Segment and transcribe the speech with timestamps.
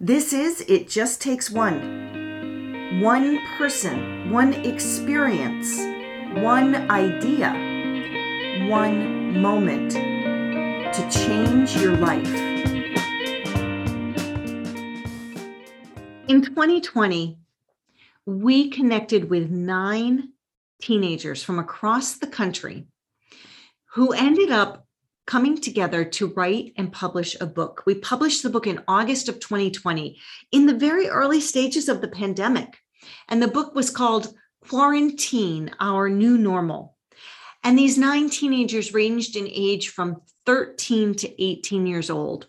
[0.00, 3.00] This is It Just Takes One.
[3.00, 5.72] One person, one experience,
[6.42, 7.52] one idea,
[8.68, 12.26] one moment to change your life.
[16.26, 17.38] In 2020,
[18.26, 20.30] we connected with nine
[20.82, 22.88] teenagers from across the country
[23.92, 24.83] who ended up
[25.26, 27.82] coming together to write and publish a book.
[27.86, 30.18] We published the book in August of 2020
[30.52, 32.78] in the very early stages of the pandemic.
[33.28, 34.34] And the book was called
[34.68, 36.96] Quarantine Our New Normal.
[37.62, 42.46] And these nine teenagers ranged in age from 13 to 18 years old.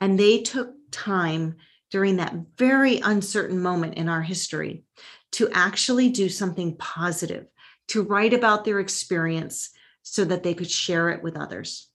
[0.00, 1.56] And they took time
[1.90, 4.84] during that very uncertain moment in our history
[5.32, 7.46] to actually do something positive,
[7.88, 9.70] to write about their experience
[10.02, 11.88] so that they could share it with others.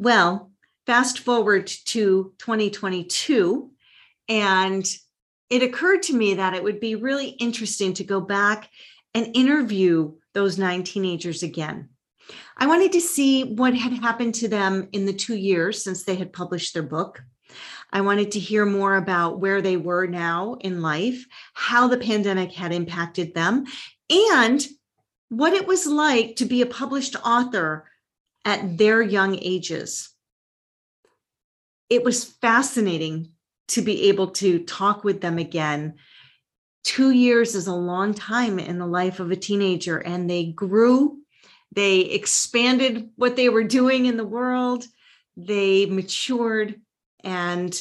[0.00, 0.50] Well,
[0.86, 3.70] fast forward to 2022,
[4.30, 4.96] and
[5.50, 8.70] it occurred to me that it would be really interesting to go back
[9.14, 11.90] and interview those nine teenagers again.
[12.56, 16.14] I wanted to see what had happened to them in the two years since they
[16.14, 17.22] had published their book.
[17.92, 22.52] I wanted to hear more about where they were now in life, how the pandemic
[22.52, 23.66] had impacted them,
[24.08, 24.66] and
[25.28, 27.89] what it was like to be a published author
[28.44, 30.10] at their young ages.
[31.88, 33.32] It was fascinating
[33.68, 35.94] to be able to talk with them again.
[36.82, 41.18] Two years is a long time in the life of a teenager, and they grew,
[41.72, 44.84] they expanded what they were doing in the world,
[45.36, 46.80] they matured,
[47.22, 47.80] and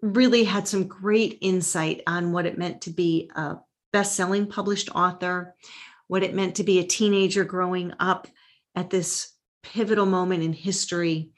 [0.00, 3.56] really had some great insight on what it meant to be a
[3.92, 5.54] best selling published author,
[6.08, 8.26] what it meant to be a teenager growing up
[8.74, 9.31] at this
[9.62, 11.30] pivotal moment in history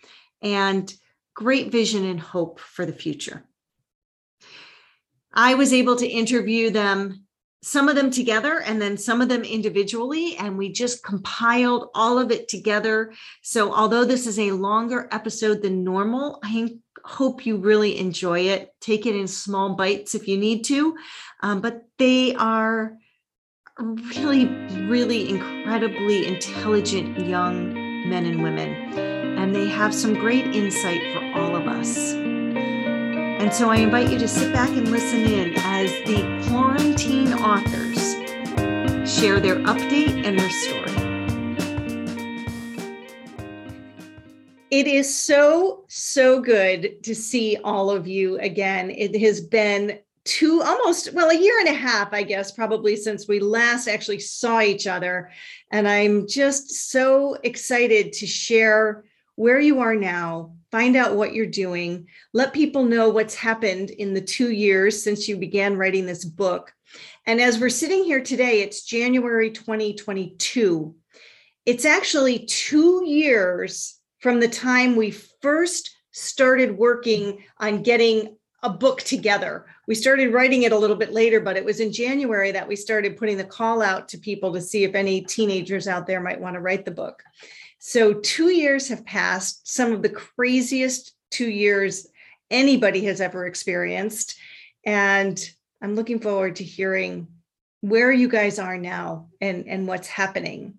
[0.42, 0.92] and
[1.34, 3.44] great vision and hope for the future.
[5.32, 7.24] I was able to interview them,
[7.62, 12.18] some of them together and then some of them individually, and we just compiled all
[12.18, 13.12] of it together.
[13.42, 18.70] So, although this is a longer episode than normal, I hope you really enjoy it.
[18.80, 20.96] Take it in small bites if you need to,
[21.40, 22.96] um, but they are
[23.78, 24.46] really,
[24.86, 28.72] really incredibly intelligent young men and women,
[29.38, 32.12] and they have some great insight for all of us.
[32.12, 38.14] And so I invite you to sit back and listen in as the quarantine authors
[39.10, 40.84] share their update and their story.
[44.70, 48.90] It is so, so good to see all of you again.
[48.90, 53.28] It has been two almost well a year and a half i guess probably since
[53.28, 55.30] we last actually saw each other.
[55.70, 59.04] And i'm just so excited to share
[59.36, 64.14] where you are now find out what you're doing let people know what's happened in
[64.14, 66.72] the two years since you began writing this book.
[67.26, 70.94] And as we're sitting here today it's january 2022
[71.66, 79.02] it's actually two years from the time we first started working on getting a book
[79.02, 79.66] together.
[79.86, 82.76] We started writing it a little bit later, but it was in January that we
[82.76, 86.40] started putting the call out to people to see if any teenagers out there might
[86.40, 87.22] want to write the book.
[87.78, 92.06] So, two years have passed, some of the craziest two years
[92.50, 94.36] anybody has ever experienced.
[94.86, 95.38] And
[95.82, 97.28] I'm looking forward to hearing
[97.80, 100.74] where you guys are now and, and what's happening.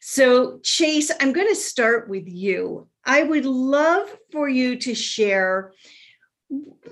[0.00, 2.88] So, Chase, I'm going to start with you.
[3.04, 5.72] I would love for you to share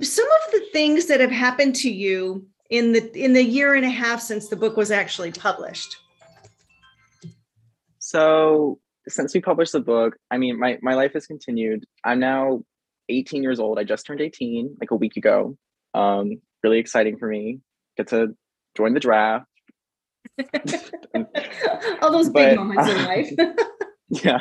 [0.01, 3.85] some of the things that have happened to you in the in the year and
[3.85, 5.97] a half since the book was actually published?
[7.99, 11.85] So since we published the book i mean my, my life has continued.
[12.05, 12.63] I'm now
[13.09, 13.79] 18 years old.
[13.79, 15.57] I just turned 18 like a week ago.
[15.95, 17.61] Um really exciting for me.
[17.97, 18.37] Get to
[18.77, 19.47] join the draft.
[22.03, 23.31] All those big but, moments in life.
[24.11, 24.41] Yeah.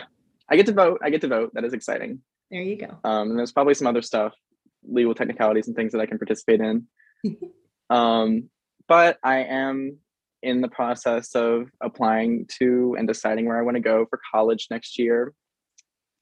[0.49, 0.99] I get to vote.
[1.03, 1.51] I get to vote.
[1.53, 2.21] That is exciting.
[2.51, 2.97] There you go.
[3.03, 4.33] Um and there's probably some other stuff
[4.89, 6.87] legal technicalities and things that I can participate in.
[7.89, 8.49] um,
[8.87, 9.97] but I am
[10.43, 14.67] in the process of applying to and deciding where I want to go for college
[14.69, 15.33] next year.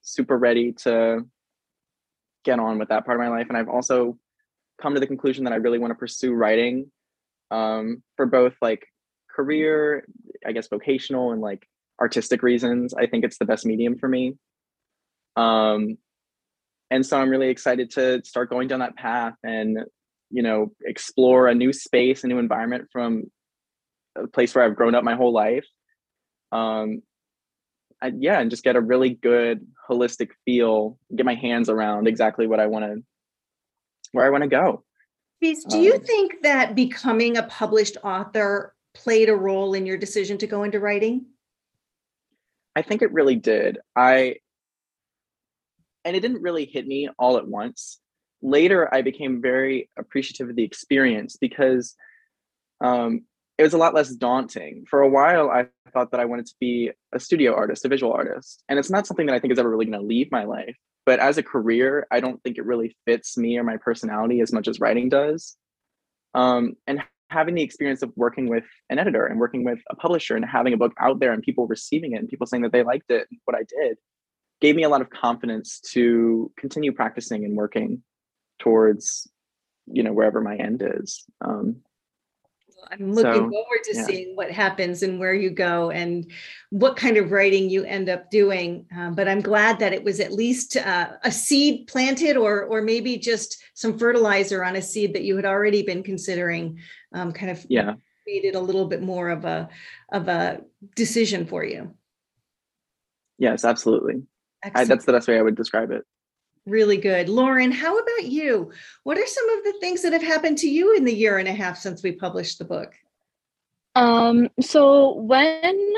[0.02, 1.26] Super ready to
[2.44, 3.48] get on with that part of my life.
[3.50, 4.18] And I've also
[4.82, 6.92] come to the conclusion that I really want to pursue writing
[7.52, 8.86] um, for both like
[9.34, 10.08] career,
[10.46, 11.68] I guess vocational and like
[12.00, 12.94] artistic reasons.
[12.94, 14.36] I think it's the best medium for me.
[15.36, 15.98] Um,
[16.96, 19.80] and so i'm really excited to start going down that path and
[20.32, 23.24] you know explore a new space a new environment from
[24.16, 25.66] a place where i've grown up my whole life
[26.52, 27.02] um
[28.02, 32.48] I, yeah and just get a really good holistic feel get my hands around exactly
[32.48, 33.04] what i want to
[34.16, 34.84] where I want to go.
[35.42, 39.98] Chris, do you Um, think that becoming a published author played a role in your
[39.98, 41.26] decision to go into writing?
[42.76, 43.78] I think it really did.
[43.96, 44.38] I
[46.06, 48.00] and it didn't really hit me all at once.
[48.42, 51.96] Later, I became very appreciative of the experience because
[52.80, 53.24] um,
[53.58, 54.86] it was a lot less daunting.
[54.88, 58.14] For a while, I thought that I wanted to be a studio artist, a visual
[58.14, 60.44] artist, and it's not something that I think is ever really going to leave my
[60.44, 60.76] life.
[61.06, 64.54] But as a career, I don't think it really fits me or my personality as
[64.54, 65.56] much as writing does.
[66.34, 70.36] Um, and having the experience of working with an editor and working with a publisher
[70.36, 72.84] and having a book out there and people receiving it and people saying that they
[72.84, 73.98] liked it what I did
[74.62, 78.04] gave me a lot of confidence to continue practicing and working
[78.60, 79.30] towards
[79.88, 81.78] you know wherever my end is um,
[82.92, 84.04] I'm looking So, forward to yeah.
[84.04, 86.32] seeing what happens and where you go and
[86.70, 88.86] what kind of writing you end up doing.
[88.96, 92.82] Um, but I'm glad that it was at least uh, a seed planted, or or
[92.82, 96.80] maybe just some fertilizer on a seed that you had already been considering.
[97.14, 97.94] Um, kind of yeah
[98.28, 99.70] made it a little bit more of a
[100.12, 100.62] of a
[100.96, 101.94] decision for you.
[103.38, 104.24] yes absolutely
[104.74, 106.06] I, that's the best way i would describe it
[106.66, 107.30] Really good.
[107.30, 108.72] Lauren, how about you?
[109.04, 111.48] What are some of the things that have happened to you in the year and
[111.48, 112.96] a half since we published the book?
[113.94, 115.94] Um, so when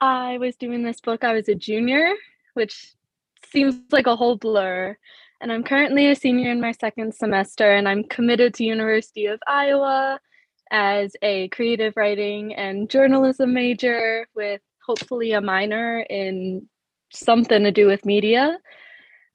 [0.00, 2.12] I was doing this book, I was a junior,
[2.54, 2.94] which
[3.50, 4.96] seems like a whole blur.
[5.40, 9.40] And I'm currently a senior in my second semester, and I'm committed to University of
[9.48, 10.20] Iowa
[10.70, 16.68] as a creative writing and journalism major with hopefully a minor in
[17.12, 18.58] something to do with media.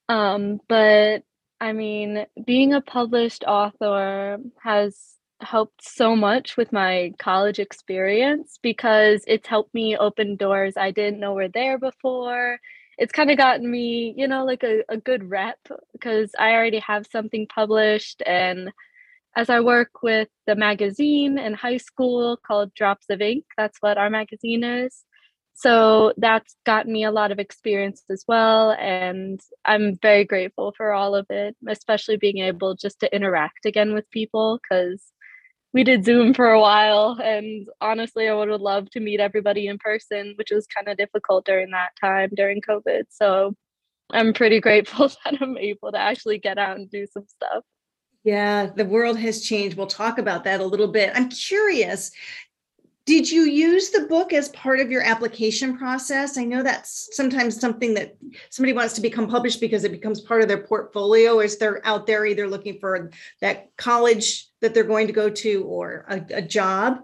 [0.10, 1.24] Um, but
[1.60, 9.24] I mean, being a published author has helped so much with my college experience because
[9.28, 12.60] it's helped me open doors I didn't know were there before.
[12.98, 15.60] It's kind of gotten me, you know, like a, a good rep
[15.94, 18.24] because I already have something published.
[18.26, 18.72] And
[19.36, 24.00] as I work with the magazine in high school called Drops of Ink, that's what
[24.00, 25.04] our magazine is.
[25.60, 28.74] So that's gotten me a lot of experience as well.
[28.74, 33.96] And I'm very grateful for all of it, especially being able just to interact again
[33.96, 35.04] with people because
[35.74, 37.20] we did Zoom for a while.
[37.20, 40.98] And honestly, I would have loved to meet everybody in person, which was kind of
[40.98, 43.06] difficult during that time during COVID.
[43.10, 43.56] So
[44.12, 47.64] I'm pretty grateful that I'm able to actually get out and do some stuff.
[48.24, 49.76] Yeah, the world has changed.
[49.76, 51.14] We'll talk about that a little bit.
[51.16, 52.12] I'm curious.
[53.08, 56.38] Did you use the book as part of your application process?
[56.38, 58.18] I know that's sometimes something that
[58.50, 62.06] somebody wants to become published because it becomes part of their portfolio as they're out
[62.06, 63.10] there either looking for
[63.40, 67.00] that college that they're going to go to or a, a job.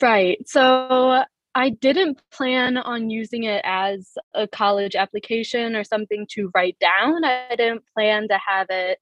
[0.00, 0.38] Right.
[0.48, 1.24] So
[1.56, 7.24] I didn't plan on using it as a college application or something to write down.
[7.24, 9.00] I didn't plan to have it,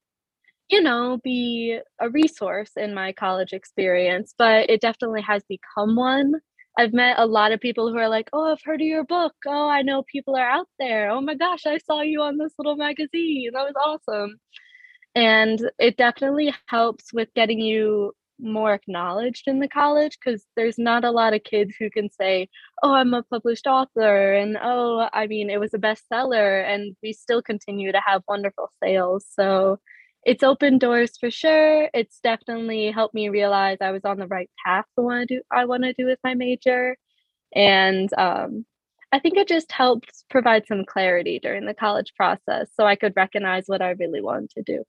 [0.73, 6.35] you know, be a resource in my college experience, but it definitely has become one.
[6.79, 9.35] I've met a lot of people who are like, "Oh, I've heard of your book.
[9.47, 11.11] Oh, I know people are out there.
[11.11, 13.51] Oh my gosh, I saw you on this little magazine.
[13.55, 13.75] That was
[14.09, 14.39] awesome."
[15.15, 21.05] And it definitely helps with getting you more acknowledged in the college because there's not
[21.05, 22.49] a lot of kids who can say,
[22.83, 27.13] Oh, I'm a published author, and oh, I mean, it was a bestseller, and we
[27.13, 29.27] still continue to have wonderful sales.
[29.31, 29.79] So
[30.25, 31.89] it's opened doors for sure.
[31.93, 35.43] It's definitely helped me realize I was on the right path for what I do
[35.51, 36.97] I want to do with my major.
[37.55, 38.65] And um,
[39.11, 43.15] I think it just helped provide some clarity during the college process so I could
[43.17, 44.85] recognize what I really wanted to do.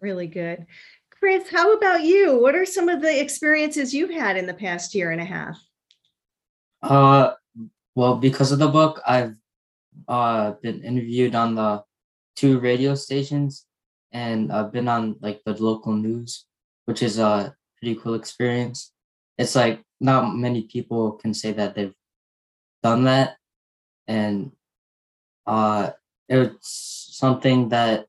[0.00, 0.66] Really good.
[1.10, 2.38] Chris, how about you?
[2.38, 5.58] What are some of the experiences you've had in the past year and a half?
[6.82, 7.32] Uh,
[7.94, 9.36] well, because of the book, I've
[10.08, 11.82] uh been interviewed on the
[12.36, 13.65] two radio stations,
[14.16, 16.46] and I've been on like the local news,
[16.86, 18.92] which is a pretty cool experience.
[19.36, 21.92] It's like not many people can say that they've
[22.82, 23.36] done that,
[24.08, 24.52] and
[25.46, 25.90] uh,
[26.30, 28.06] it's something that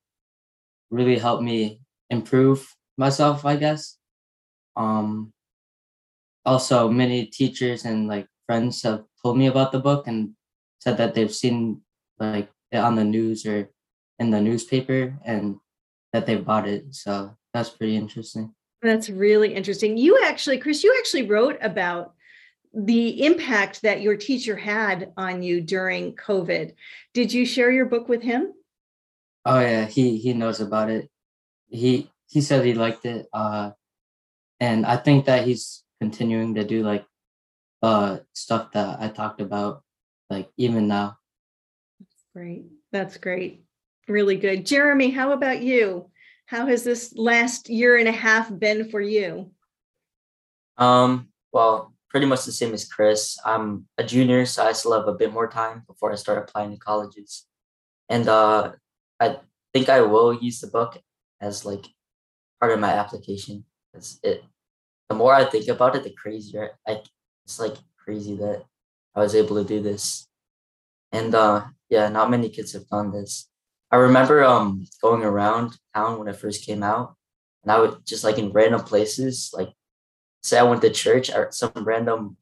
[0.89, 2.63] really helped me improve
[2.97, 3.99] myself, I guess.
[4.77, 5.33] Um,
[6.45, 10.39] also, many teachers and like friends have told me about the book and
[10.79, 11.81] said that they've seen
[12.17, 13.67] like it on the news or
[14.19, 15.59] in the newspaper and
[16.13, 16.93] that they bought it.
[16.95, 18.53] So that's pretty interesting.
[18.81, 19.97] That's really interesting.
[19.97, 22.13] You actually, Chris, you actually wrote about
[22.73, 26.73] the impact that your teacher had on you during COVID.
[27.13, 28.53] Did you share your book with him?
[29.45, 31.09] Oh yeah, he he knows about it.
[31.69, 33.25] He he said he liked it.
[33.33, 33.71] Uh,
[34.59, 37.05] and I think that he's continuing to do like
[37.81, 39.83] uh stuff that I talked about,
[40.29, 41.17] like even now.
[42.35, 42.65] Great.
[42.91, 43.63] That's great.
[44.07, 44.65] Really good.
[44.65, 46.09] Jeremy, how about you?
[46.45, 49.51] How has this last year and a half been for you?
[50.77, 53.37] Um, well, pretty much the same as Chris.
[53.43, 56.71] I'm a junior, so I still have a bit more time before I start applying
[56.71, 57.45] to colleges.
[58.07, 58.71] And uh,
[59.19, 59.37] I
[59.73, 61.01] think I will use the book
[61.41, 61.85] as like
[62.61, 63.65] part of my application.
[63.91, 64.43] Because it,
[65.09, 66.71] the more I think about it, the crazier.
[66.87, 67.01] I,
[67.43, 68.63] it's like crazy that
[69.15, 70.27] I was able to do this.
[71.11, 73.49] And uh, yeah, not many kids have done this.
[73.91, 77.15] I remember um going around town when it first came out,
[77.63, 79.69] and I would just like in random places, like
[80.43, 82.37] say I went to church or some random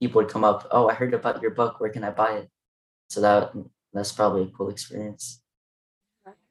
[0.00, 1.80] people would come up, oh, I heard about your book.
[1.80, 2.50] Where can I buy it?
[3.08, 3.52] So that
[3.92, 5.40] that's probably a cool experience.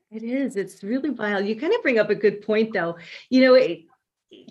[0.10, 0.56] It is.
[0.56, 1.46] It's really wild.
[1.46, 2.98] You kind of bring up a good point, though.
[3.30, 3.82] You know, it,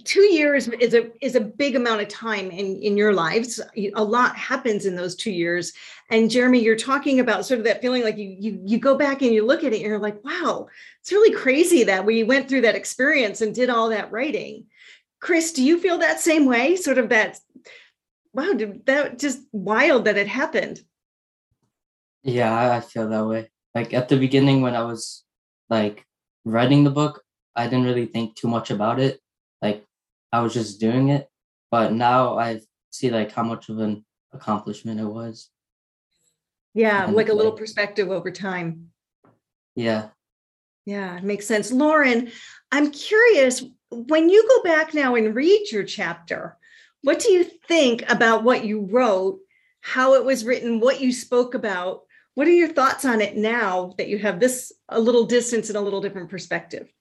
[0.04, 3.61] two years is a is a big amount of time in in your lives.
[3.95, 5.73] A lot happens in those two years.
[6.11, 9.23] And Jeremy, you're talking about sort of that feeling like you you you go back
[9.23, 10.68] and you look at it, and you're like, wow,
[11.00, 14.66] it's really crazy that we went through that experience and did all that writing.
[15.21, 16.76] Chris, do you feel that same way?
[16.76, 17.40] Sort of that,
[18.33, 18.52] wow,
[18.85, 20.80] that just wild that it happened.
[22.23, 23.50] Yeah, I feel that way.
[23.75, 25.25] Like at the beginning when I was
[25.68, 26.04] like
[26.45, 27.23] writing the book,
[27.54, 29.21] I didn't really think too much about it.
[29.62, 29.84] Like
[30.32, 31.28] I was just doing it.
[31.70, 32.60] But now I
[32.90, 35.50] see like how much of an accomplishment it was.
[36.75, 38.90] Yeah, and like a little perspective over time.
[39.75, 40.08] Yeah.
[40.84, 41.72] Yeah, makes sense.
[41.72, 42.30] Lauren,
[42.70, 46.56] I'm curious when you go back now and read your chapter,
[47.02, 49.40] what do you think about what you wrote,
[49.80, 52.02] how it was written, what you spoke about?
[52.34, 55.76] What are your thoughts on it now that you have this a little distance and
[55.76, 56.92] a little different perspective?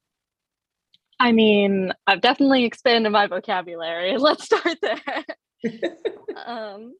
[1.20, 4.18] I mean, I've definitely expanded my vocabulary.
[4.18, 5.26] Let's start there.
[6.46, 6.94] um,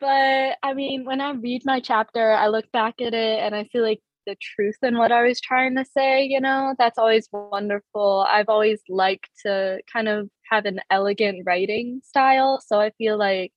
[0.00, 3.64] but I mean, when I read my chapter, I look back at it and I
[3.64, 7.28] feel like the truth in what I was trying to say, you know, that's always
[7.32, 8.26] wonderful.
[8.30, 12.60] I've always liked to kind of have an elegant writing style.
[12.64, 13.52] So I feel like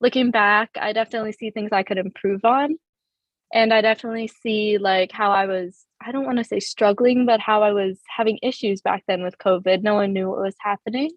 [0.00, 2.76] looking back, I definitely see things I could improve on.
[3.52, 7.40] And I definitely see like how I was, I don't want to say struggling, but
[7.40, 9.82] how I was having issues back then with COVID.
[9.82, 11.10] No one knew what was happening.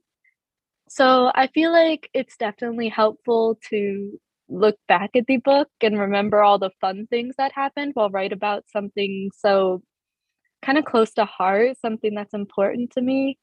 [0.90, 6.44] So I feel like it's definitely helpful to look back at the book and remember
[6.44, 9.82] all the fun things that happened while write about something so
[10.62, 13.38] kind of close to heart, something that's important to me.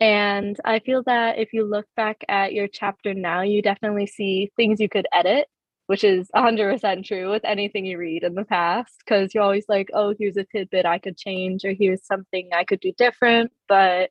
[0.00, 4.50] And I feel that if you look back at your chapter now, you definitely see
[4.56, 5.46] things you could edit,
[5.86, 9.88] which is 100% true with anything you read in the past, because you're always like,
[9.94, 13.52] oh, here's a tidbit I could change, or here's something I could do different.
[13.68, 14.10] But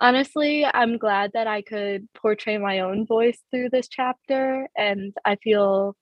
[0.00, 5.36] honestly, I'm glad that I could portray my own voice through this chapter and I
[5.36, 5.96] feel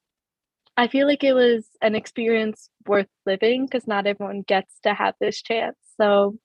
[0.77, 5.15] I feel like it was an experience worth living because not everyone gets to have
[5.21, 5.77] this chance.
[6.01, 6.39] So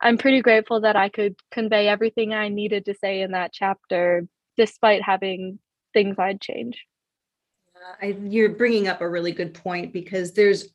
[0.00, 4.26] I'm pretty grateful that I could convey everything I needed to say in that chapter
[4.56, 5.60] despite having
[5.94, 6.84] things I'd change.
[8.00, 10.68] I, you're bringing up a really good point because there's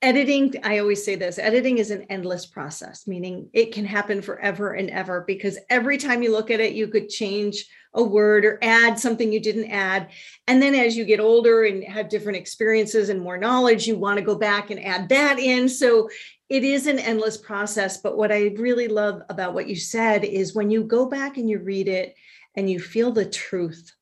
[0.00, 4.74] editing i always say this editing is an endless process meaning it can happen forever
[4.74, 8.58] and ever because every time you look at it you could change a word or
[8.62, 10.10] add something you didn't add.
[10.46, 14.18] And then as you get older and have different experiences and more knowledge you want
[14.18, 15.68] to go back and add that in.
[15.68, 16.08] So
[16.48, 20.54] it is an endless process but what i really love about what you said is
[20.54, 22.14] when you go back and you read it
[22.54, 23.92] and you feel the truth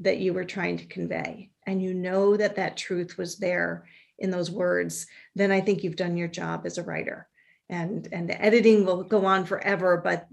[0.00, 3.86] that you were trying to convey and you know that that truth was there
[4.18, 7.28] in those words, then I think you've done your job as a writer.
[7.68, 10.28] And and the editing will go on forever, but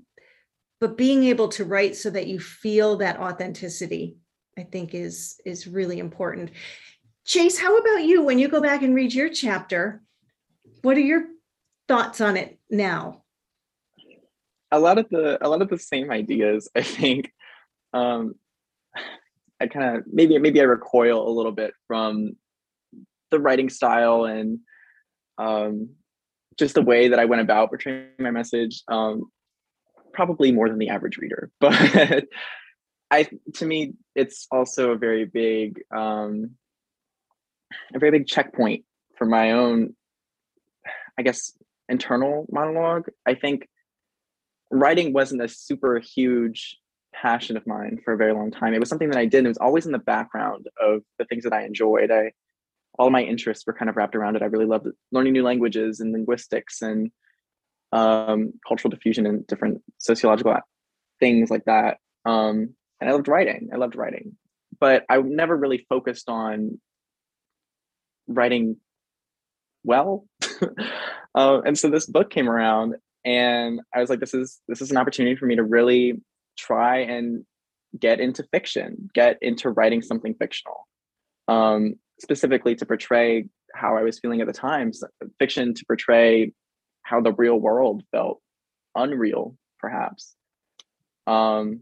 [0.79, 4.17] but being able to write so that you feel that authenticity,
[4.57, 6.51] I think is is really important.
[7.25, 10.03] Chase, how about you when you go back and read your chapter?
[10.81, 11.23] What are your
[11.87, 13.23] thoughts on it now?
[14.71, 17.31] A lot of the a lot of the same ideas, I think.
[17.93, 18.35] Um,
[19.63, 22.34] I kind of maybe maybe I recoil a little bit from
[23.32, 24.60] the writing style and
[25.38, 25.89] um,
[26.60, 29.32] just the way that I went about portraying my message, um,
[30.13, 31.50] probably more than the average reader.
[31.60, 32.25] But
[33.10, 36.51] I, to me, it's also a very big, um,
[37.93, 38.86] a very big checkpoint
[39.17, 39.96] for my own,
[41.17, 41.53] I guess,
[41.88, 43.10] internal monologue.
[43.25, 43.70] I think
[44.72, 46.77] writing wasn't a super huge
[47.13, 48.74] passion of mine for a very long time.
[48.74, 49.46] It was something that I did.
[49.46, 52.12] it was always in the background of the things that I enjoyed.
[52.12, 52.32] I
[53.00, 54.43] all my interests were kind of wrapped around it.
[54.43, 57.12] I really loved learning new languages and linguistics and
[57.91, 60.55] um, cultural diffusion and different sociological
[61.20, 61.98] things like that.
[62.25, 63.70] Um, and I loved writing.
[63.74, 64.38] I loved writing,
[64.79, 66.79] but I never really focused on
[68.27, 68.77] writing
[69.84, 70.25] well.
[71.36, 74.91] uh, and so this book came around, and I was like, this is this is
[74.91, 76.22] an opportunity for me to really
[76.57, 77.45] try and
[78.00, 80.88] get into fiction, get into writing something fictional,
[81.48, 84.91] um, specifically to portray how I was feeling at the time.
[85.39, 86.53] Fiction to portray
[87.03, 88.41] how the real world felt
[88.95, 90.36] unreal, perhaps.
[91.27, 91.81] Um,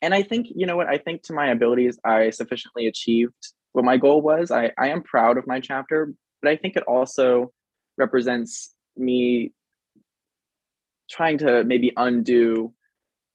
[0.00, 3.34] and I think, you know what, I think to my abilities, I sufficiently achieved
[3.72, 4.50] what my goal was.
[4.50, 7.52] I, I am proud of my chapter, but I think it also
[7.96, 9.52] represents me
[11.08, 12.72] trying to maybe undo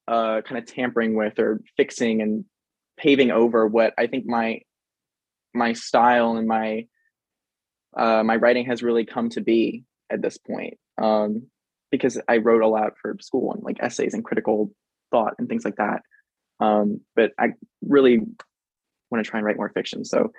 [0.08, 2.46] uh, kind of tampering with or fixing and
[2.98, 4.62] paving over what I think my
[5.54, 6.88] my style and my
[7.96, 10.78] uh, my writing has really come to be at this point.
[10.98, 11.48] Um,
[11.92, 14.72] because I wrote a lot for school and like essays and critical
[15.12, 16.02] thought and things like that.
[16.60, 18.20] Um, but I really
[19.10, 20.04] want to try and write more fiction.
[20.04, 20.32] So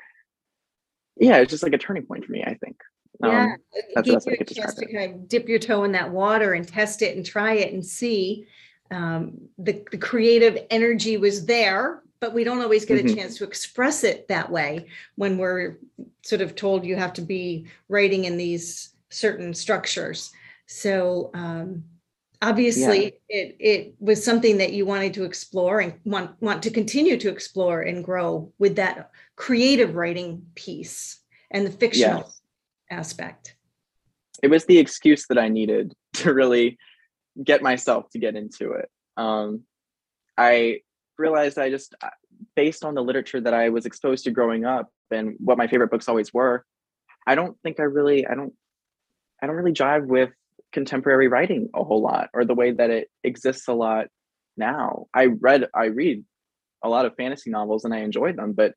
[1.16, 2.76] yeah, it's just like a turning point for me, I think.
[3.22, 5.58] Yeah, Um, it gives you best way I a chance to kind of dip your
[5.58, 8.46] toe in that water and test it and try it and see.
[8.90, 13.16] Um, the, the creative energy was there, but we don't always get a Mhm.
[13.16, 15.78] chance to express it that way when we're
[16.22, 20.32] sort of told you have to be writing in these certain structures.
[20.66, 21.84] So um,
[22.42, 27.16] obviously, it it was something that you wanted to explore and want want to continue
[27.18, 32.40] to explore and grow with that creative writing piece and the fictional Yes.
[32.90, 33.54] aspect.
[34.42, 36.78] it was the excuse that I needed to really
[37.42, 38.90] get myself to get into it.
[39.16, 39.62] Um,
[40.36, 40.80] I
[41.16, 42.10] realized I just, uh,
[42.54, 45.90] based on the literature that I was exposed to growing up and what my favorite
[45.90, 46.64] books always were,
[47.26, 48.52] I don't think I really, I don't,
[49.42, 50.30] I don't really jive with
[50.72, 54.06] contemporary writing a whole lot or the way that it exists a lot
[54.56, 55.06] now.
[55.14, 56.24] I read, I read
[56.82, 58.74] a lot of fantasy novels and I enjoyed them, but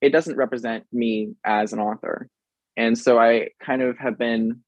[0.00, 2.28] it doesn't represent me as an author.
[2.76, 4.62] And so I kind of have been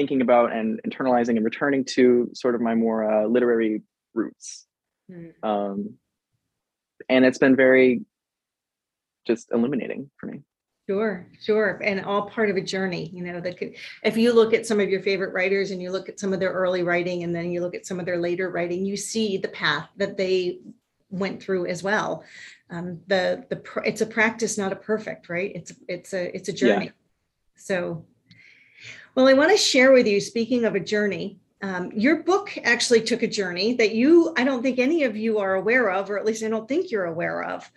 [0.00, 3.82] thinking about and internalizing and returning to sort of my more uh, literary
[4.14, 4.66] roots.
[5.10, 5.34] Mm.
[5.42, 5.94] Um,
[7.10, 8.00] and it's been very
[9.26, 10.40] just illuminating for me.
[10.88, 11.78] Sure, sure.
[11.84, 14.80] And all part of a journey, you know, that could, if you look at some
[14.80, 17.52] of your favorite writers and you look at some of their early writing and then
[17.52, 20.60] you look at some of their later writing, you see the path that they
[21.10, 22.24] went through as well.
[22.70, 25.52] Um, the, the, it's a practice, not a perfect, right?
[25.54, 26.58] It's, it's a, it's a Yeah.
[26.58, 26.92] journey.
[27.56, 28.06] So,
[29.14, 33.02] well, I want to share with you, speaking of a journey, um, your book actually
[33.02, 36.18] took a journey that you, I don't think any of you are aware of, or
[36.18, 37.70] at least I don't think you're aware of.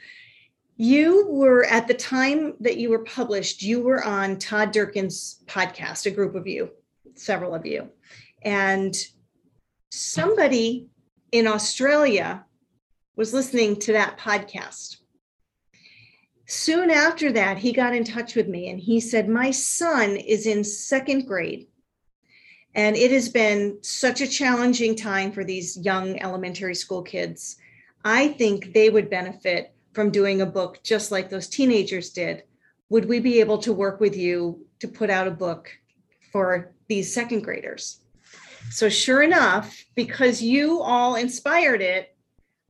[0.77, 6.05] You were at the time that you were published, you were on Todd Durkin's podcast,
[6.05, 6.71] a group of you,
[7.15, 7.89] several of you.
[8.41, 8.95] And
[9.91, 10.87] somebody
[11.31, 12.45] in Australia
[13.15, 14.97] was listening to that podcast.
[16.45, 20.45] Soon after that, he got in touch with me and he said, My son is
[20.45, 21.67] in second grade.
[22.75, 27.57] And it has been such a challenging time for these young elementary school kids.
[28.03, 32.43] I think they would benefit from doing a book just like those teenagers did.
[32.89, 35.71] Would we be able to work with you to put out a book
[36.31, 37.99] for these second graders?
[38.71, 42.15] So, sure enough, because you all inspired it,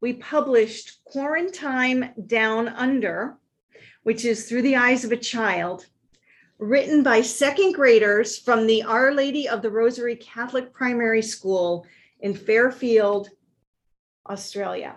[0.02, 3.38] we published Quarantine Down Under,
[4.04, 5.88] which is Through the Eyes of a Child,
[6.60, 11.86] written by second graders from the Our Lady of the Rosary Catholic Primary School
[12.20, 13.30] in Fairfield,
[14.30, 14.96] Australia.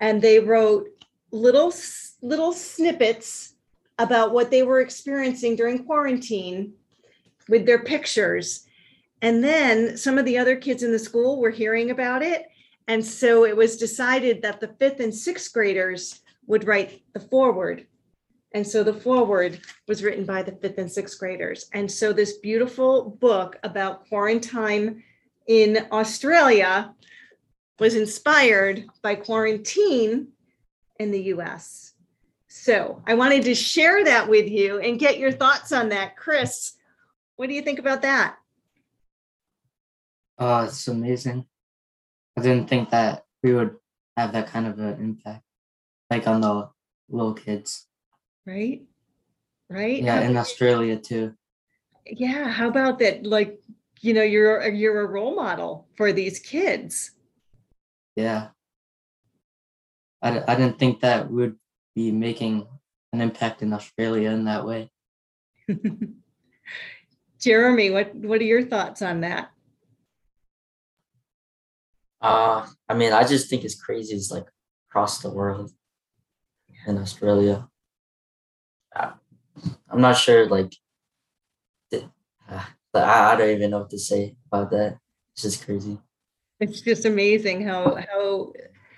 [0.00, 0.88] And they wrote
[1.30, 1.72] little
[2.22, 3.54] little snippets
[3.98, 6.72] about what they were experiencing during quarantine
[7.48, 8.66] with their pictures.
[9.22, 12.46] And then some of the other kids in the school were hearing about it.
[12.88, 17.86] And so it was decided that the fifth and sixth graders would write the foreword.
[18.52, 21.70] And so the foreword was written by the fifth and sixth graders.
[21.72, 25.04] And so this beautiful book about quarantine
[25.46, 26.92] in Australia
[27.78, 30.28] was inspired by quarantine
[30.98, 31.94] in the US.
[32.48, 36.16] So I wanted to share that with you and get your thoughts on that.
[36.16, 36.72] Chris,
[37.36, 38.36] what do you think about that?
[40.36, 41.46] Uh, it's amazing.
[42.36, 43.76] I didn't think that we would
[44.16, 45.44] have that kind of an impact,
[46.10, 46.68] like on the
[47.08, 47.86] little kids.
[48.46, 48.82] Right?
[49.68, 50.02] Right?
[50.02, 51.34] Yeah, How- in Australia too.
[52.06, 52.48] yeah.
[52.48, 53.24] How about that?
[53.24, 53.60] Like,
[54.00, 57.12] you know, you're you're a role model for these kids.
[58.16, 58.48] Yeah.
[60.22, 61.56] I, I didn't think that would
[61.94, 62.66] be making
[63.12, 64.90] an impact in Australia in that way.
[67.40, 69.50] Jeremy, what what are your thoughts on that?
[72.20, 74.14] Uh, I mean, I just think it's crazy.
[74.14, 74.44] It's like
[74.90, 75.70] across the world
[76.86, 77.68] in Australia.
[78.94, 80.72] I'm not sure, like,
[81.90, 82.10] the,
[82.50, 84.98] uh, But I, I don't even know what to say about that.
[85.34, 85.98] It's just crazy.
[86.60, 88.52] It's just amazing how how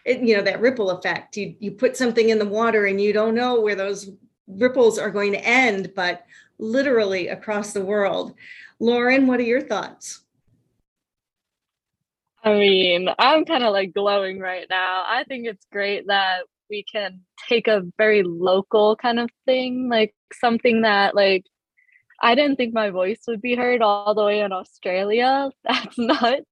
[0.05, 1.37] it, you know that ripple effect.
[1.37, 4.11] You you put something in the water and you don't know where those
[4.49, 6.25] ripples are going to end, but
[6.59, 8.35] literally across the world.
[8.81, 10.25] Lauren, what are your thoughts?
[12.43, 15.05] I mean, I'm kind of like glowing right now.
[15.07, 16.43] I think it's great that
[16.73, 21.45] we can take a very local kind of thing, like something that like
[22.21, 25.51] I didn't think my voice would be heard all the way in Australia.
[25.65, 26.47] That's nuts.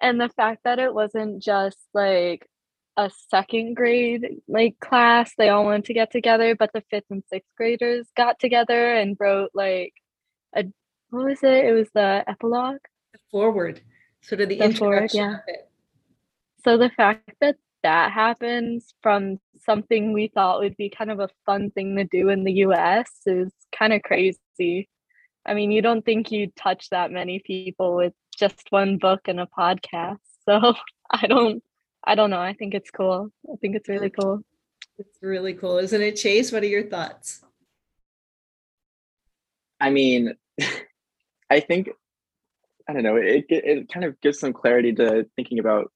[0.00, 2.48] And the fact that it wasn't just like
[2.96, 7.24] a second grade like class, they all wanted to get together, but the fifth and
[7.28, 9.92] sixth graders got together and wrote like
[10.54, 10.64] a
[11.10, 11.64] what was it?
[11.64, 12.84] It was the epilogue.
[13.32, 13.80] Foreword,
[14.22, 15.34] sort of the, The foreword, introduction yeah.
[15.34, 15.68] of it.
[16.64, 21.28] So the fact that that happens from something we thought would be kind of a
[21.46, 24.88] fun thing to do in the US is kind of crazy.
[25.46, 29.40] I mean, you don't think you'd touch that many people with just one book and
[29.40, 30.18] a podcast.
[30.48, 30.72] So
[31.10, 31.62] I don't
[32.02, 32.40] I don't know.
[32.40, 33.30] I think it's cool.
[33.52, 34.40] I think it's really cool.
[34.98, 36.50] It's really cool, isn't it, Chase?
[36.50, 37.42] What are your thoughts?
[39.78, 40.34] I mean,
[41.50, 41.90] I think
[42.88, 43.16] I don't know.
[43.16, 45.92] It it it kind of gives some clarity to thinking about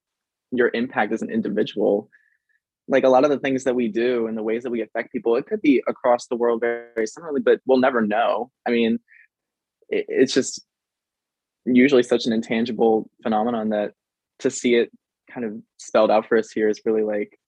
[0.53, 2.09] your impact as an individual.
[2.89, 5.13] Like a lot of the things that we do and the ways that we affect
[5.13, 8.51] people, it could be across the world very, very similarly, but we'll never know.
[8.67, 8.99] I mean,
[9.89, 10.65] it, it's just
[11.65, 13.93] usually such an intangible phenomenon that
[14.41, 14.91] to see it
[15.33, 17.39] kind of spelled out for us here is really like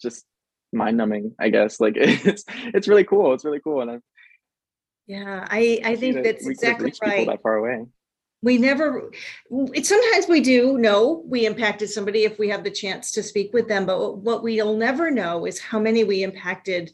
[0.00, 0.24] just
[0.72, 1.80] mind numbing, I guess.
[1.80, 3.34] Like it's it's really cool.
[3.34, 3.82] It's really cool.
[3.82, 3.98] And I
[5.06, 7.26] Yeah, I I think that's we could have exactly right.
[7.26, 7.86] that far away.
[8.42, 9.10] We never
[9.72, 13.52] it sometimes we do know we impacted somebody if we have the chance to speak
[13.52, 16.92] with them but what we'll never know is how many we impacted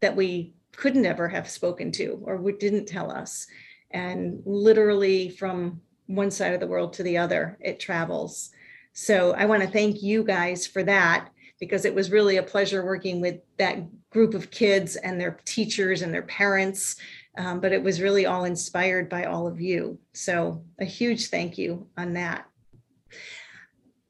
[0.00, 3.46] that we could never have spoken to or we didn't tell us.
[3.90, 8.50] And literally from one side of the world to the other it travels.
[8.92, 12.84] So i want to thank you guys for that because it was really a pleasure
[12.84, 13.78] working with that
[14.10, 16.96] group of kids and their teachers and their parents
[17.36, 19.98] um, but it was really all inspired by all of you.
[20.12, 22.46] So a huge thank you on that.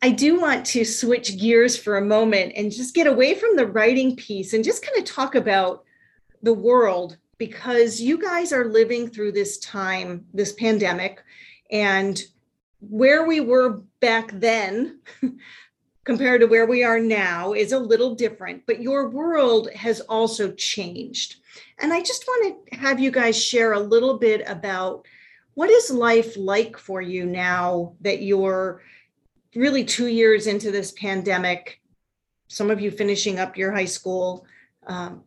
[0.02, 3.66] I do want to switch gears for a moment and just get away from the
[3.66, 5.84] writing piece and just kind of talk about
[6.42, 11.22] the world because you guys are living through this time, this pandemic,
[11.70, 12.22] and
[12.80, 15.00] where we were back then
[16.04, 20.52] compared to where we are now is a little different, but your world has also
[20.52, 21.36] changed.
[21.78, 25.06] And I just want to have you guys share a little bit about
[25.54, 28.82] what is life like for you now that you're
[29.54, 31.80] really two years into this pandemic,
[32.48, 34.46] some of you finishing up your high school.
[34.86, 35.22] Um,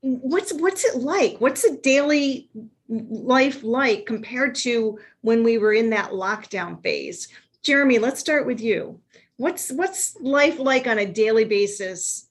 [0.00, 1.40] what's what's it like?
[1.40, 2.48] What's a daily
[2.88, 7.28] life like compared to when we were in that lockdown phase?
[7.62, 9.00] Jeremy, let's start with you.
[9.36, 12.28] What's what's life like on a daily basis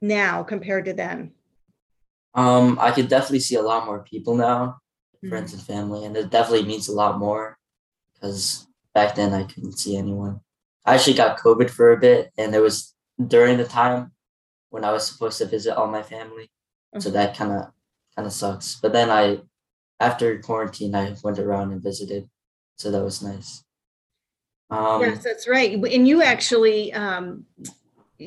[0.00, 1.32] now compared to then?
[2.34, 4.78] Um, I could definitely see a lot more people now,
[5.24, 5.28] Mhm.
[5.30, 7.58] friends and family, and it definitely means a lot more
[8.14, 10.40] because back then I couldn't see anyone.
[10.84, 12.94] I actually got COVID for a bit, and it was
[13.28, 14.12] during the time
[14.70, 16.50] when I was supposed to visit all my family,
[16.98, 17.14] so Mhm.
[17.14, 17.72] that kind of
[18.16, 18.80] kind of sucks.
[18.80, 19.42] But then I,
[20.00, 22.30] after quarantine, I went around and visited,
[22.76, 23.64] so that was nice.
[24.70, 25.72] Um, Yes, that's right.
[25.72, 27.46] And you actually, um,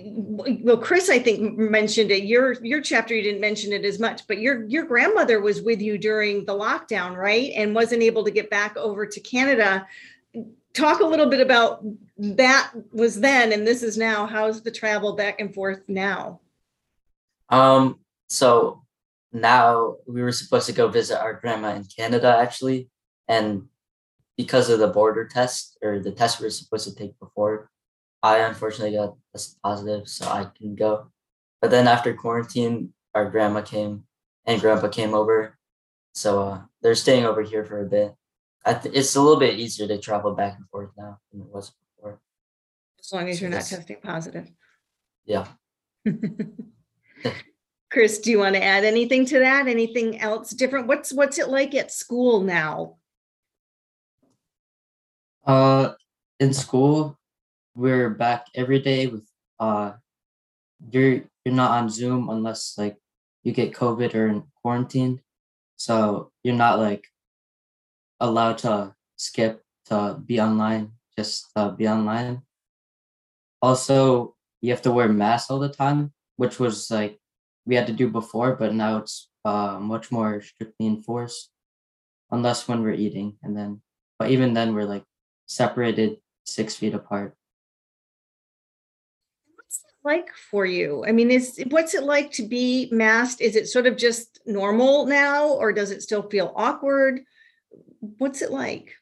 [0.05, 2.23] well, Chris, I think mentioned it.
[2.23, 5.81] Your your chapter, you didn't mention it as much, but your your grandmother was with
[5.81, 7.51] you during the lockdown, right?
[7.55, 9.87] And wasn't able to get back over to Canada.
[10.73, 11.83] Talk a little bit about
[12.17, 14.25] that was then, and this is now.
[14.25, 16.41] How's the travel back and forth now?
[17.49, 18.83] Um, so
[19.31, 22.89] now we were supposed to go visit our grandma in Canada actually,
[23.27, 23.67] and
[24.37, 27.69] because of the border test or the test we were supposed to take before,
[28.23, 31.11] I unfortunately got tested positive, so I couldn't go.
[31.61, 34.03] But then after quarantine, our grandma came
[34.45, 35.57] and grandpa came over,
[36.13, 38.15] so uh, they're staying over here for a bit.
[38.65, 41.47] I th- it's a little bit easier to travel back and forth now than it
[41.47, 42.19] was before.
[42.99, 44.49] As long as So you're not testing positive.
[45.25, 45.47] Yeah.
[47.89, 49.67] Chris, do you want to add anything to that?
[49.67, 50.87] Anything else different?
[50.87, 52.97] What's what's it like at school now?
[55.45, 55.93] Uh,
[56.41, 57.17] in school,
[57.77, 59.93] we're back every day with uh,
[60.89, 62.97] you're you're not on Zoom unless like
[63.43, 65.21] you get COVID or in quarantine,
[65.77, 67.05] so you're not like
[68.19, 72.41] allowed to skip to be online, just uh, be online.
[73.61, 77.19] Also, you have to wear masks all the time, which was like
[77.65, 81.51] we had to do before, but now it's uh, much more strictly enforced,
[82.31, 83.81] unless when we're eating, and then,
[84.17, 85.03] but even then, we're like
[85.45, 87.36] separated six feet apart.
[90.07, 91.03] Like for you?
[91.05, 93.41] I mean, is what's it like to be masked?
[93.41, 97.27] Is it sort of just normal now, or does it still feel awkward?
[97.99, 98.95] What's it like?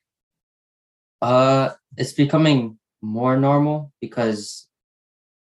[1.22, 4.66] Uh, it's becoming more normal because,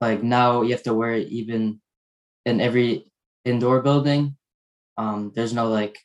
[0.03, 1.81] like now, you have to wear it even
[2.45, 3.09] in every
[3.47, 4.37] indoor building.
[4.99, 5.97] Um, there's no like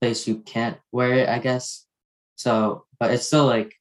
[0.00, 1.84] place you can't wear it, I guess.
[2.36, 3.74] So, but it's still like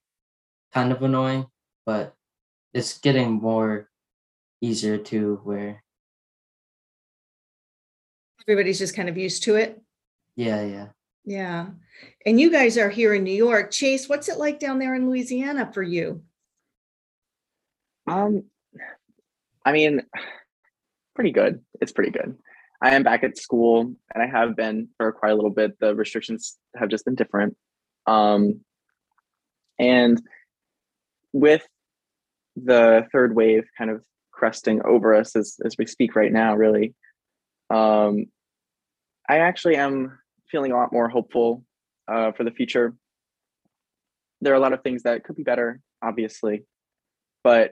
[0.73, 1.47] kind of annoying,
[1.85, 2.13] but
[2.73, 3.87] it's getting more
[4.63, 5.83] easier to wear.
[8.47, 9.81] Everybody's just kind of used to it.
[10.35, 10.87] Yeah, yeah.
[11.25, 11.67] Yeah.
[12.25, 13.71] And you guys are here in New York.
[13.71, 16.23] Chase, what's it like down there in Louisiana for you?
[18.07, 18.45] Um,
[19.65, 20.01] I mean,
[21.15, 21.59] pretty good.
[21.81, 22.37] It's pretty good.
[22.81, 25.77] I am back at school and I have been for quite a little bit.
[25.79, 27.55] The restrictions have just been different.
[28.07, 28.61] Um,
[29.79, 30.21] and
[31.33, 31.65] with
[32.55, 34.03] the third wave kind of
[34.43, 36.93] cresting over us as, as we speak right now, really,
[37.69, 38.25] um,
[39.29, 40.19] I actually am
[40.51, 41.63] feeling a lot more hopeful
[42.11, 42.93] uh, for the future.
[44.41, 46.65] There are a lot of things that could be better, obviously,
[47.41, 47.71] but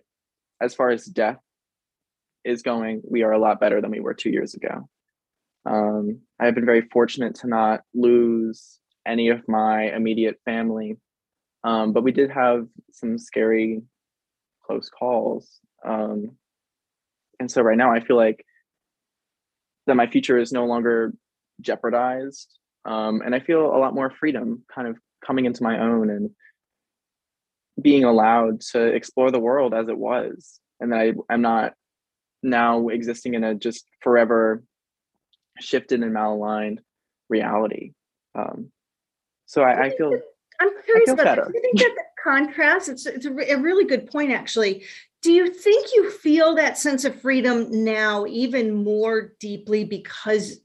[0.61, 1.39] as far as death
[2.45, 4.87] is going, we are a lot better than we were two years ago.
[5.65, 10.95] Um, I have been very fortunate to not lose any of my immediate family,
[11.65, 13.81] um, but we did have some scary
[14.65, 15.59] close calls.
[15.85, 16.37] Um,
[17.41, 18.45] and so right now I feel like
[19.87, 21.13] that my future is no longer
[21.59, 22.47] jeopardized.
[22.85, 26.29] Um, and I feel a lot more freedom kind of coming into my own and
[27.81, 30.59] being allowed to explore the world as it was.
[30.79, 31.73] And that I, I'm not
[32.43, 34.63] now existing in a just forever
[35.59, 36.77] shifted and malaligned
[37.27, 37.93] reality.
[38.35, 38.71] Um,
[39.47, 40.13] so I, I feel
[40.59, 41.41] I'm curious feel about better.
[41.45, 41.51] that.
[41.51, 44.85] Do you think that the contrast, it's, it's a, a really good point, actually.
[45.21, 50.59] Do you think you feel that sense of freedom now even more deeply because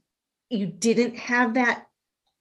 [0.49, 1.87] you didn't have that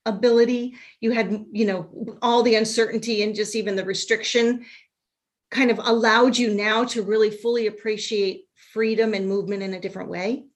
[0.06, 0.74] ability?
[1.00, 4.64] You had, you know, all the uncertainty and just even the restriction
[5.50, 10.08] kind of allowed you now to really fully appreciate freedom and movement in a different
[10.08, 10.46] way?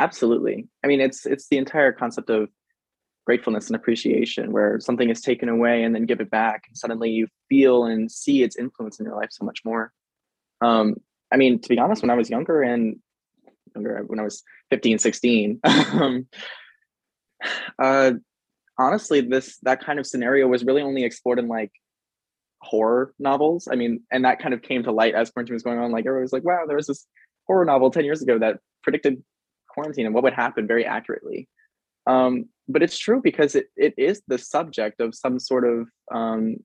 [0.00, 0.66] absolutely.
[0.82, 2.48] I mean, it's it's the entire concept of
[3.26, 7.10] gratefulness and appreciation, where something is taken away and then give it back, and suddenly
[7.10, 9.92] you feel and see its influence in your life so much more.
[10.60, 10.96] Um,
[11.32, 12.98] I mean, to be honest, when I was younger and
[13.74, 16.26] younger, when I was 15, 16, um,
[17.78, 18.12] uh,
[18.78, 21.72] honestly, this that kind of scenario was really only explored in like
[22.62, 23.68] horror novels.
[23.70, 25.92] I mean, and that kind of came to light as quarantine was going on.
[25.92, 27.06] Like everybody was like, "Wow, there was this
[27.46, 29.22] horror novel 10 years ago that predicted
[29.68, 31.48] quarantine and what would happen very accurately."
[32.06, 36.56] Um, but it's true because it, it is the subject of some sort of um,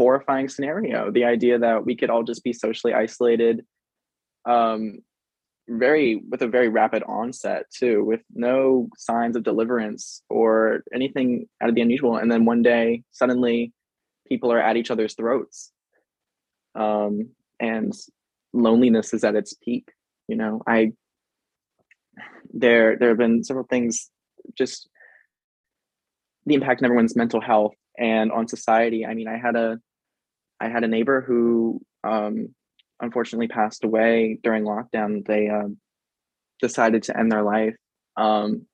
[0.00, 1.10] horrifying scenario.
[1.10, 3.66] The idea that we could all just be socially isolated,
[4.46, 5.00] um,
[5.68, 11.68] very with a very rapid onset too, with no signs of deliverance or anything out
[11.68, 13.74] of the unusual, and then one day suddenly
[14.26, 15.70] people are at each other's throats,
[16.74, 17.28] um,
[17.60, 17.92] and
[18.54, 19.86] loneliness is at its peak.
[20.28, 20.92] You know, I
[22.54, 24.10] there there have been several things
[24.56, 24.88] just
[26.46, 29.04] the impact on everyone's mental health and on society.
[29.04, 29.78] I mean, I had a
[30.60, 32.54] I had a neighbor who um,
[33.00, 35.26] unfortunately passed away during lockdown.
[35.26, 35.68] They uh,
[36.60, 37.76] decided to end their life,
[38.16, 38.66] um,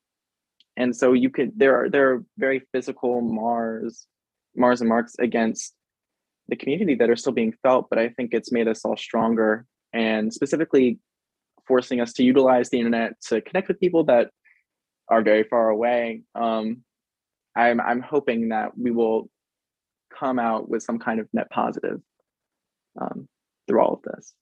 [0.76, 4.06] and so you could there are there are very physical Mars
[4.54, 5.74] Mars and marks against
[6.48, 7.88] the community that are still being felt.
[7.88, 10.98] But I think it's made us all stronger, and specifically
[11.66, 14.30] forcing us to utilize the internet to connect with people that
[15.08, 16.22] are very far away.
[16.34, 16.82] Um,
[17.56, 19.30] I'm I'm hoping that we will
[20.18, 22.00] come out with some kind of net positive
[23.00, 23.28] um,
[23.66, 24.34] through all of this.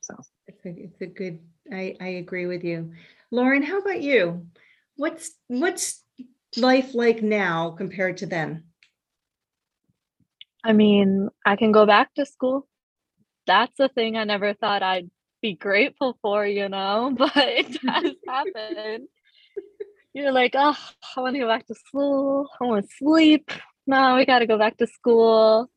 [0.00, 0.14] So
[0.46, 1.40] It's a, it's a good,
[1.72, 2.92] I, I agree with you.
[3.30, 4.46] Lauren, how about you?
[4.96, 6.02] What's, what's
[6.56, 8.64] life like now compared to then?
[10.64, 12.66] I mean, I can go back to school.
[13.46, 18.12] That's a thing I never thought I'd be grateful for, you know, but it has
[18.28, 19.08] happened.
[20.14, 20.76] You're like, oh,
[21.16, 22.48] I want to go back to school.
[22.60, 23.50] I want to sleep.
[23.88, 25.70] No, we got to go back to school.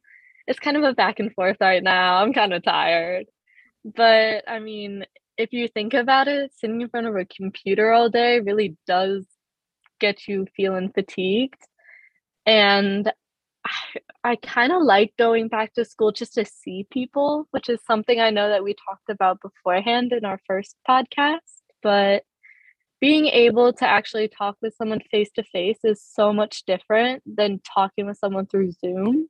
[0.46, 2.18] It's kind of a back and forth right now.
[2.18, 3.28] I'm kind of tired.
[3.86, 5.06] But I mean,
[5.38, 9.26] if you think about it, sitting in front of a computer all day really does
[10.02, 11.62] get you feeling fatigued.
[12.46, 13.12] And
[13.66, 17.80] I, I kind of like going back to school just to see people, which is
[17.88, 21.40] something I know that we talked about beforehand in our first podcast.
[21.82, 22.24] But
[23.02, 27.60] being able to actually talk with someone face to face is so much different than
[27.66, 29.28] talking with someone through Zoom.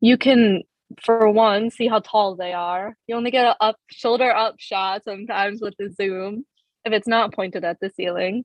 [0.00, 0.64] You can,
[1.00, 2.96] for one, see how tall they are.
[3.06, 6.44] You only get a up shoulder up shot sometimes with the Zoom
[6.84, 8.44] if it's not pointed at the ceiling.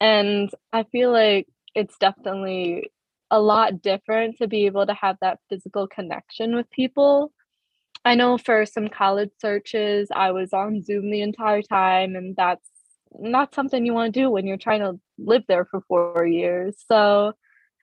[0.00, 2.90] And I feel like it's definitely
[3.30, 7.32] a lot different to be able to have that physical connection with people.
[8.04, 12.68] I know for some college searches, I was on Zoom the entire time, and that's
[13.18, 16.76] not something you want to do when you're trying to live there for four years.
[16.88, 17.32] So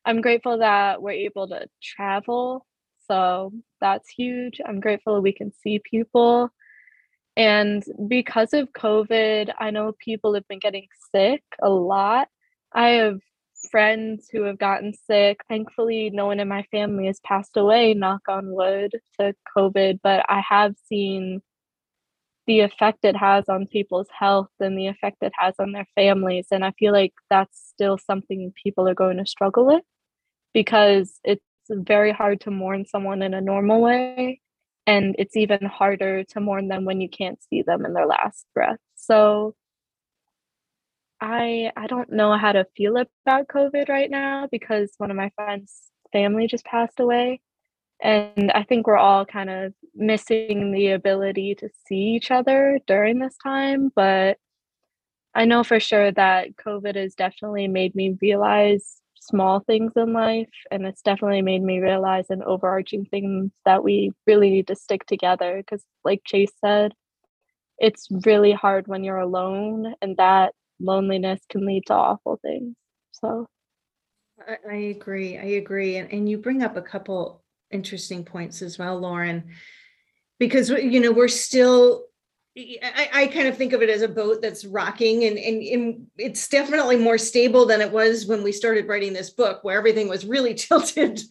[0.05, 2.65] I'm grateful that we're able to travel.
[3.07, 4.61] So that's huge.
[4.65, 6.51] I'm grateful that we can see people.
[7.35, 12.27] And because of COVID, I know people have been getting sick a lot.
[12.73, 13.19] I have
[13.71, 15.41] friends who have gotten sick.
[15.47, 20.25] Thankfully, no one in my family has passed away, knock on wood, to COVID, but
[20.29, 21.41] I have seen
[22.49, 26.47] the effect it has on people's health and the effect it has on their families.
[26.49, 29.83] And I feel like that's still something people are going to struggle with
[30.51, 34.41] because it's very hard to mourn someone in a normal way.
[34.87, 38.47] And it's even harder to mourn them when you can't see them in their last
[38.55, 38.79] breath.
[38.95, 39.53] So
[41.21, 45.29] I I don't know how to feel about COVID right now because one of my
[45.35, 47.41] friends' family just passed away.
[48.01, 53.19] And I think we're all kind of missing the ability to see each other during
[53.19, 53.91] this time.
[53.95, 54.37] But
[55.35, 60.49] I know for sure that COVID has definitely made me realize small things in life.
[60.71, 65.05] And it's definitely made me realize an overarching thing that we really need to stick
[65.05, 65.57] together.
[65.57, 66.93] Because, like Chase said,
[67.79, 72.75] it's really hard when you're alone, and that loneliness can lead to awful things.
[73.11, 73.47] So
[74.69, 75.37] I, agree.
[75.37, 75.97] I agree.
[75.97, 79.43] And, and you bring up a couple interesting points as well, Lauren,
[80.39, 82.05] because you know we're still.
[82.57, 86.07] I, I kind of think of it as a boat that's rocking, and, and and
[86.17, 90.09] it's definitely more stable than it was when we started writing this book, where everything
[90.09, 91.21] was really tilted.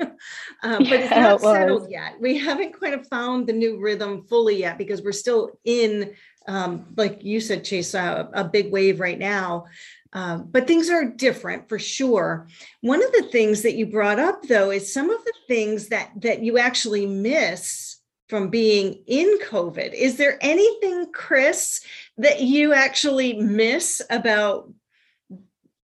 [0.62, 2.14] um, but it's not it settled yet.
[2.20, 6.14] We haven't quite of found the new rhythm fully yet because we're still in,
[6.46, 9.66] um, like you said, Chase, a, a big wave right now.
[10.12, 12.48] Um, but things are different for sure.
[12.80, 16.12] One of the things that you brought up, though, is some of the things that
[16.22, 19.92] that you actually miss from being in COVID.
[19.92, 21.80] Is there anything, Chris,
[22.18, 24.72] that you actually miss about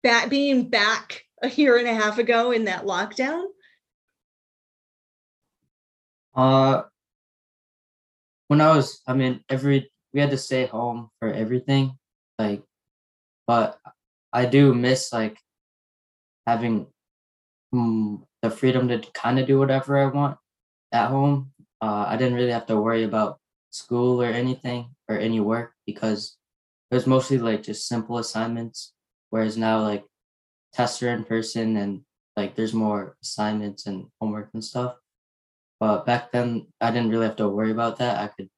[0.02, 3.46] that being back a year and a half ago in that lockdown?
[6.34, 6.82] Uh,
[8.48, 11.96] when I was, I mean, every we had to stay home for everything,
[12.38, 12.62] like,
[13.46, 13.78] but
[14.32, 15.38] I do miss like
[16.46, 16.86] having
[17.74, 20.38] mm, the freedom to kind of do whatever I want
[20.92, 21.52] at home.
[21.80, 23.38] Uh, I didn't really have to worry about
[23.70, 26.36] school or anything or any work because
[26.90, 28.92] it was mostly like just simple assignments.
[29.30, 30.04] Whereas now, like
[30.72, 32.02] tests are in person and
[32.36, 34.96] like there's more assignments and homework and stuff.
[35.78, 38.18] But back then, I didn't really have to worry about that.
[38.18, 38.50] I could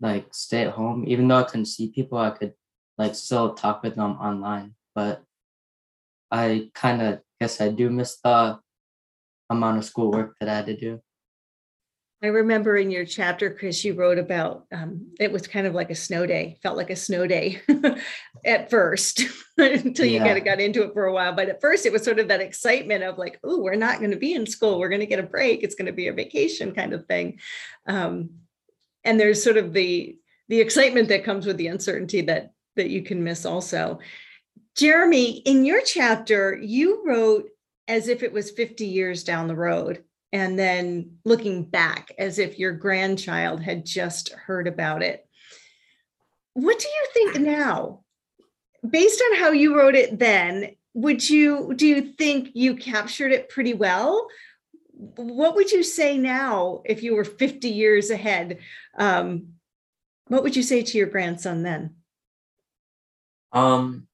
[0.00, 2.18] like stay at home, even though I couldn't see people.
[2.18, 2.54] I could
[2.98, 4.74] like still talk with them online.
[4.94, 5.22] But
[6.30, 8.58] I kind of guess I do miss the
[9.50, 11.00] amount of schoolwork that I had to do.
[12.24, 15.90] I remember in your chapter, Chris, you wrote about um, it was kind of like
[15.90, 17.60] a snow day, felt like a snow day
[18.46, 19.20] at first
[19.58, 21.34] until you kind of got into it for a while.
[21.34, 24.12] But at first, it was sort of that excitement of like, oh, we're not going
[24.12, 24.78] to be in school.
[24.78, 25.62] We're going to get a break.
[25.62, 27.40] It's going to be a vacation kind of thing.
[27.86, 28.30] Um,
[29.04, 30.16] and there's sort of the
[30.48, 33.98] the excitement that comes with the uncertainty that that you can miss also.
[34.76, 37.48] Jeremy, in your chapter, you wrote
[37.86, 42.58] as if it was 50 years down the road and then looking back as if
[42.58, 45.24] your grandchild had just heard about it.
[46.54, 48.00] What do you think now?
[48.88, 53.48] Based on how you wrote it then, would you do you think you captured it
[53.48, 54.28] pretty well?
[54.92, 58.58] What would you say now if you were 50 years ahead?
[58.96, 59.54] Um,
[60.28, 61.96] what would you say to your grandson then?
[63.52, 64.06] Um,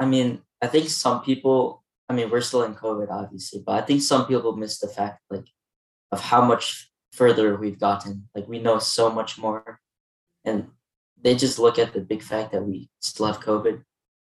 [0.00, 1.84] I mean, I think some people.
[2.08, 5.20] I mean, we're still in COVID, obviously, but I think some people miss the fact,
[5.30, 5.46] like,
[6.10, 8.28] of how much further we've gotten.
[8.34, 9.78] Like, we know so much more,
[10.44, 10.66] and
[11.22, 13.84] they just look at the big fact that we still have COVID,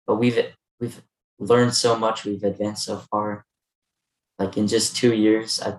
[0.05, 0.37] but we've
[0.79, 1.01] we've
[1.39, 2.25] learned so much.
[2.25, 3.45] We've advanced so far.
[4.37, 5.77] Like in just two years, I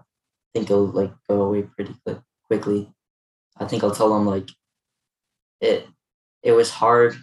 [0.54, 2.92] think it'll like go away pretty quick, quickly.
[3.58, 4.48] I think I'll tell them like,
[5.60, 5.86] it
[6.42, 7.16] it was hard,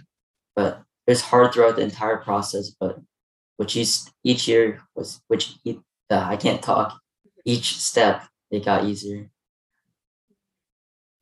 [0.56, 3.00] but it was hard throughout the entire process, but
[3.58, 5.74] which each each year was which uh,
[6.12, 7.00] I can't talk.
[7.44, 9.32] Each step it got easier.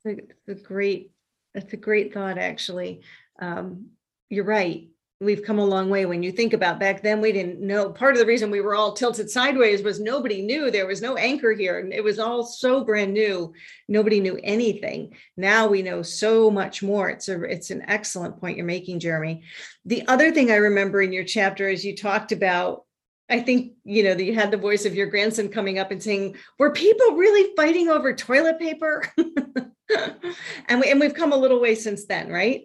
[0.03, 1.11] It's a, it's a great,
[1.53, 2.99] that's a great thought, actually.
[3.39, 3.91] Um,
[4.29, 4.89] you're right.
[5.19, 8.13] We've come a long way when you think about back then we didn't know part
[8.13, 11.53] of the reason we were all tilted sideways was nobody knew there was no anchor
[11.53, 13.51] here and it was all so brand new
[13.87, 18.57] nobody knew anything now we know so much more it's a it's an excellent point
[18.57, 19.43] you're making jeremy
[19.85, 22.83] the other thing i remember in your chapter is you talked about
[23.29, 26.01] I think you know that you had the voice of your grandson coming up and
[26.01, 31.59] saying, "Were people really fighting over toilet paper?" and we and we've come a little
[31.59, 32.63] way since then, right?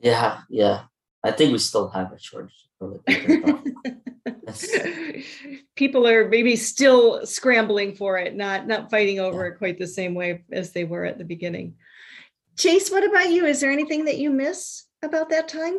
[0.00, 0.82] Yeah, yeah.
[1.24, 3.62] I think we still have a shortage of toilet paper.
[5.76, 10.14] people are maybe still scrambling for it, not not fighting over it quite the same
[10.14, 11.74] way as they were at the beginning.
[12.56, 13.46] Chase, what about you?
[13.46, 15.78] Is there anything that you miss about that time?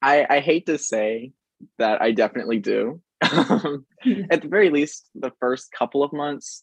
[0.00, 1.32] I, I hate to say
[1.78, 3.00] that I definitely do.
[3.22, 6.62] At the very least, the first couple of months,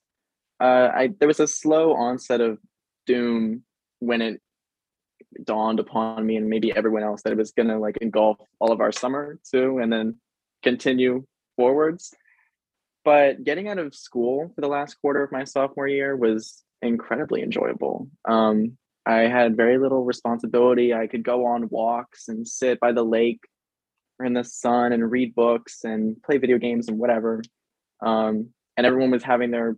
[0.60, 2.60] uh, I there was a slow onset of
[3.08, 3.64] doom
[4.00, 4.42] when it
[5.44, 8.82] dawned upon me and maybe everyone else that it was gonna like engulf all of
[8.82, 10.16] our summer too, and then
[10.64, 12.14] continue forwards.
[13.04, 17.42] But getting out of school for the last quarter of my sophomore year was incredibly
[17.42, 18.08] enjoyable.
[18.28, 20.94] Um, I had very little responsibility.
[20.94, 23.42] I could go on walks and sit by the lake
[24.20, 27.42] or in the sun and read books and play video games and whatever.
[28.06, 29.76] Um, and everyone was having their,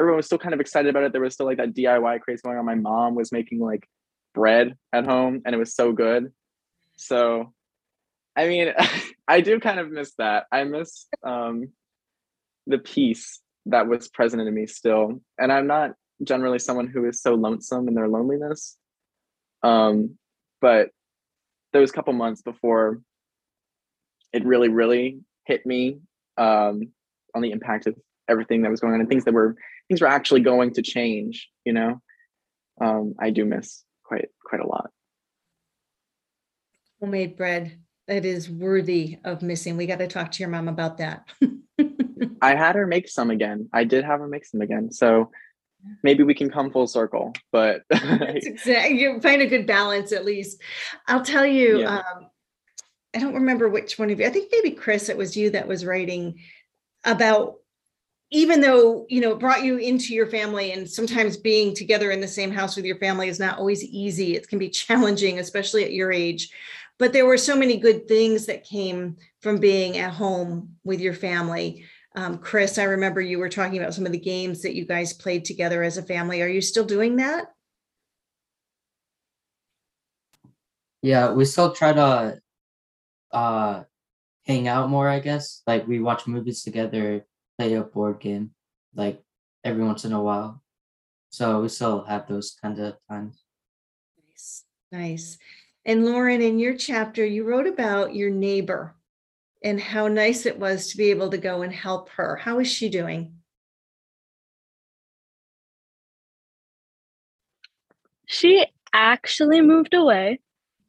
[0.00, 1.12] everyone was still kind of excited about it.
[1.12, 2.64] There was still like that DIY craze going on.
[2.64, 3.86] My mom was making like
[4.34, 6.32] bread at home and it was so good.
[6.96, 7.52] So,
[8.36, 8.72] I mean,
[9.28, 10.46] I do kind of miss that.
[10.50, 11.68] I miss um,
[12.66, 15.20] the peace that was present in me still.
[15.38, 18.76] And I'm not generally someone who is so lonesome in their loneliness.
[19.62, 20.18] Um,
[20.60, 20.90] but
[21.72, 23.00] those couple months before
[24.32, 26.00] it really, really hit me
[26.36, 26.92] um,
[27.34, 27.96] on the impact of
[28.28, 29.56] everything that was going on and things that were
[29.88, 32.00] things were actually going to change, you know,
[32.80, 34.90] um, I do miss quite quite a lot.
[37.00, 37.78] Homemade bread
[38.08, 39.76] that is worthy of missing.
[39.76, 41.28] We got to talk to your mom about that.
[42.42, 43.68] I had her make some again.
[43.72, 44.90] I did have her make some again.
[44.90, 45.30] So
[46.02, 50.60] maybe we can come full circle but exactly you find a good balance at least
[51.06, 51.98] i'll tell you yeah.
[51.98, 52.26] um,
[53.14, 55.68] i don't remember which one of you i think maybe chris it was you that
[55.68, 56.40] was writing
[57.04, 57.54] about
[58.30, 62.20] even though you know it brought you into your family and sometimes being together in
[62.20, 65.84] the same house with your family is not always easy it can be challenging especially
[65.84, 66.50] at your age
[66.98, 71.14] but there were so many good things that came from being at home with your
[71.14, 71.84] family
[72.18, 75.12] um, Chris, I remember you were talking about some of the games that you guys
[75.12, 76.42] played together as a family.
[76.42, 77.46] Are you still doing that?
[81.00, 82.40] Yeah, we still try to
[83.30, 83.84] uh
[84.46, 85.62] hang out more, I guess.
[85.64, 87.24] Like we watch movies together,
[87.58, 88.52] play a board game,
[88.94, 89.22] like
[89.64, 90.62] every once in a while.
[91.30, 93.42] So we still have those kind of times.
[94.30, 95.38] Nice, nice.
[95.84, 98.94] And Lauren, in your chapter, you wrote about your neighbor
[99.62, 102.36] and how nice it was to be able to go and help her.
[102.36, 103.34] How is she doing?
[108.26, 110.40] She actually moved away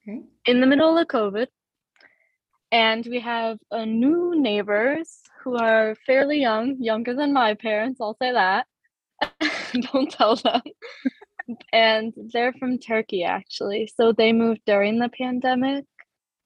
[0.07, 0.21] okay.
[0.45, 1.47] in the middle of COVID.
[2.71, 8.17] And we have a new neighbors who are fairly young, younger than my parents, I'll
[8.21, 8.67] say that.
[9.91, 10.61] Don't tell them.
[11.73, 13.89] and they're from Turkey actually.
[13.95, 15.85] So they moved during the pandemic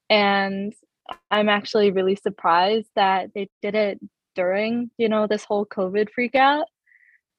[0.09, 0.73] and
[1.29, 3.99] I'm actually really surprised that they did it
[4.35, 6.65] during, you know, this whole COVID freak out.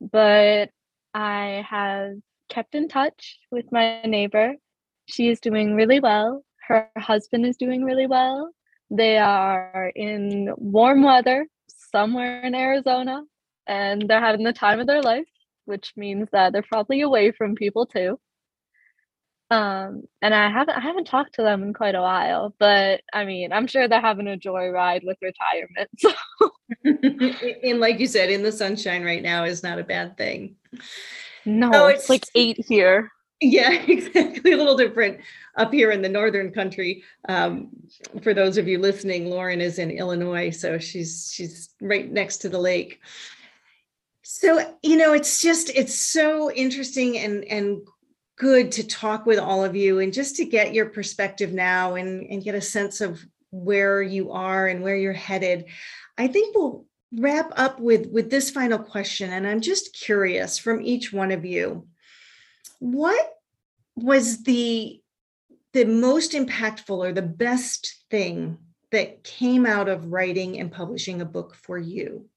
[0.00, 0.70] But
[1.14, 2.14] I have
[2.48, 4.54] kept in touch with my neighbor.
[5.06, 6.44] She is doing really well.
[6.66, 8.50] Her husband is doing really well.
[8.90, 13.22] They are in warm weather somewhere in Arizona
[13.66, 15.26] and they're having the time of their life,
[15.64, 18.18] which means that they're probably away from people too.
[19.50, 23.24] Um, and I haven't I haven't talked to them in quite a while, but I
[23.24, 25.90] mean, I'm sure they're having a joyride with retirement.
[25.98, 26.50] So.
[27.62, 30.56] and like you said, in the sunshine right now is not a bad thing.
[31.44, 33.10] No, oh, it's, it's like eight here.
[33.44, 34.52] Yeah, exactly.
[34.52, 35.20] A little different
[35.56, 37.04] up here in the northern country.
[37.28, 37.68] Um,
[38.22, 42.48] for those of you listening, Lauren is in Illinois, so she's she's right next to
[42.48, 43.00] the lake.
[44.22, 47.82] So you know, it's just it's so interesting and and
[48.36, 52.26] good to talk with all of you and just to get your perspective now and,
[52.28, 55.66] and get a sense of where you are and where you're headed.
[56.18, 56.84] I think we'll
[57.16, 59.32] wrap up with, with this final question.
[59.32, 61.86] And I'm just curious from each one of you,
[62.80, 63.33] what
[63.96, 65.00] was the
[65.72, 68.58] the most impactful or the best thing
[68.92, 72.28] that came out of writing and publishing a book for you?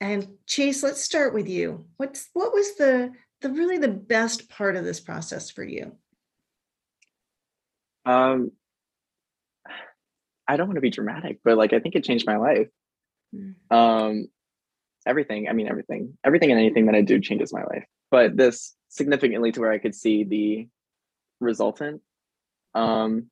[0.00, 1.86] And Chase, let's start with you.
[1.96, 5.92] What's what was the the really the best part of this process for you?
[8.04, 8.52] Um,
[10.48, 12.68] I don't want to be dramatic, but like I think it changed my life.
[13.34, 13.54] Mm.
[13.70, 14.28] Um,
[15.06, 15.48] everything.
[15.48, 17.84] I mean, everything, everything and anything that I do changes my life.
[18.10, 20.68] But this significantly to where I could see the
[21.40, 22.02] resultant.
[22.74, 23.30] Um,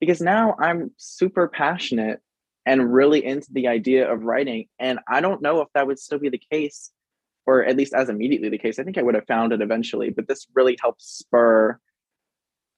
[0.00, 2.20] because now I'm super passionate
[2.66, 6.18] and really into the idea of writing, and I don't know if that would still
[6.18, 6.90] be the case,
[7.46, 8.78] or at least as immediately the case.
[8.78, 11.78] I think I would have found it eventually, but this really helped spur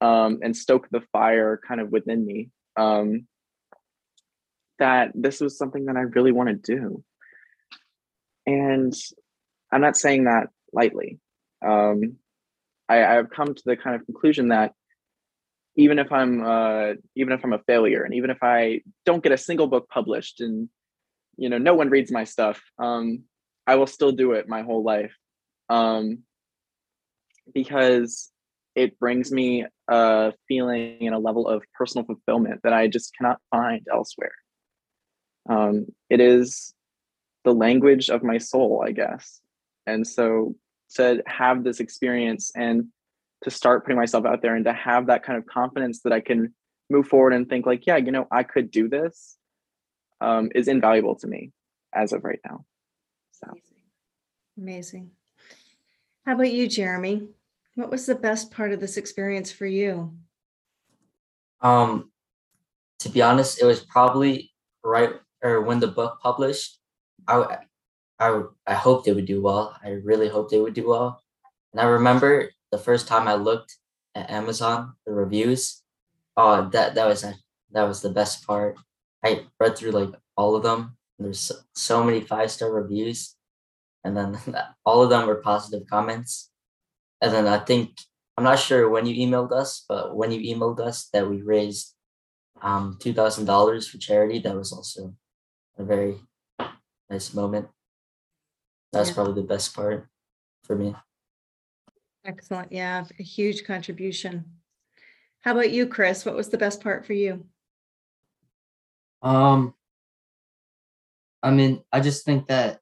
[0.00, 2.50] um, and stoke the fire kind of within me.
[2.76, 3.26] Um,
[4.78, 7.04] that this was something that I really want to do.
[8.46, 8.94] And
[9.70, 11.18] I'm not saying that lightly.
[11.64, 12.16] Um,
[12.88, 14.72] I, I've come to the kind of conclusion that
[15.76, 19.32] even if I'm uh, even if I'm a failure, and even if I don't get
[19.32, 20.68] a single book published, and
[21.36, 23.24] you know no one reads my stuff, um,
[23.66, 25.14] I will still do it my whole life,
[25.68, 26.24] um,
[27.54, 28.30] because
[28.74, 33.38] it brings me a feeling and a level of personal fulfillment that I just cannot
[33.50, 34.34] find elsewhere.
[35.48, 36.74] Um, it is
[37.44, 39.40] the language of my soul, I guess.
[39.86, 40.54] And so
[40.94, 42.86] to have this experience and
[43.44, 46.20] to start putting myself out there and to have that kind of confidence that I
[46.20, 46.54] can
[46.90, 49.36] move forward and think like, yeah, you know, I could do this
[50.20, 51.52] um, is invaluable to me
[51.94, 52.64] as of right now.
[53.32, 53.82] So Amazing.
[54.58, 55.10] Amazing.
[56.26, 57.28] How about you, Jeremy?
[57.76, 60.12] What was the best part of this experience for you?
[61.62, 62.10] Um,
[63.00, 64.52] to be honest, it was probably
[64.84, 66.78] right or when the book published.
[67.26, 67.58] I, w-
[68.20, 69.76] I, I hope they would do well.
[69.84, 71.22] I really hope they would do well.
[71.72, 73.78] And I remember the first time I looked
[74.14, 75.82] at Amazon, the reviews.
[76.36, 78.76] Oh, that that was that was the best part.
[79.24, 80.96] I read through like all of them.
[81.18, 83.36] There's so, so many five star reviews,
[84.04, 84.38] and then
[84.86, 86.50] all of them were positive comments.
[87.22, 87.92] And then I think
[88.36, 91.94] I'm not sure when you emailed us, but when you emailed us that we raised
[92.62, 95.14] um two thousand dollars for charity, that was also
[95.78, 96.20] a very
[97.10, 97.68] nice moment.
[98.92, 99.14] That's Yeah.
[99.14, 100.08] probably the best part
[100.64, 100.94] for me.
[102.24, 102.72] Excellent.
[102.72, 104.44] Yeah, a huge contribution.
[105.40, 106.24] How about you, Chris?
[106.24, 107.46] What was the best part for you?
[109.22, 109.74] Um,
[111.42, 112.80] I mean, I just think that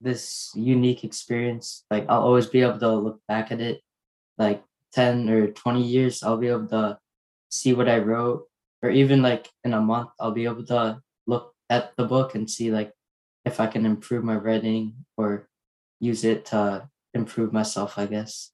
[0.00, 3.80] this unique experience, like I'll always be able to look back at it,
[4.38, 6.98] like 10 or 20 years, I'll be able to
[7.50, 8.46] see what I wrote,
[8.82, 12.48] or even like in a month, I'll be able to look at the book and
[12.48, 12.92] see like
[13.46, 15.48] if I can improve my writing or
[16.00, 18.50] use it to improve myself, I guess.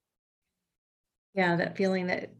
[1.34, 2.30] Yeah, that feeling that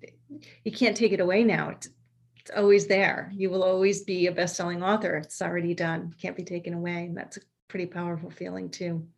[0.62, 1.70] you can't take it away now.
[1.70, 1.88] It's,
[2.36, 3.32] it's always there.
[3.34, 5.16] You will always be a best-selling author.
[5.16, 6.14] It's already done.
[6.20, 7.06] Can't be taken away.
[7.06, 9.08] And that's a pretty powerful feeling too.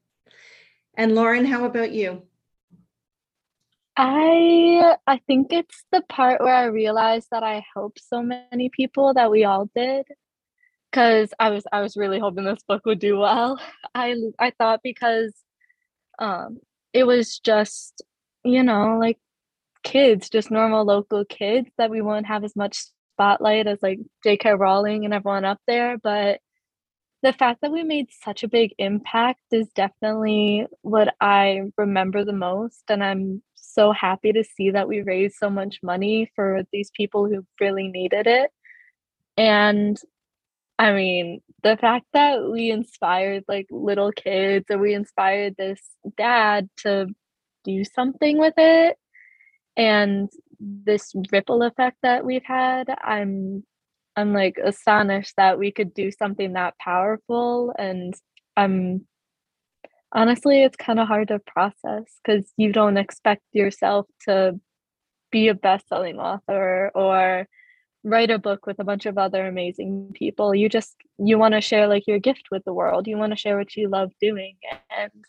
[0.96, 2.22] And Lauren, how about you?
[3.96, 9.14] I I think it's the part where I realized that I helped so many people
[9.14, 10.06] that we all did.
[10.94, 13.60] Cause I was I was really hoping this book would do well.
[13.96, 15.34] I I thought because
[16.20, 16.58] um
[16.92, 18.02] it was just,
[18.44, 19.18] you know, like
[19.84, 22.78] kids, just normal local kids that we won't have as much
[23.14, 24.52] spotlight as like J.K.
[24.54, 25.98] Rowling and everyone up there.
[25.98, 26.40] But
[27.22, 32.32] the fact that we made such a big impact is definitely what I remember the
[32.34, 32.84] most.
[32.88, 37.26] And I'm so happy to see that we raised so much money for these people
[37.26, 38.50] who really needed it.
[39.36, 39.98] And
[40.78, 45.80] I mean, the fact that we inspired like little kids or we inspired this
[46.16, 47.06] dad to
[47.64, 48.96] do something with it
[49.76, 53.64] and this ripple effect that we've had, I'm
[54.16, 58.14] I'm like astonished that we could do something that powerful and
[58.56, 59.06] I'm
[60.12, 64.60] honestly it's kind of hard to process cuz you don't expect yourself to
[65.32, 67.48] be a best-selling author or
[68.04, 70.54] write a book with a bunch of other amazing people.
[70.54, 73.08] You just you want to share like your gift with the world.
[73.08, 74.56] You want to share what you love doing
[74.96, 75.24] and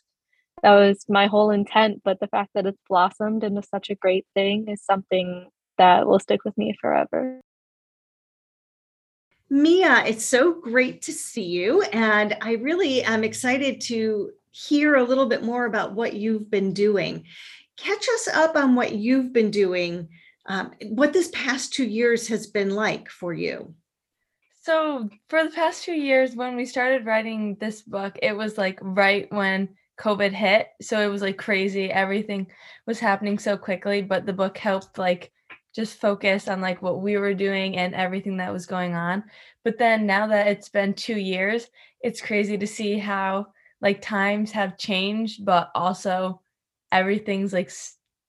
[0.65, 4.25] that was my whole intent, but the fact that it's blossomed into such a great
[4.33, 5.47] thing is something
[5.77, 7.39] that will stick with me forever.
[9.49, 11.83] Mia, it's so great to see you.
[11.83, 16.73] And I really am excited to hear a little bit more about what you've been
[16.73, 17.25] doing.
[17.77, 20.09] Catch us up on what you've been doing,
[20.47, 23.73] um, what this past two years has been like for you.
[24.61, 28.79] So, for the past two years, when we started writing this book, it was like
[28.81, 29.69] right when
[29.99, 30.69] COVID hit.
[30.81, 31.91] So, it was like crazy.
[31.91, 32.47] Everything
[32.87, 35.31] was happening so quickly, but the book helped like
[35.75, 39.23] just focus on like what we were doing and everything that was going on.
[39.63, 41.67] But then now that it's been 2 years,
[42.01, 43.47] it's crazy to see how
[43.81, 46.41] like times have changed, but also
[46.91, 47.71] everything's like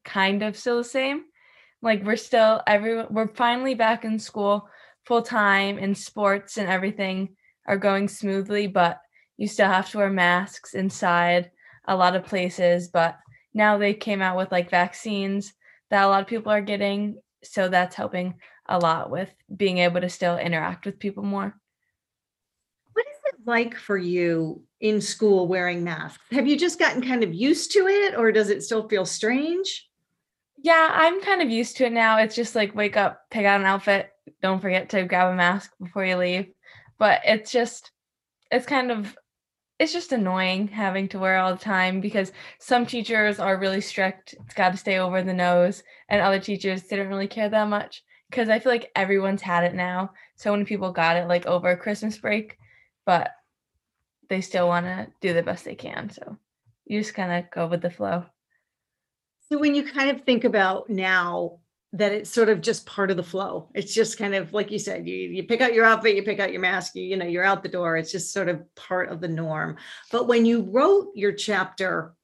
[0.05, 1.25] kind of still the same.
[1.83, 4.69] Like we're still everyone we're finally back in school
[5.07, 9.01] full time and sports and everything are going smoothly, but
[9.37, 11.51] you still have to wear masks inside
[11.87, 12.89] a lot of places.
[12.89, 13.17] But
[13.55, 15.53] now they came out with like vaccines
[15.91, 17.21] that a lot of people are getting.
[17.43, 18.35] So that's helping
[18.69, 21.55] a lot with being able to still interact with people more.
[22.93, 26.23] What is it like for you in school wearing masks?
[26.33, 29.86] Have you just gotten kind of used to it or does it still feel strange?
[30.59, 32.19] Yeah, I'm kind of used to it now.
[32.19, 34.11] It's just like wake up, pick out an outfit,
[34.43, 36.47] don't forget to grab a mask before you leave.
[36.99, 37.91] But it's just,
[38.51, 39.17] it's kind of,
[39.79, 44.35] it's just annoying having to wear all the time because some teachers are really strict.
[44.45, 48.03] It's got to stay over the nose, and other teachers didn't really care that much
[48.31, 50.13] because I feel like everyone's had it now.
[50.37, 52.57] So many people got it like over Christmas break,
[53.05, 53.31] but
[54.31, 56.09] they still want to do the best they can.
[56.09, 56.39] So
[56.87, 58.25] you just kind of go with the flow.
[59.51, 61.61] So when you kind of think about now
[61.93, 64.79] that it's sort of just part of the flow, it's just kind of like you
[64.79, 67.27] said, you you pick out your outfit, you pick out your mask, you, you know,
[67.27, 67.97] you're out the door.
[67.97, 69.77] It's just sort of part of the norm.
[70.11, 72.15] But when you wrote your chapter,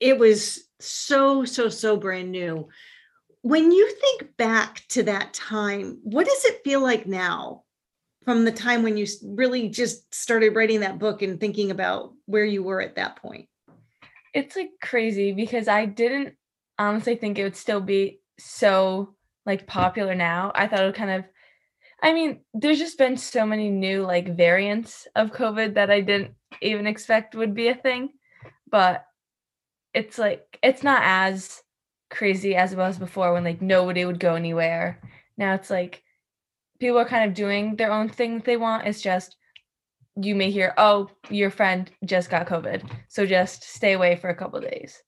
[0.00, 2.68] it was so, so, so brand new.
[3.42, 7.64] When you think back to that time, what does it feel like now
[8.24, 12.44] from the time when you really just started writing that book and thinking about where
[12.46, 13.48] you were at that point?
[14.34, 16.34] It's like crazy because I didn't
[16.78, 19.14] honestly think it would still be so
[19.46, 20.52] like popular now.
[20.54, 21.24] I thought it would kind of
[22.02, 26.34] I mean, there's just been so many new like variants of COVID that I didn't
[26.60, 28.10] even expect would be a thing.
[28.70, 29.06] But
[29.94, 31.62] it's like it's not as
[32.10, 35.00] crazy as it was before when like nobody would go anywhere.
[35.38, 36.02] Now it's like
[36.78, 38.86] people are kind of doing their own thing that they want.
[38.86, 39.36] It's just
[40.20, 42.88] you may hear, oh, your friend just got COVID.
[43.08, 45.02] So just stay away for a couple days.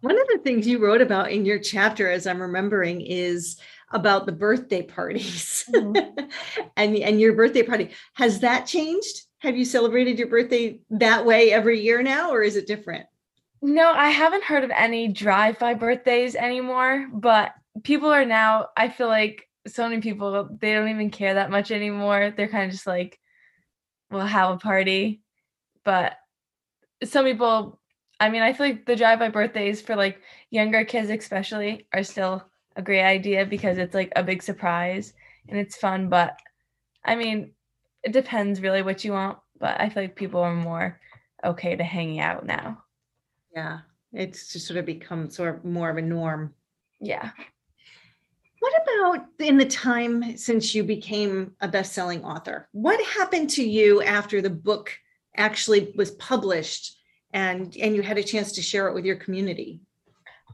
[0.00, 3.58] One of the things you wrote about in your chapter, as I'm remembering, is
[3.92, 6.26] about the birthday parties mm-hmm.
[6.76, 7.90] and, and your birthday party.
[8.14, 9.22] Has that changed?
[9.38, 13.06] Have you celebrated your birthday that way every year now, or is it different?
[13.62, 17.52] No, I haven't heard of any drive-by birthdays anymore, but
[17.82, 21.70] people are now, I feel like so many people, they don't even care that much
[21.70, 22.32] anymore.
[22.36, 23.18] They're kind of just like,
[24.10, 25.22] we'll have a party.
[25.84, 26.16] But
[27.04, 27.80] some people,
[28.18, 32.44] I mean, I feel like the drive-by birthdays for like younger kids especially are still
[32.76, 35.12] a great idea because it's like a big surprise
[35.48, 36.38] and it's fun, but
[37.04, 37.52] I mean,
[38.02, 41.00] it depends really what you want, but I feel like people are more
[41.44, 42.82] okay to hanging out now.
[43.54, 43.80] Yeah,
[44.12, 46.54] it's just sort of become sort of more of a norm.
[47.00, 47.30] Yeah.
[48.66, 52.68] What about in the time since you became a best-selling author?
[52.72, 54.92] What happened to you after the book
[55.36, 56.96] actually was published
[57.32, 59.82] and and you had a chance to share it with your community?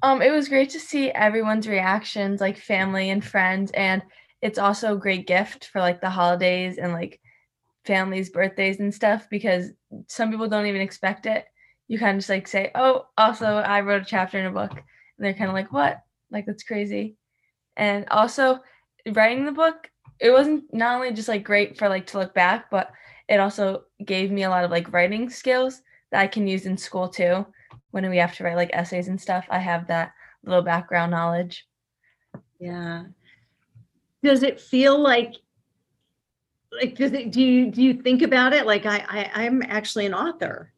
[0.03, 4.03] Um, it was great to see everyone's reactions, like family and friends, and
[4.43, 7.19] it's also a great gift for like the holidays and like
[7.87, 9.71] families' birthdays and stuff because
[10.09, 11.47] some people don't even expect it.
[11.89, 14.73] You kind of just like say, "Oh, also I wrote a chapter in a book,"
[14.73, 14.83] and
[15.19, 16.03] they're kind of like, "What?
[16.31, 17.17] Like that's crazy."
[17.77, 18.61] And also,
[19.13, 22.71] writing the book, it wasn't not only just like great for like to look back,
[22.71, 22.93] but
[23.29, 26.77] it also gave me a lot of like writing skills that I can use in
[26.77, 27.47] school too
[27.93, 30.13] when we have to write like essays and stuff, I have that
[30.45, 31.67] little background knowledge.
[32.59, 33.05] Yeah.
[34.23, 35.35] Does it feel like
[36.71, 40.07] like does it do you do you think about it like I, I I'm actually
[40.07, 40.73] an author?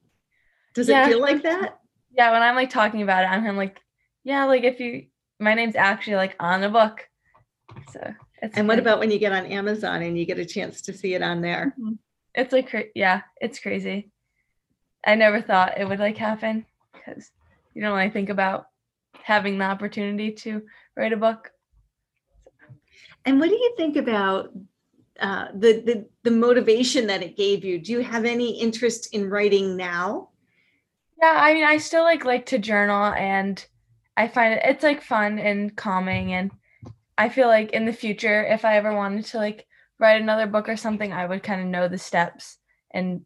[0.74, 1.04] Does Yeah.
[1.04, 1.78] it feel like that?
[2.12, 3.80] Yeah, when I'm like talking about it, I'm of like,
[4.24, 5.06] yeah, like if you,
[5.40, 7.08] my name's actually like on the book.
[7.92, 10.82] So it's And what about when you get on Amazon and you get a chance
[10.82, 11.74] to see it on there?
[12.34, 14.10] it's like yeah, it's crazy.
[15.06, 17.30] I never thought it would like happen because
[17.74, 18.66] you don't really think about
[19.22, 20.62] having the opportunity to
[20.96, 21.50] write a book.
[23.24, 24.50] And what do you think about
[25.20, 27.78] uh, the, the the motivation that it gave you?
[27.78, 30.30] Do you have any interest in writing now?
[31.22, 33.64] Yeah, I mean, I still like like to journal, and
[34.16, 36.50] I find it it's like fun and calming, and
[37.18, 39.66] I feel like in the future, if I ever wanted to like
[39.98, 42.58] write another book or something, I would kind of know the steps,
[42.92, 43.24] and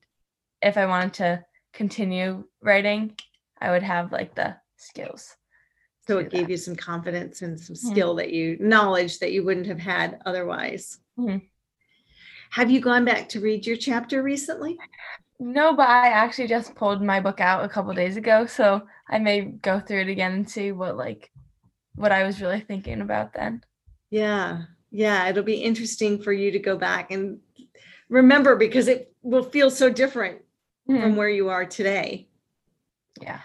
[0.63, 3.17] if I wanted to continue writing,
[3.61, 5.37] I would have like the skills.
[6.07, 6.51] So it gave that.
[6.53, 7.79] you some confidence and some Mhm.
[7.79, 11.01] skill that you knowledge that you wouldn't have had otherwise.
[11.19, 11.43] Mhm.
[12.51, 14.79] Have you gone back to read your chapter recently?
[15.39, 19.19] No, but I actually just pulled my book out a couple days ago, so I
[19.19, 21.31] may go through it again and see what like
[21.95, 23.63] what I was really thinking about then.
[24.11, 27.41] Yeah, yeah, it'll be interesting for you to go back and
[28.09, 30.43] remember because it will feel so different
[30.87, 31.17] from Mhm.
[31.17, 32.29] where you are today.
[33.21, 33.41] Yeah.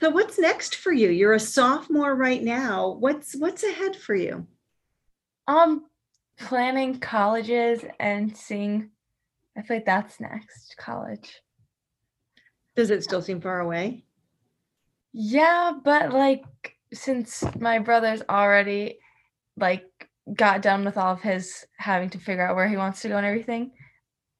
[0.00, 1.10] So what's next for you?
[1.10, 2.90] You're a sophomore right now.
[2.92, 4.46] What's what's ahead for you?
[5.46, 5.86] Um,
[6.38, 8.90] planning colleges and seeing.
[9.56, 10.76] I feel like that's next.
[10.78, 11.42] College.
[12.76, 14.04] Does it still seem far away?
[15.12, 16.44] Yeah, but like
[16.92, 18.98] since my brother's already
[19.56, 19.84] like
[20.32, 23.16] got done with all of his having to figure out where he wants to go
[23.16, 23.72] and everything,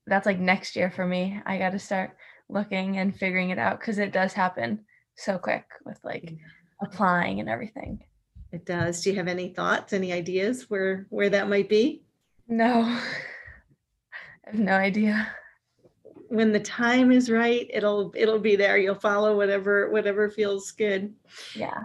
[0.06, 1.40] that's like next year for me.
[1.44, 2.16] I got to start
[2.48, 4.84] looking and figuring it out because it does happen
[5.16, 6.36] so quick with like
[6.82, 8.04] applying and everything.
[8.52, 9.02] It does.
[9.02, 12.02] Do you have any thoughts, any ideas where where that might be?
[12.48, 13.00] No, I
[14.44, 15.32] have no idea.
[16.30, 18.78] When the time is right, it'll it'll be there.
[18.78, 21.12] You'll follow whatever whatever feels good.
[21.56, 21.82] Yeah.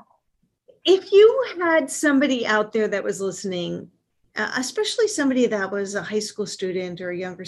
[0.85, 3.89] If you had somebody out there that was listening,
[4.35, 7.45] uh, especially somebody that was a high school student or a younger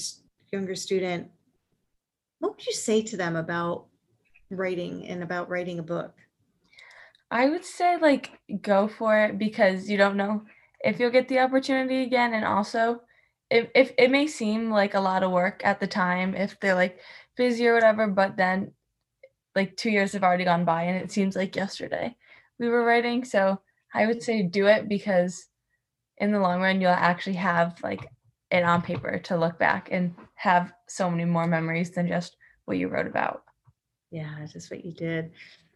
[0.52, 1.30] younger student,
[2.39, 3.86] what would you say to them about
[4.50, 6.16] writing and about writing a book?
[7.30, 10.45] I would say like go for it because you don't know
[10.80, 13.02] if you'll get the opportunity again and also
[13.50, 16.76] if, if it may seem like a lot of work at the time if they're
[16.76, 17.00] like
[17.36, 18.72] busy or whatever but then
[19.56, 22.16] like 2 years have already gone by and it seems like yesterday
[22.60, 23.60] we were writing so
[23.93, 25.48] I would say do it because
[26.18, 28.08] in the long run you'll actually have like
[28.52, 32.78] it on paper to look back and have so many more memories than just what
[32.78, 33.43] you wrote about.
[34.12, 35.32] Yeah, just what you did.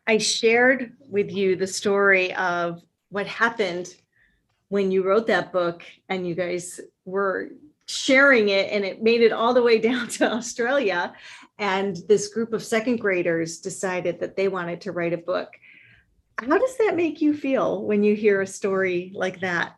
[0.07, 3.93] I shared with you the story of what happened
[4.69, 7.49] when you wrote that book and you guys were
[7.87, 11.13] sharing it and it made it all the way down to Australia.
[11.57, 15.49] And this group of second graders decided that they wanted to write a book.
[16.39, 19.75] How does that make you feel when you hear a story like that?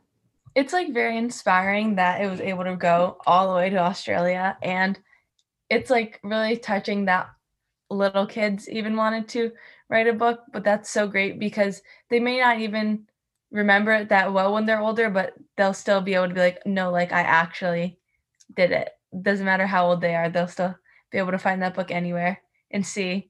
[0.55, 4.57] it's like very inspiring that it was able to go all the way to Australia
[4.61, 4.99] and
[5.69, 7.29] it's like really touching that
[7.89, 9.51] little kids even wanted to
[9.89, 13.05] write a book but that's so great because they may not even
[13.53, 16.65] remember it that well when they're older but they'll still be able to be like
[16.65, 17.97] no like I actually
[18.55, 18.89] did it
[19.21, 20.75] doesn't matter how old they are they'll still
[21.11, 22.41] be able to find that book anywhere
[22.71, 23.29] and see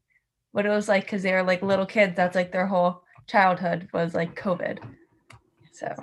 [0.53, 3.89] what it was like because they were like little kids that's like their whole childhood
[3.93, 4.79] was like covid
[5.71, 5.93] so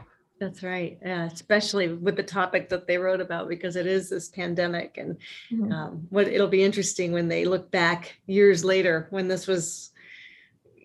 [0.40, 0.98] That's right.
[1.04, 5.18] Yeah, especially with the topic that they wrote about because it is this pandemic and
[5.52, 5.70] mhm.
[5.70, 9.89] um, what it'll be interesting when they look back years later when this was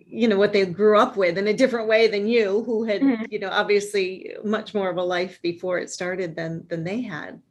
[0.07, 3.01] you know what they grew up with in a different way than you who had
[3.01, 3.31] Mhm.
[3.31, 7.41] you know obviously much more of a life before it started than than they had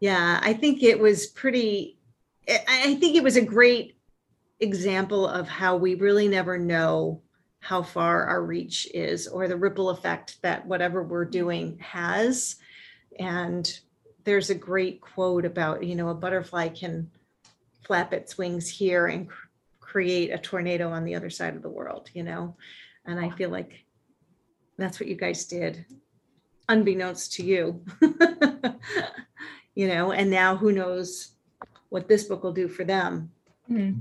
[0.00, 1.98] yeah i think it was pretty
[2.48, 3.96] i I think it was a great
[4.60, 7.22] example of how we really never know
[7.60, 12.56] how far our reach is or the ripple effect that whatever we're doing has
[13.18, 13.80] and
[14.24, 17.10] there's a great quote about you know a butterfly can
[17.84, 19.28] flap its wings here and
[19.92, 22.56] create a tornado on the other side of the world you know
[23.04, 23.84] and i feel like
[24.78, 25.84] that's what you guys did
[26.70, 27.84] unbeknownst to you
[29.74, 31.32] you know and now who knows
[31.90, 33.30] what this book will do for them
[33.70, 34.00] Mhm.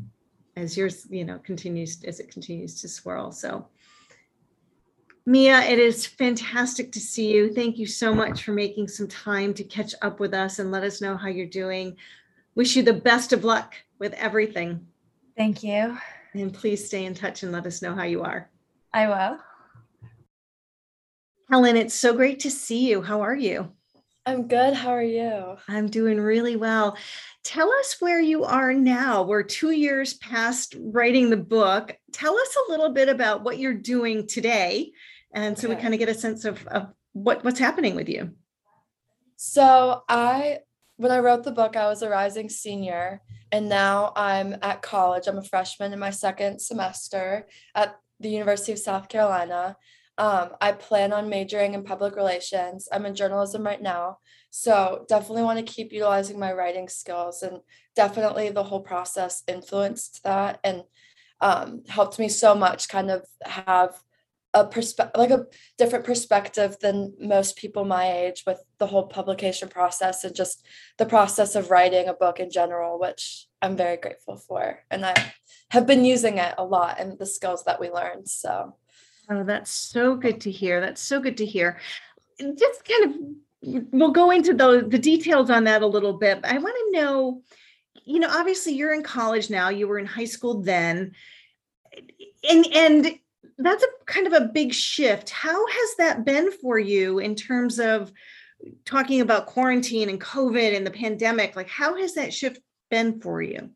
[0.56, 3.68] as yours you know continues as it continues to swirl so
[5.28, 7.54] Mia, it is fantastic to see you.
[7.54, 10.84] Thank you so much for making some time to catch up with us and let
[10.84, 11.96] us know how you're doing.
[12.56, 14.88] Wish you the best of luck with everything.
[15.42, 15.98] Thank you
[16.36, 18.48] And please stay in touch and let us know how you are.
[18.94, 19.40] I will
[21.50, 23.02] Helen, it's so great to see you.
[23.02, 23.72] How are you?
[24.28, 24.76] I'm good.
[24.76, 25.58] How are you?
[25.68, 26.96] I'm doing really well.
[27.44, 29.24] Tell us where you are now.
[29.24, 31.98] We're two years past writing the book.
[32.14, 34.92] Tell us a little bit about what you're doing today.
[35.34, 38.30] And so we kind of get a sense of, of what, what's happening with you.
[39.38, 40.60] So, I,
[41.02, 45.26] when I wrote the book, I was a rising senior, and now I'm at college.
[45.26, 49.78] I'm a freshman in my second semester at the University of South Carolina.
[50.20, 52.88] Um, I plan on majoring in public relations.
[52.92, 54.20] I'm in journalism right now.
[54.52, 57.62] So, definitely want to keep utilizing my writing skills, and
[57.96, 60.84] definitely the whole process influenced that and
[61.40, 64.00] um, helped me so much kind of have
[64.54, 65.46] a perspective like a
[65.78, 70.66] different perspective than most people my age with the whole publication process and just
[70.98, 75.34] the process of writing a book in general which i'm very grateful for and i
[75.70, 78.76] have been using it a lot and the skills that we learned so
[79.32, 80.82] Oh, that's so good to hear.
[80.82, 81.80] That's so good to hear.
[82.40, 86.40] Just kind of, we'll go into the, the details on that a little bit.
[86.44, 87.42] I want to know,
[88.04, 91.14] you know, obviously you're in college now, you were in high school then.
[92.50, 93.20] And, and
[93.64, 95.30] that's a kind of a big shift.
[95.30, 98.12] How has that been for you in terms of
[98.86, 101.56] talking about quarantine and COVID and the pandemic?
[101.56, 102.60] Like, how has that shift
[102.90, 103.72] been for you?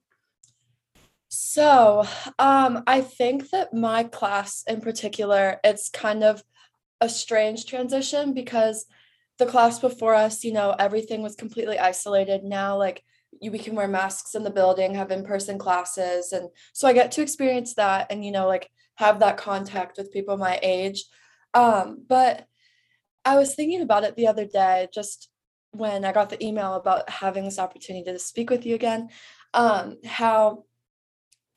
[1.30, 2.06] So,
[2.40, 6.44] um, I think that my class in particular, it's kind of
[7.02, 8.86] a strange transition because
[9.38, 12.44] the class before us, you know, everything was completely isolated.
[12.44, 13.04] Now, like,
[13.42, 16.32] you, we can wear masks in the building, have in person classes.
[16.32, 20.12] And so I get to experience that and, you know, like have that contact with
[20.12, 21.06] people my age.
[21.54, 22.46] Um, but
[23.24, 25.30] I was thinking about it the other day, just
[25.72, 29.10] when I got the email about having this opportunity to speak with you again,
[29.54, 30.66] um, how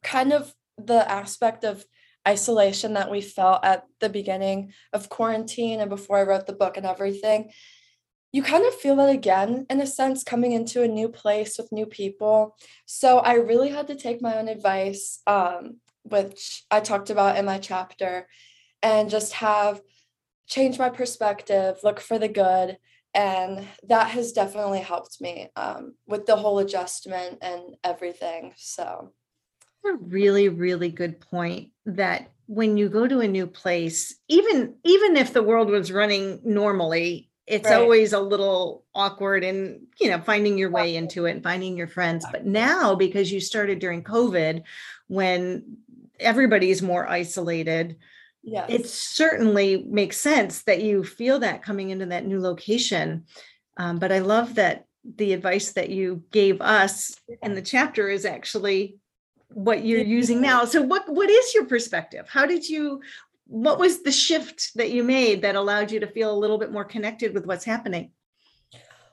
[0.02, 1.84] kind of the aspect of
[2.26, 6.76] isolation that we felt at the beginning of quarantine and before I wrote the book
[6.76, 7.50] and everything,
[8.32, 11.72] you kind of feel that again in a sense coming into a new place with
[11.72, 12.56] new people.
[12.84, 15.78] So I really had to take my own advice, um,
[16.10, 18.28] which I talked about in my chapter,
[18.82, 19.80] and just have
[20.46, 22.78] change my perspective, look for the good.
[23.14, 28.52] And that has definitely helped me um, with the whole adjustment and everything.
[28.56, 29.12] So
[29.86, 35.16] a really really good point that when you go to a new place even even
[35.16, 37.76] if the world was running normally it's Right.
[37.76, 41.86] always a little awkward and you know finding your way into it and finding your
[41.86, 44.62] friends but now because you started during covid
[45.06, 45.78] when
[46.20, 47.96] everybody's more isolated.
[48.42, 53.24] Yeah, it certainly makes sense that you feel that coming into that new location.
[53.76, 58.24] Um, but i love that the advice that you gave us in the chapter is
[58.24, 58.98] actually
[59.50, 60.64] what you're using now.
[60.64, 62.28] So what what is your perspective?
[62.28, 63.00] How did you
[63.46, 66.70] what was the shift that you made that allowed you to feel a little bit
[66.70, 68.10] more connected with what's happening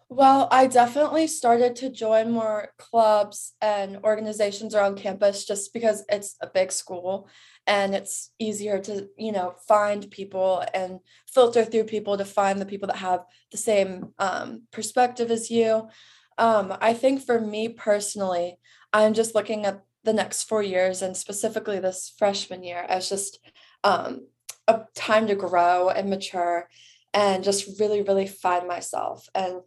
[0.08, 6.36] Well, I definitely started to join more clubs and organizations around campus just because it's
[6.42, 7.28] a big school
[7.66, 12.68] and it's easier to, you know, find people and filter through people to find the
[12.68, 15.90] people that have the same um, perspective as you.
[16.38, 18.58] Um, I think for me personally,
[18.94, 23.40] I'm just looking at the next four years and specifically this freshman year as just
[23.84, 24.28] um,
[24.68, 26.70] a time to grow and mature
[27.12, 29.28] and just really, really find myself.
[29.34, 29.62] And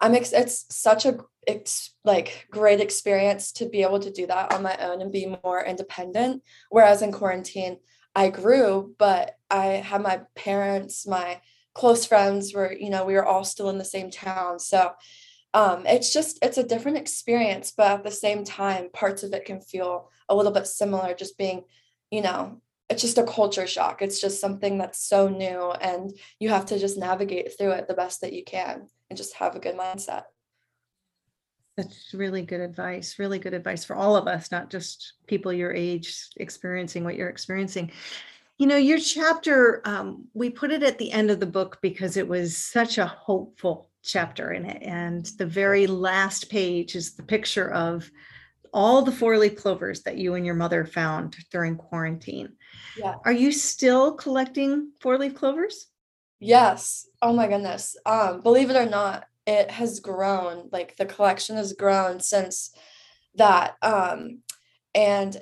[0.00, 4.52] I'm ex- it's such a ex- like great experience to be able to do that
[4.52, 6.42] on my own and be more independent.
[6.70, 7.78] Whereas in quarantine,
[8.14, 11.40] I grew, but I had my parents, my
[11.74, 14.58] close friends were, you know, we were all still in the same town.
[14.58, 14.92] So
[15.54, 19.44] um, it's just it's a different experience, but at the same time, parts of it
[19.44, 21.14] can feel a little bit similar.
[21.14, 21.64] Just being,
[22.10, 24.02] you know, it's just a culture shock.
[24.02, 27.94] It's just something that's so new, and you have to just navigate through it the
[27.94, 30.24] best that you can and just have a good mindset.
[31.76, 35.72] that's really good advice really good advice for all of us not just people your
[35.72, 37.90] age experiencing what you're experiencing
[38.58, 42.16] you know your chapter um, we put it at the end of the book because
[42.16, 47.22] it was such a hopeful chapter in it and the very last page is the
[47.22, 48.10] picture of
[48.72, 52.50] all the four-leaf clovers that you and your mother found during quarantine
[52.96, 53.14] Yeah.
[53.24, 55.86] are you still collecting four-leaf clovers
[56.40, 57.08] Yes.
[57.20, 57.96] Oh my goodness.
[58.06, 60.68] Um, believe it or not, it has grown.
[60.72, 62.70] Like the collection has grown since
[63.34, 63.76] that.
[63.82, 64.42] Um,
[64.94, 65.36] and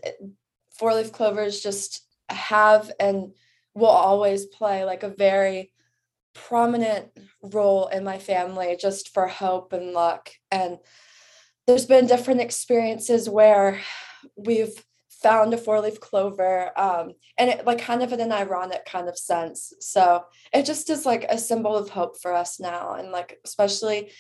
[0.79, 3.33] four leaf clovers just have and
[3.75, 5.73] will always play like a very
[6.35, 7.09] prominent
[7.43, 10.31] role in my family just for hope and luck.
[10.51, 10.79] And
[11.67, 13.81] there's been different experiences where
[14.37, 14.85] we've
[15.27, 19.09] found a four leaf clover um, and it like kind of in an ironic kind
[19.09, 19.73] of sense.
[19.81, 24.13] So it just is like a symbol of hope for us now and like especially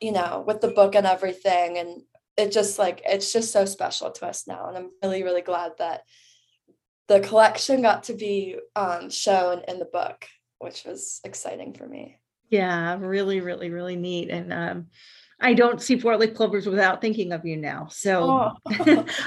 [0.00, 2.02] you know with the book and everything and
[2.36, 5.72] it just like it's just so special to us now and i'm really really glad
[5.78, 6.02] that
[7.08, 10.26] the collection got to be um, shown in the book
[10.58, 14.30] which was exciting for me Yeah, really, really, really neat.
[14.30, 14.86] And um,
[15.40, 17.88] I don't see four-leaf clovers without thinking of you now.
[17.90, 18.52] So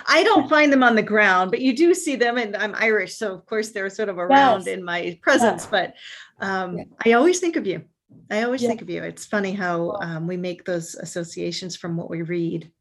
[0.07, 2.37] I don't find them on the ground, but you do see them.
[2.37, 4.67] And I'm Irish, so of course they're sort of around Yes.
[4.75, 5.65] in my presence.
[5.67, 5.93] But
[6.39, 6.83] um, Yeah.
[7.05, 7.83] I always think of you.
[8.31, 8.69] I always Yeah.
[8.69, 9.03] think of you.
[9.03, 12.71] It's funny how um, we make those associations from what we read.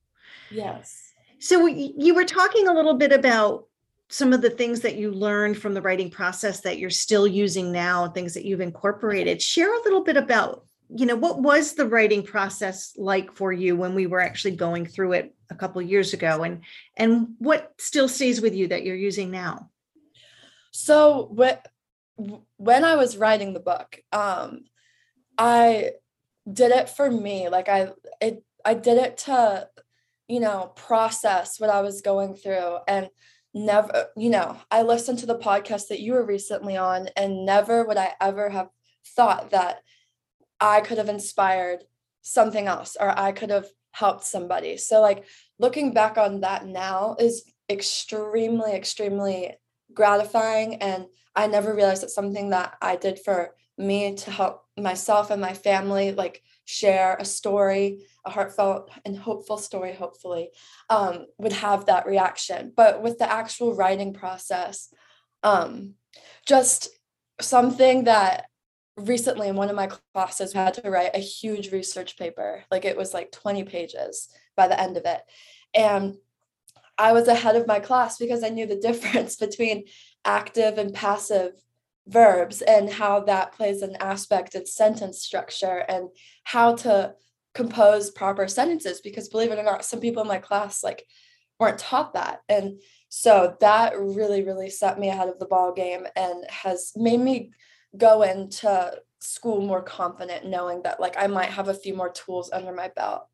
[0.51, 3.66] yes So y- you were talking a little bit about
[4.09, 7.70] some of the things that you learned from the writing process that you're still using
[7.70, 9.43] now, things that you've incorporated.
[9.43, 10.64] Share a little bit about,
[10.95, 14.86] you know, what was the writing process like for you when we were actually going
[14.86, 16.62] through it a couple years ago and
[16.97, 19.70] and what still stays with you that you're using now?
[20.70, 21.59] So when
[22.57, 24.64] when I was writing the book, um,
[25.36, 25.93] I
[26.51, 27.49] did it for me.
[27.49, 29.68] Like I it I did it to,
[30.26, 33.09] you know, process what I was going through and
[33.55, 37.84] never, you know, I listened to the podcast that you were recently on and never
[37.84, 38.68] would I ever have
[39.16, 39.82] thought that
[40.61, 41.84] I could have inspired
[42.22, 44.76] something else or I could have helped somebody.
[44.76, 45.24] So like
[45.59, 49.54] looking back on that now is extremely, extremely
[49.92, 50.76] gratifying.
[50.76, 55.40] And I never realized that something that I did for me to help myself and
[55.40, 60.50] my family, like share a story, a heartfelt and hopeful story, hopefully,
[60.90, 62.72] um, would have that reaction.
[62.76, 64.92] But with the actual writing process,
[65.42, 65.94] um,
[66.46, 66.88] just
[67.40, 68.46] something that
[68.99, 72.64] recently in one of my classes we had to write a huge research paper.
[72.70, 75.20] Like it was like 20 pages by the end of it.
[75.74, 76.16] And
[77.01, 79.84] i was ahead of my class because i knew the difference between
[80.24, 81.53] active and passive
[82.09, 86.09] verbs and how that plays an aspect in sentence structure and
[86.42, 87.14] how to
[87.55, 91.05] compose proper sentences because believe it or not some people in my class like
[91.59, 92.40] weren't taught that.
[92.49, 97.20] And so that really really set me ahead of the ball game and has made
[97.20, 97.51] me
[97.97, 102.51] go into school more confident knowing that like i might have a few more tools
[102.53, 103.26] under my belt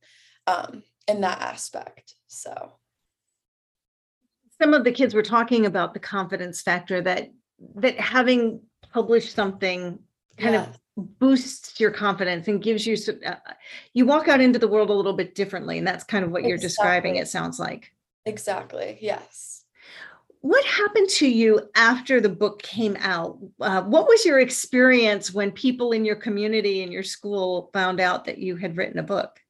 [0.46, 2.72] um, in that aspect so.
[4.62, 7.30] Some of the kids were talking about the confidence factor that
[7.76, 8.60] that having
[8.92, 9.98] published something
[10.38, 10.68] kind Yes.
[10.96, 13.34] of boosts your confidence and gives you some, uh,
[13.94, 16.44] you walk out into the world a little bit differently and that's kind of what
[16.44, 17.92] you're describing it sounds like.
[18.26, 19.63] Exactly yes
[20.44, 25.50] what happened to you after the book came out uh, what was your experience when
[25.50, 29.40] people in your community and your school found out that you had written a book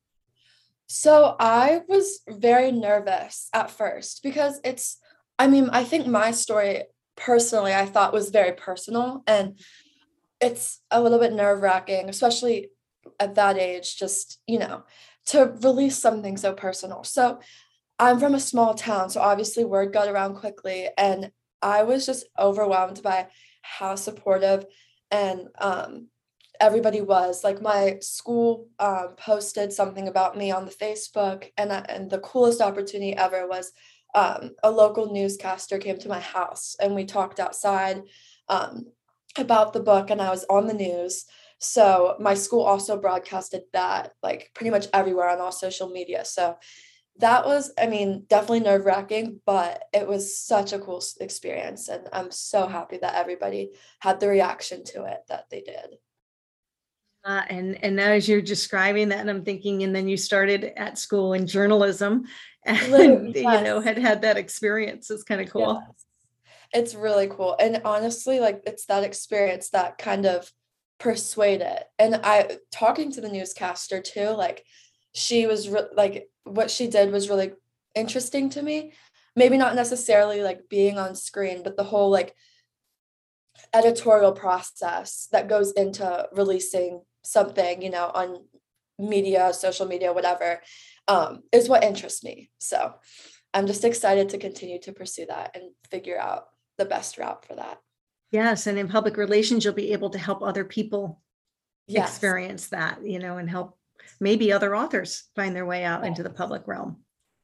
[0.86, 4.98] So I was very nervous at first because it's,
[5.38, 6.84] I mean, I think my story
[7.16, 9.58] personally, I thought was very personal and
[10.40, 12.70] it's a little bit nerve wracking, especially
[13.18, 14.84] at that age, just, you know,
[15.26, 17.02] to release something so personal.
[17.02, 17.40] So
[17.98, 21.30] I'm from a small town, so obviously word got around quickly and
[21.62, 23.28] I was just overwhelmed by
[23.62, 24.66] how supportive
[25.10, 26.08] and um,
[26.60, 27.42] everybody was.
[27.42, 32.18] Like my school um, posted something about me on the facebook and I, and the
[32.18, 33.72] coolest opportunity ever was
[34.14, 38.02] um, a local newscaster came to my house and we talked outside
[38.48, 38.86] um,
[39.36, 41.24] about the book and i was on the news.
[41.58, 46.24] So my school also broadcasted that like pretty much everywhere on all social media.
[46.24, 46.56] So
[47.18, 52.08] that was i mean definitely nerve wracking but it was such a cool experience and
[52.12, 55.96] i'm so happy that everybody had the reaction to it that they did
[57.24, 60.98] Uh, and and now as you're describing that, I'm thinking, and then you started at
[60.98, 62.26] school in journalism,
[62.66, 65.10] and Literally, you know had had that experience.
[65.10, 65.82] It's kind of cool.
[65.88, 66.04] Yes.
[66.74, 67.56] It's really cool.
[67.58, 70.52] And honestly, like it's that experience that kind of
[70.98, 71.84] persuaded.
[71.98, 74.64] And I talking to the newscaster too, like
[75.14, 77.52] she was re- like what she did was really
[77.94, 78.92] interesting to me.
[79.36, 82.34] Maybe not necessarily like being on screen, but the whole like
[83.72, 88.44] editorial process that goes into releasing something, you know, on
[88.98, 90.60] media, social media, whatever,
[91.08, 92.50] um, is what interests me.
[92.58, 92.94] So
[93.52, 96.46] I'm just excited to continue to pursue that and figure out
[96.78, 97.78] the best route for that.
[98.30, 101.20] Yes, and in public relations, you'll be able to help other people
[101.86, 102.10] Yes.
[102.10, 103.76] experience that, you know, and help
[104.20, 106.98] maybe other authors find their way out into the public realm.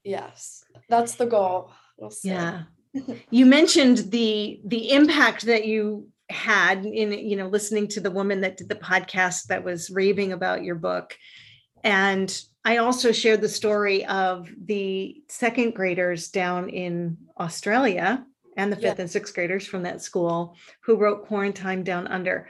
[0.05, 0.65] Yes.
[0.89, 1.73] That's the goal.
[1.99, 2.31] We'll see.
[2.31, 2.63] Yeah.
[3.31, 8.41] You mentioned the the impact that you had in you know listening to the woman
[8.41, 11.17] that did the podcast that was raving about your book.
[11.85, 12.29] And
[12.65, 18.97] I also shared the story of the second graders down in Australia and the fifth
[18.99, 19.03] Yeah.
[19.03, 22.49] and sixth graders from that school who wrote Quarantine Down Under.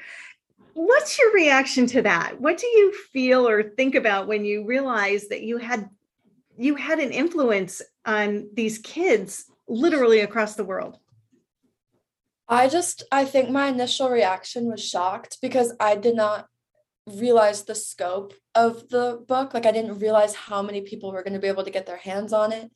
[0.87, 2.41] What's your reaction to that?
[2.41, 5.91] What do you feel or think about when you realize that you had
[6.57, 10.99] you had an influence on these kids literally across the world?
[12.49, 16.47] I just I think my initial reaction was shocked because I did not
[17.07, 19.53] realize the scope of the book.
[19.53, 21.99] Like I didn't realize how many people were going to be able to get their
[21.99, 22.71] hands on it.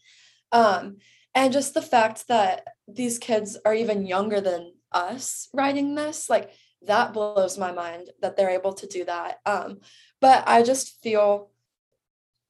[0.52, 0.98] Um
[1.34, 6.52] and just the fact that these kids are even younger than us writing this, like
[6.87, 9.39] that blows my mind that they're able to do that.
[9.47, 9.80] Um
[10.20, 11.51] but I just feel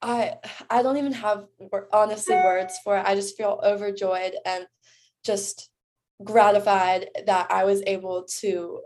[0.03, 0.37] I
[0.71, 1.47] I don't even have
[1.93, 3.05] honestly words for it.
[3.07, 4.67] I just feel overjoyed and
[5.25, 5.71] just
[6.23, 8.81] gratified that I was able to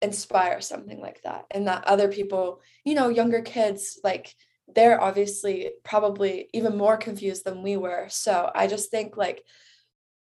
[0.00, 4.34] inspire something like that and that other people, you know, younger kids like
[4.74, 8.06] they're obviously probably even more confused than we were.
[8.08, 9.42] So I just think like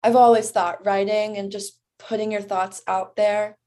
[0.02, 3.58] I've always thought writing and just putting your thoughts out there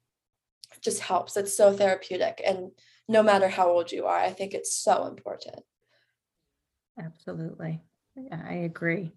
[0.84, 1.38] just helps.
[1.38, 2.72] It's so therapeutic and
[3.08, 5.62] no matter how old you are, I think it's so important.
[6.98, 7.82] Absolutely.
[8.16, 9.12] Yeah, I agree.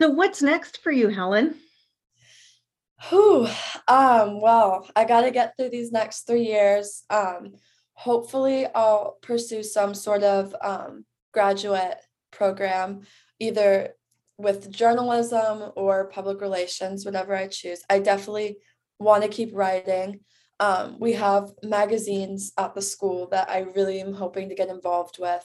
[0.00, 1.54] So what's next for you, Helen?
[3.08, 3.46] Whew.
[3.86, 7.04] Um, well, I got to get through these next three years.
[7.10, 7.54] Um,
[7.94, 11.98] hopefully, I'll pursue some sort of um, graduate
[12.32, 13.02] program,
[13.38, 13.94] either
[14.36, 18.58] with journalism or public relations, whatever I choose, I definitely
[18.98, 20.20] want to keep writing.
[20.60, 25.18] Um, we have magazines at the school that I really am hoping to get involved
[25.18, 25.44] with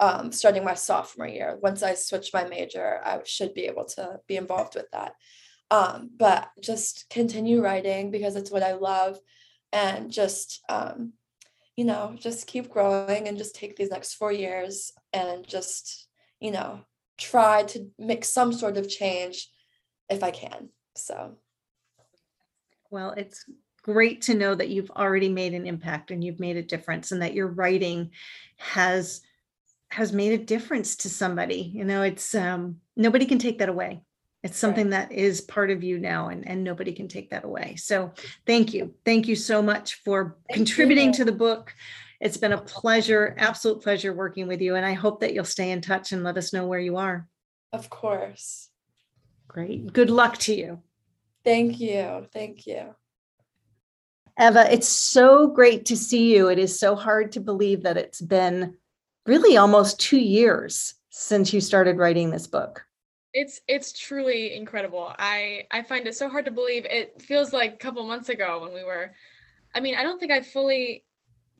[0.00, 1.58] um, starting my sophomore year.
[1.62, 5.14] Once I switch my major, I should be able to be involved with that.
[5.70, 9.18] Um, but just continue writing because it's what I love
[9.72, 11.12] and just, um,
[11.76, 16.08] you know, just keep growing and just take these next four years and just,
[16.40, 16.80] you know,
[17.18, 19.48] try to make some sort of change
[20.08, 20.70] if I can.
[20.96, 21.36] So,
[22.90, 23.44] Well, it's
[23.92, 27.22] great to know that you've already made an impact and you've made a difference and
[27.22, 28.10] that your writing
[28.56, 29.22] has
[29.90, 31.70] has made a difference to somebody.
[31.74, 34.02] You know, it's um nobody can take that away.
[34.42, 37.76] It's something that is part of you now and and nobody can take that away.
[37.76, 38.12] So,
[38.46, 38.94] thank you.
[39.04, 41.12] Thank you so much for Thank contributing you.
[41.14, 41.74] to the book.
[42.20, 45.70] It's been a pleasure, absolute pleasure working with you and I hope that you'll stay
[45.70, 47.26] in touch and let us know where you are.
[47.72, 48.68] of course.
[49.48, 49.92] Great.
[49.92, 50.82] Good luck to you.
[51.44, 52.26] Thank you.
[52.32, 52.94] Thank you.
[54.38, 56.48] Eva, it's so great to see you.
[56.48, 58.76] It is so hard to believe that it's been
[59.26, 62.84] really almost two years since you started writing this book.
[63.32, 65.12] It's it's truly incredible.
[65.18, 66.84] I I find it so hard to believe.
[66.84, 69.12] It feels like a couple months ago when we were
[69.74, 71.04] I mean, I don't think I fully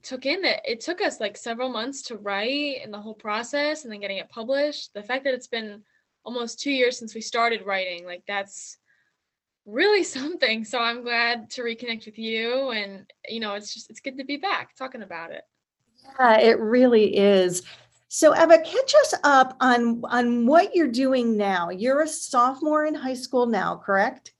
[0.03, 3.85] took in that it took us like several months to write and the whole process
[3.85, 4.93] and then getting it published.
[4.95, 5.83] The fact that it's been
[6.25, 8.79] almost 2 years since we started writing, like that's
[9.71, 10.65] really something.
[10.65, 14.25] So I'm glad to reconnect with you and you know, it's just it's good to
[14.25, 15.43] be back talking about it.
[16.19, 17.63] Yeah, it really is.
[18.09, 21.71] So Eva, catch us up on on what you're doing now.
[21.71, 24.33] You're a sophomore in high school now, correct?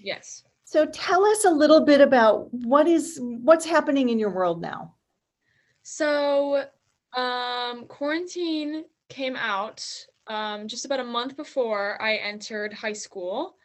[0.00, 0.44] Yes.
[0.64, 4.94] So tell us a little bit about what is what's happening in your world now.
[5.82, 6.64] So,
[7.14, 9.86] um, quarantine came out
[10.26, 13.56] um, just about a month before I entered high school.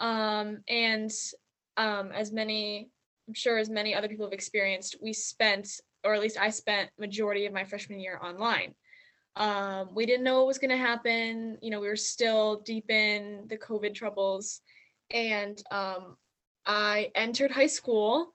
[0.00, 1.10] Um, and
[1.76, 2.90] um, as many,
[3.28, 5.68] I'm sure as many other people have experienced, we spent,
[6.04, 8.74] or at least I spent, majority of my freshman year online.
[9.36, 11.58] Um, we didn't know what was going to happen.
[11.62, 14.60] You know, we were still deep in the COVID troubles,
[15.10, 16.16] and um,
[16.66, 18.32] I entered high school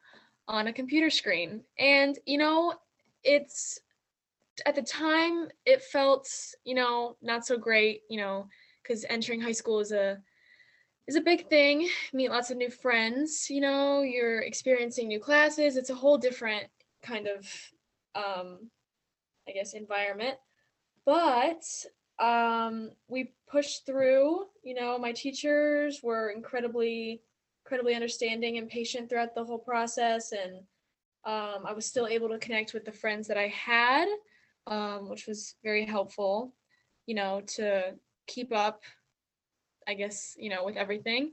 [0.48, 1.62] on a computer screen.
[1.78, 2.74] And you know,
[3.24, 3.80] it's
[4.66, 6.28] at the time it felt
[6.64, 8.48] you know not so great you know
[8.82, 10.18] because entering high school is a
[11.08, 11.88] is a big thing.
[12.14, 15.78] Meet lots of new friends you know you're experiencing new classes.
[15.78, 16.66] It's a whole different
[17.04, 17.46] kind of
[18.16, 18.70] um
[19.48, 20.38] i guess environment.
[21.06, 21.64] But
[22.20, 27.22] um we pushed through you know my teachers were incredibly
[27.68, 30.32] incredibly understanding and patient throughout the whole process.
[30.32, 30.56] And
[31.26, 34.08] um, I was still able to connect with the friends that I had,
[34.68, 36.54] um, which was very helpful,
[37.08, 37.96] you know, to
[38.26, 38.84] keep up,
[39.88, 41.32] I guess, you know, with everything.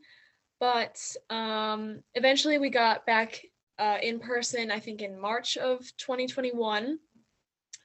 [0.61, 1.01] But
[1.31, 3.45] um, eventually we got back
[3.79, 6.99] uh, in person, I think in March of 2021,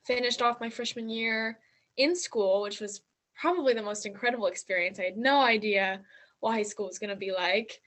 [0.06, 1.60] finished off my freshman year
[1.98, 3.02] in school, which was
[3.40, 5.00] probably the most incredible experience.
[5.00, 6.02] I had no idea
[6.40, 7.82] what high school was going to be like.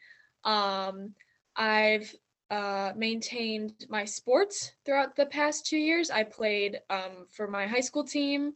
[0.44, 1.14] Um,
[1.56, 2.12] I've
[2.50, 6.10] uh, maintained my sports throughout the past two years.
[6.10, 8.54] I played um, for my high school team.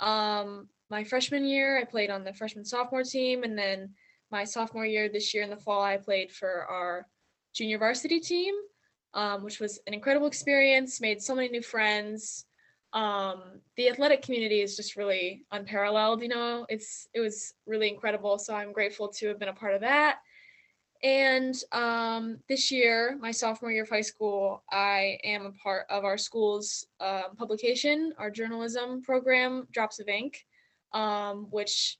[0.00, 3.90] Um, my freshman year, I played on the freshman sophomore team, and then
[4.30, 7.06] my sophomore year this year in the fall, I played for our
[7.54, 8.54] junior varsity team,
[9.14, 11.00] um, which was an incredible experience.
[11.00, 12.44] Made so many new friends.
[12.92, 16.22] Um, the athletic community is just really unparalleled.
[16.22, 18.38] You know, it's it was really incredible.
[18.38, 20.18] So I'm grateful to have been a part of that.
[21.02, 26.04] And um, this year, my sophomore year of high school, I am a part of
[26.04, 30.44] our school's uh, publication, our journalism program, Drops of Ink,
[30.92, 31.98] um, which,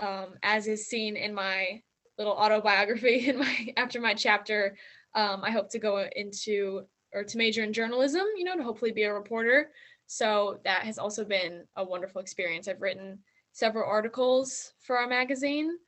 [0.00, 1.82] um, as is seen in my
[2.18, 4.76] little autobiography in my after my chapter,
[5.14, 8.26] um, I hope to go into or to major in journalism.
[8.36, 9.70] You know, to hopefully be a reporter.
[10.06, 12.68] So that has also been a wonderful experience.
[12.68, 13.18] I've written
[13.52, 15.78] several articles for our magazine.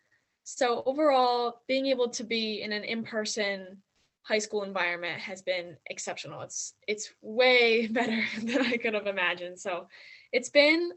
[0.42, 3.76] So overall, being able to be in an in-person
[4.22, 6.42] high school environment has been exceptional.
[6.42, 9.58] It's it's way better than I could have imagined.
[9.58, 9.88] So
[10.32, 10.90] it's been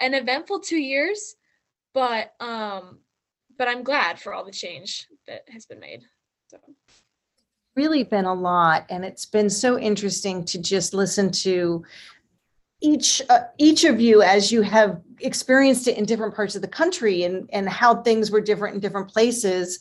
[0.00, 1.36] an eventful two years,
[1.94, 3.00] but um,
[3.58, 6.02] but I'm glad for all the change that has been made.
[6.48, 6.58] So
[7.76, 11.84] Really been a lot, and it's been so interesting to just listen to
[12.80, 16.68] each uh, each of you as you have experienced it in different parts of the
[16.68, 19.80] country and and how things were different in different places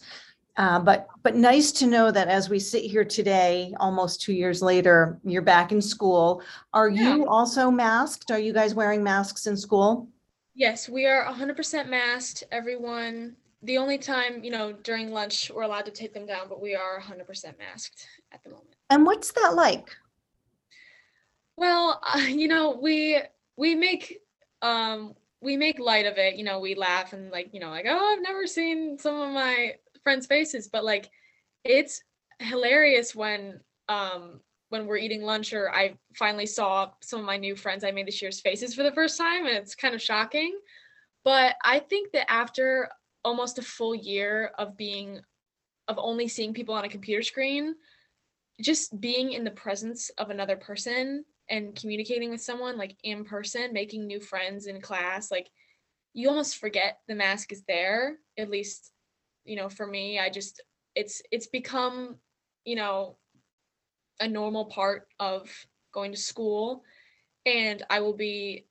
[0.60, 4.62] uh, but but nice to know that as we sit here today almost two years
[4.62, 7.16] later you're back in school are Yeah.
[7.16, 10.08] you also masked are you guys wearing masks in school
[10.56, 12.44] Yes, we are 100% masked.
[12.52, 16.60] Everyone, the only time, you know, during lunch, we're allowed to take them down, but
[16.60, 18.76] we are 100% masked at the moment.
[18.90, 19.96] And what's that like?
[21.56, 23.22] Well, uh, you know, we
[23.56, 24.20] we make
[24.62, 26.36] um we make light of it.
[26.36, 29.32] You know, we laugh and like, you know, like, oh, I've never seen some of
[29.34, 31.10] my friends' faces, but like
[31.64, 32.02] it's
[32.40, 33.60] hilarious when
[33.90, 34.40] um
[34.70, 38.08] when we're eating lunch or I finally saw some of my new friends I made
[38.08, 40.58] this year's faces for the first time and it's kind of shocking.
[41.24, 42.90] But I think that after
[43.26, 45.20] almost a full year of being
[45.88, 47.76] of only seeing people on a computer screen,
[48.62, 53.74] just being in the presence of another person and communicating with someone like in person,
[53.74, 55.50] making new friends in class, like
[56.14, 58.18] you almost forget the mask is there.
[58.38, 58.92] At least,
[59.46, 60.62] you know, for me, I just
[60.96, 62.18] it's it's become,
[62.66, 63.18] you know,
[64.20, 65.50] a normal part of
[65.94, 66.84] going to school
[67.46, 68.66] and I will be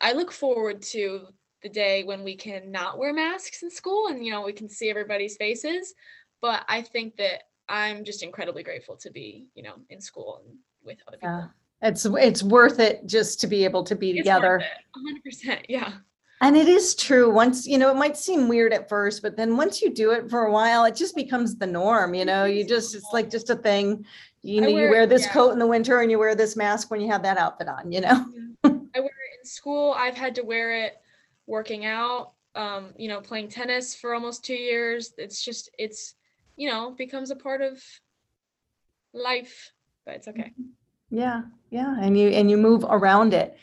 [0.00, 1.28] I look forward to
[1.62, 4.68] the day when we can not wear masks in school and you know we can
[4.68, 5.94] see everybody's faces
[6.42, 10.58] but I think that I'm just incredibly grateful to be you know in school and
[10.84, 11.50] with other people.
[11.82, 11.88] Yeah.
[11.88, 14.58] It's it's worth it just to be able to be It's together.
[14.58, 15.92] worth it, 100% yeah.
[16.40, 17.32] And it is true.
[17.32, 20.28] Once, you know, it might seem weird at first, but then once you do it
[20.28, 23.50] for a while, it just becomes the norm, you know, you just, it's like just
[23.50, 24.04] a thing.
[24.42, 25.32] You know, you wear- wear this yeah.
[25.32, 27.90] coat in the winter and you wear this mask when you have that outfit on,
[27.90, 28.26] you know?
[28.64, 29.94] I wear it in school.
[29.96, 31.00] I've had to wear it
[31.46, 35.14] working out, um, you know, playing tennis for almost two years.
[35.16, 36.14] It's just, it's,
[36.56, 37.82] you know, becomes a part of
[39.14, 39.72] life,
[40.04, 40.52] but it's okay.
[41.10, 41.96] Yeah, yeah.
[42.00, 43.56] And you, and you move around it.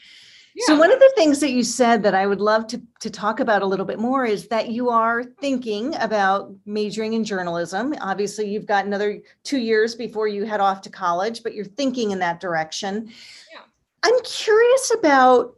[0.59, 3.39] So one of the things that you said that I would love to, to talk
[3.39, 7.95] about a little bit more is that you are thinking about majoring in journalism.
[8.01, 12.11] Obviously, you've got another two years before you head off to college, but you're thinking
[12.11, 13.07] in that direction.
[13.51, 13.61] Yeah.
[14.03, 15.57] I'm curious about,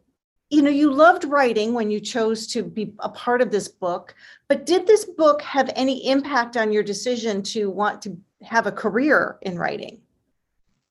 [0.49, 4.13] you know, you loved writing when you chose to be a part of this book,
[4.47, 8.71] but did this book have any impact on your decision to want to have a
[8.71, 10.01] career in writing?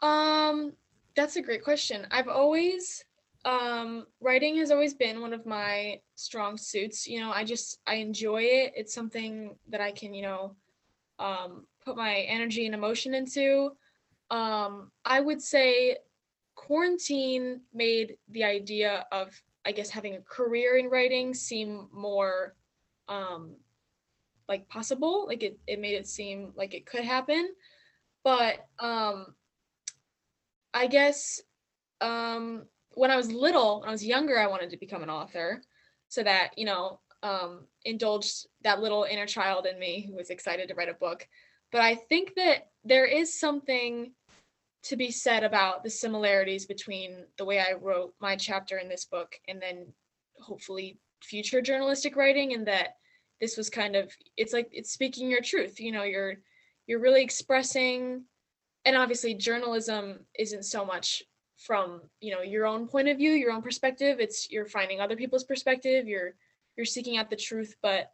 [0.01, 0.73] Um,
[1.15, 2.07] that's a great question.
[2.11, 3.05] I've always
[3.45, 7.07] um writing has always been one of my strong suits.
[7.07, 8.73] You know, I just I enjoy it.
[8.77, 10.57] It's something that I can, you know,
[11.19, 13.73] um put my energy and emotion into.
[14.31, 15.99] Um I would say
[16.55, 22.55] quarantine made the idea of I guess having a career in writing seem more
[23.09, 23.57] um
[24.49, 25.27] like possible.
[25.27, 27.55] Like it it made it seem like it could happen.
[28.23, 29.35] But um
[30.75, 31.41] I guess
[32.01, 32.65] um,
[32.95, 35.63] when I was little, when I was younger, I wanted to become an author
[36.09, 40.69] so that, you know, um, indulged that little inner child in me who was excited
[40.69, 41.27] to write a book.
[41.71, 44.13] But I think that there is something
[44.85, 49.05] to be said about the similarities between the way I wrote my chapter in this
[49.05, 49.87] book and then
[50.41, 52.97] hopefully future journalistic writing and that
[53.41, 56.35] this was kind of it's like it's speaking your truth you know you're
[56.89, 58.25] you're really expressing
[58.85, 61.23] and obviously journalism isn't so much
[61.67, 64.19] from you know your own point of view your own perspective.
[64.21, 66.07] It's you're finding other people's perspective.
[66.07, 66.35] You're
[66.77, 67.75] you're seeking out the truth.
[67.83, 68.11] But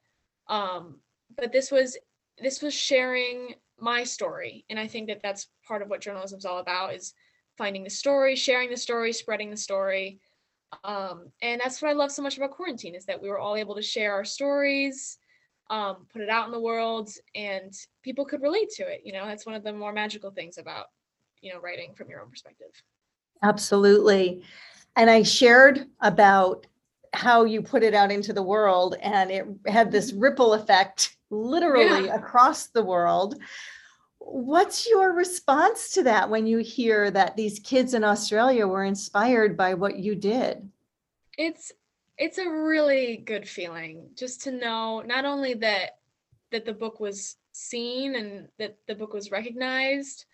[0.48, 1.00] um
[1.36, 1.96] but this was
[2.40, 4.64] this was sharing my story.
[4.70, 7.14] And i think that that's part of what journalism's all about is
[7.56, 10.20] finding the story sharing the story spreading the story.
[10.84, 13.56] Um and that's what i love so much about quarantine is that we were all
[13.56, 15.18] able to share our stories
[15.70, 19.02] um, put it out in the world and people could relate to it.
[19.04, 20.86] You know that's one of the more magical things about
[21.42, 22.72] you know writing from your own perspective
[23.42, 24.42] Absolutely.
[24.96, 26.66] And I shared about
[27.12, 30.20] how you put it out into the world and it had this mm-hmm.
[30.20, 32.16] ripple effect literally Yeah.
[32.16, 33.36] across the world.
[34.18, 39.56] What's your response to that when you hear that these kids in Australia were inspired
[39.56, 40.68] by what you did?
[41.38, 41.72] it's
[42.18, 45.98] it's a really good feeling just to know not only that
[46.50, 50.26] that the book was seen and that the book was recognized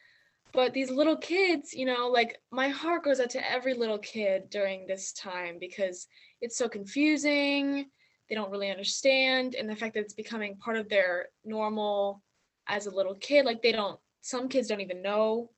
[0.55, 4.49] but these little kids you know like my heart goes out to every little kid
[4.51, 6.07] during this time because
[6.41, 7.87] it's so confusing.
[8.29, 12.23] They don't really understand and the fact that it's becoming part of their normal
[12.69, 15.51] as a little kid like they don't some kids don't even know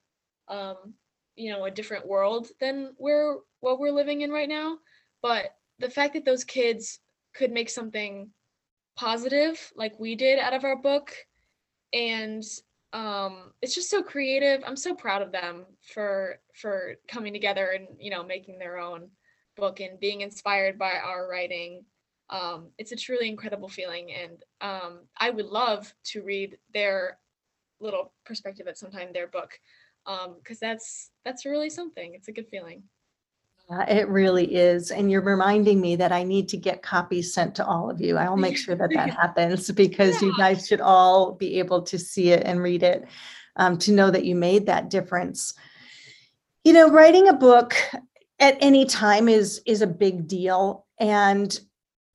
[0.48, 0.94] um
[1.36, 4.78] you know a different world than where what we're living in right now.
[5.23, 7.01] But the fact that those kids
[7.35, 8.31] could make something
[8.97, 11.12] positive like we did out of our book
[11.93, 12.43] and
[12.97, 14.62] um it's just so creative.
[14.66, 19.10] I'm so proud of them for for coming together and you know making their own
[19.56, 21.85] book and being inspired by our writing.
[22.31, 27.18] Um it's a truly incredible feeling and um i would love to read their
[27.81, 29.51] little perspective at some time their book
[30.06, 32.14] um because that's that's really something.
[32.14, 32.82] It's a good feeling
[33.68, 34.93] Yeah, it really is.
[34.93, 38.16] And you're reminding me that I need to get copies sent to all of you.
[38.16, 42.30] I'll make sure that that happens because you guys should all be able to see
[42.30, 43.06] it and read it
[43.56, 45.55] um, to know that you made that difference.
[46.64, 47.74] You know, writing a book
[48.38, 50.86] at any time is is a big deal.
[51.01, 51.59] And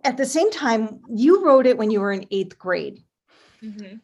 [0.03, 3.03] at the same time, you wrote it when you were in eighth grade.
[3.61, 3.99] Mhm.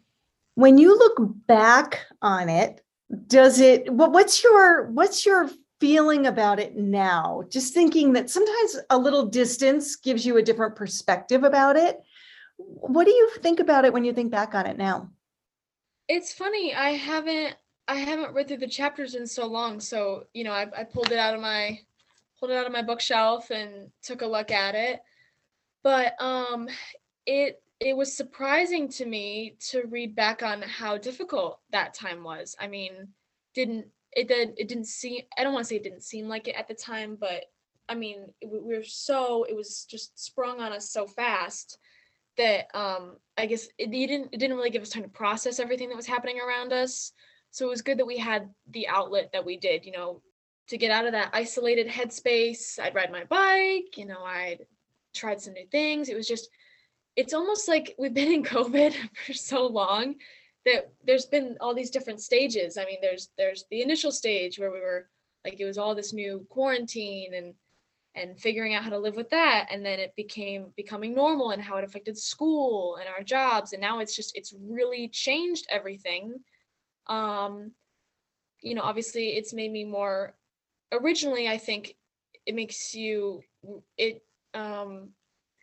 [0.56, 1.18] When you look
[1.48, 2.82] back on it,
[3.28, 5.49] does it what, what's your what's your
[5.80, 10.76] feeling about it now just thinking that sometimes a little distance gives you a different
[10.76, 11.99] perspective about it
[12.58, 15.10] what do you think about it when you think back on it now
[16.08, 16.74] It's funny.
[16.74, 17.56] I haven't
[17.88, 19.80] I haven't read through the chapters in so long.
[19.80, 21.80] So, you know, I, I pulled it out of my
[22.40, 24.99] pulled it out of my bookshelf and took a look at it.
[25.84, 26.68] But um
[27.26, 32.56] it it was surprising to me to read back on how difficult that time was.
[32.60, 33.10] I mean,
[33.54, 33.88] didn't
[34.18, 36.56] it did it didn't seem I don't want to say it didn't seem like it
[36.56, 37.45] at the time, but
[37.88, 41.77] I mean, it, we we were so it was just sprung on us so fast
[42.35, 45.60] that um I guess it, you didn't it didn't really give us time to process
[45.60, 47.14] everything that was happening around us.
[47.52, 50.22] So it was good that we had the outlet that we did, you know,
[50.69, 52.80] to get out of that isolated headspace.
[52.80, 54.65] I'd ride my bike, you know, I'd
[55.14, 56.10] tried some new things.
[56.10, 56.49] It was just
[57.15, 58.95] it's almost like we've been in COVID
[59.27, 60.15] for so long
[60.68, 62.77] that there's been all these different stages.
[62.77, 65.10] I mean, there's there's the initial stage where we were
[65.44, 67.53] like it was all this new quarantine and
[68.15, 69.68] and figuring out how to live with that.
[69.72, 73.73] And then it became becoming normal and how it affected school and our jobs.
[73.73, 76.35] And now it's just it's really changed everything.
[77.07, 77.72] Um
[78.61, 80.34] you know obviously it's made me more
[80.91, 81.95] originally i think
[82.48, 83.39] it makes you
[83.99, 84.23] it
[84.56, 85.10] um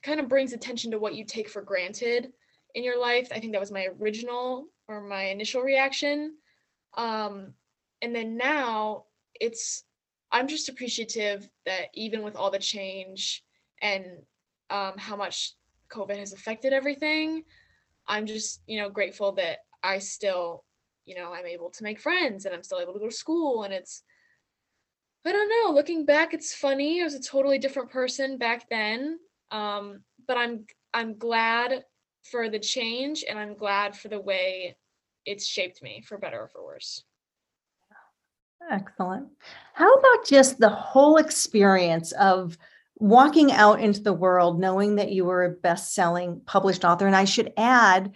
[0.05, 2.32] kind of brings attention to what you take for granted
[2.74, 3.28] in your life.
[3.32, 6.36] I think that was my original or my initial reaction.
[6.97, 7.55] Um
[8.05, 9.05] and then now
[9.40, 9.85] it's
[10.31, 13.43] i'm just appreciative that even with all the change
[13.82, 14.05] and
[14.70, 15.55] um how much
[15.90, 17.43] covid has affected everything
[18.06, 20.65] i'm just you know grateful that i still
[21.06, 23.62] you know i'm able to make friends and i'm still able to go to school
[23.65, 24.02] and it's
[25.27, 27.01] i don't know looking back it's funny.
[27.01, 29.19] I was a totally different person back then.
[29.51, 31.85] Um but i'm i'm glad
[32.24, 34.76] for the change and i'm glad for the way
[35.24, 37.05] it's shaped me for better or for worse
[38.70, 39.28] excellent
[39.74, 42.56] how about just the whole experience of
[42.96, 47.24] walking out into the world knowing that you were a best-selling published author and i
[47.24, 48.12] should add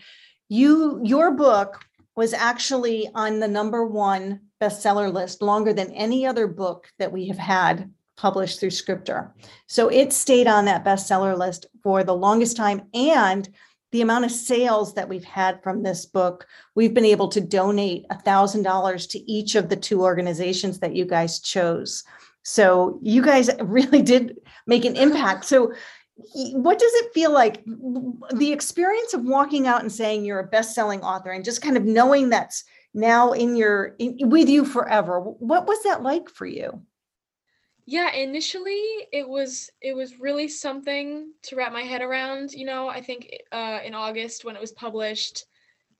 [0.48, 1.84] you your book
[2.16, 7.28] was actually on the number one bestseller list longer than any other book that we
[7.28, 9.32] have had published through Scripter.
[9.68, 12.82] So it stayed on that bestseller list for the longest time.
[12.92, 13.48] And
[13.90, 18.06] the amount of sales that we've had from this book, we've been able to donate
[18.08, 22.04] $1,000 to each of the two organizations that you guys chose.
[22.42, 25.44] So you guys really did make an impact.
[25.46, 25.72] So
[26.52, 31.02] what does it feel like the experience of walking out and saying you're a best-selling
[31.02, 35.66] author and just kind of knowing that's now in your in, with you forever what
[35.66, 36.82] was that like for you
[37.90, 38.84] yeah initially
[39.14, 43.32] it was it was really something to wrap my head around you know i think
[43.50, 45.46] uh, in august when it was published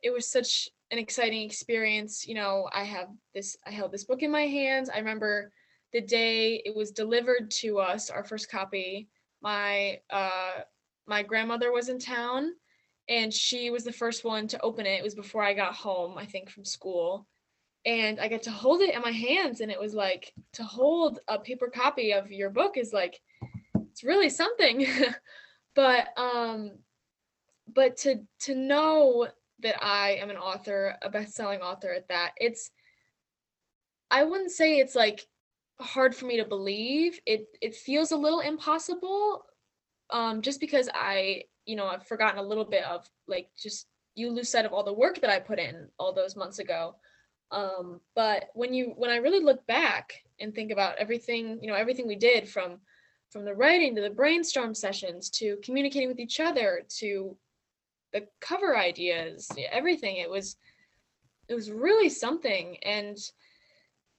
[0.03, 4.23] it was such an exciting experience you know i have this i held this book
[4.23, 4.91] in my hands.
[4.91, 5.51] I remember
[5.95, 9.09] the day it was delivered to us our first copy
[9.41, 10.61] my uh
[11.07, 12.53] my grandmother was in town
[13.09, 14.99] and she was the first one to open it.
[14.99, 17.27] It was before i got home i think from school
[17.85, 21.21] and I get to hold it in my hands and it was like to hold
[21.29, 23.21] a paper copy of your book is like
[23.75, 24.87] it's really something.
[25.75, 26.73] But um
[27.73, 29.29] but to to know
[29.61, 32.73] that I am an author a best-selling author at that it's
[34.11, 35.25] I wouldn't say it's like
[35.81, 37.21] hard for me to believe.
[37.27, 39.45] It it feels a little impossible
[40.11, 43.87] um just because I you know I've forgotten a little bit of like just
[44.17, 46.97] you lose sight of all the work that I put in all those months ago
[47.51, 51.75] um but when you when i really look back and think about everything you know
[51.75, 52.79] everything we did from
[53.31, 57.37] from the writing to the brainstorm sessions to communicating with each other to
[58.13, 60.57] the cover ideas everything it was
[61.49, 62.77] it was really something.
[62.85, 63.19] And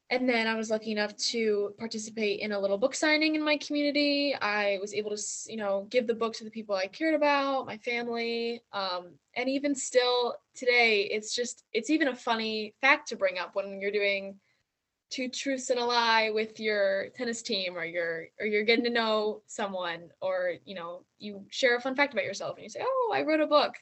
[0.09, 3.57] and then i was lucky enough to participate in a little book signing in my
[3.57, 4.35] community.
[4.35, 7.65] I was able to you know give the book to the people i cared about
[7.65, 13.15] my family um, and even still today it's just it's even a funny fact to
[13.15, 14.39] bring up when you're doing
[15.09, 18.91] two truths and a lie with your tennis team or you're or you're getting to
[18.91, 22.81] know someone or you know you share a fun fact about yourself and you say
[22.83, 23.75] oh i wrote a book.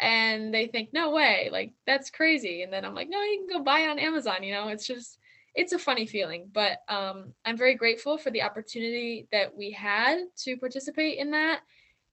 [0.00, 2.62] And they think no way like that's crazy.
[2.62, 4.68] And then i'm like no you can go buy it on amazon you know?
[4.68, 5.18] It's just
[5.58, 10.18] it's a funny feeling, but um, I'm very grateful for the opportunity that we had
[10.44, 11.62] to participate in that.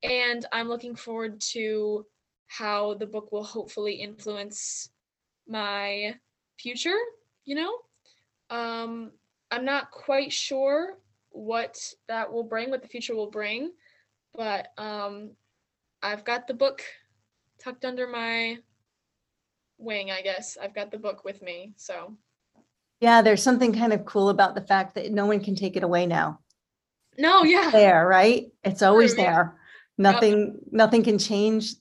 [0.02, 2.08] And I'm looking forward to
[2.48, 4.90] how the book will hopefully influence
[5.48, 6.16] my
[6.58, 6.98] future,
[7.46, 7.72] you know?
[8.50, 9.12] Um,
[9.52, 10.98] I'm not quite sure
[11.30, 11.78] what
[12.08, 13.74] that will bring, what the future will bring,
[14.34, 15.34] but um,
[16.02, 16.82] I've got the book
[17.64, 18.58] tucked under my
[19.78, 20.58] wing, I guess.
[20.60, 21.74] I've got the book with me.
[21.76, 22.18] So
[23.06, 25.84] Yeah, there's something kind of cool about the fact that no one can take it
[25.84, 26.40] away now.
[27.20, 27.70] no, yeah.
[27.70, 28.52] There, right?
[28.64, 29.34] It's always True, yeah.
[29.36, 29.56] there.
[30.00, 31.76] Nothing, nothing can change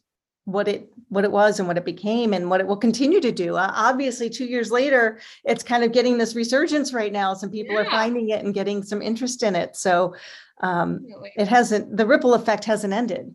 [0.45, 3.33] what it, what it was and what it became and what it will continue to
[3.33, 3.57] do.
[3.57, 7.33] Uh, Obviously, two years later, it's kind of getting this resurgence right now.
[7.33, 9.77] Some people are finding it and getting some interest in it.
[9.77, 10.15] So
[10.61, 11.07] um,
[11.37, 13.35] it hasn't, the ripple effect hasn't ended.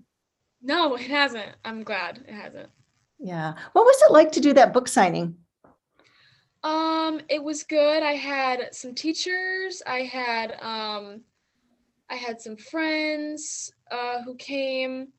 [0.61, 1.55] No, it hasn't.
[1.65, 2.69] I'm glad it hasn't.
[3.17, 3.55] Yeah.
[3.73, 5.37] What was it like to do that book signing?
[6.63, 8.03] Um, it was good.
[8.03, 9.81] I had some teachers.
[9.85, 11.21] I had um
[12.09, 15.09] I had some friends uh who came.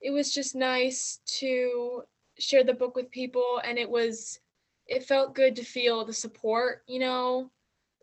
[0.00, 2.02] It was just nice to
[2.38, 4.40] share the book with people and it was
[4.86, 7.50] it felt good to feel the support, you know.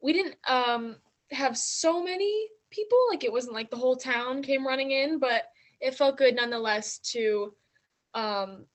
[0.01, 0.97] We didn't um
[1.31, 5.43] have so many people, like it wasn't like the whole town came running in, but
[5.81, 7.53] it felt good nonetheless to
[8.13, 8.65] um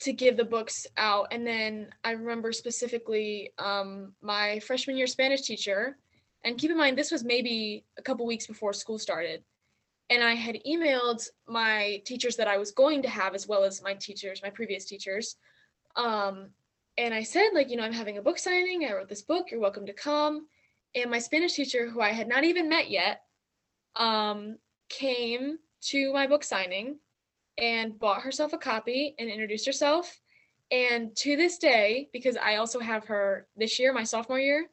[0.00, 1.28] to give the books out.
[1.30, 5.96] And then i remember specifically um, my freshman year spanish teacher.
[6.44, 9.42] And keep in mind this was maybe a couple weeks before school started.
[10.10, 13.82] And i had emailed my teachers that i was going to have as well as
[13.82, 15.36] my teachers my previous teachers.
[15.96, 16.50] Um,
[16.98, 18.84] and i said like you know i'm having a book signing.
[18.84, 19.50] I wrote this book.
[19.50, 20.46] You're welcome to come.
[20.94, 23.22] And my spanish teacher who i had not even met yet
[23.96, 24.58] um,
[24.88, 26.98] came to my book signing
[27.58, 30.20] and bought herself a copy and introduced herself.
[30.70, 34.66] And to this day, because I also have her this year, my sophomore year,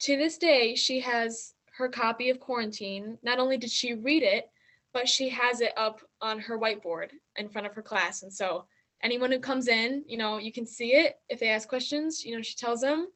[0.00, 3.18] to this day, she has her copy of Quarantine.
[3.22, 4.50] Not only did she read it,
[4.92, 8.22] but she has it up on her whiteboard in front of her class.
[8.22, 8.64] And so
[9.02, 11.20] anyone who comes in, you know, you can see it.
[11.28, 13.08] If they ask questions, you know, she tells them.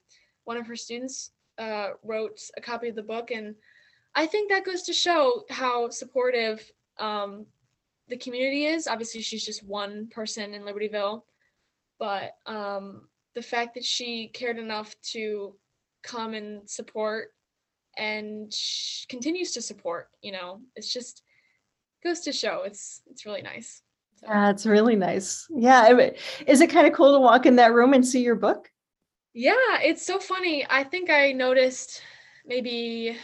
[0.44, 3.30] One of her students uh, wrote a copy of the book.
[3.30, 3.54] And
[4.14, 7.46] I think that goes to show how supportive um,
[8.08, 8.86] the community is.
[8.86, 11.22] Obviously, she's just one person in Libertyville,
[11.98, 15.54] but um, the fact that she cared enough to
[16.02, 17.28] come and support
[17.96, 18.52] and
[19.08, 21.22] continues to support, you know, it's just
[22.02, 23.82] goes to show it's it's really nice.
[24.16, 25.46] So, That's really nice.
[25.50, 26.10] Yeah.
[26.46, 28.70] Is it kind of cool to walk in that room and see your book?
[29.34, 30.66] yeah, it's so funny.
[30.68, 32.02] I think I noticed
[32.46, 33.16] maybe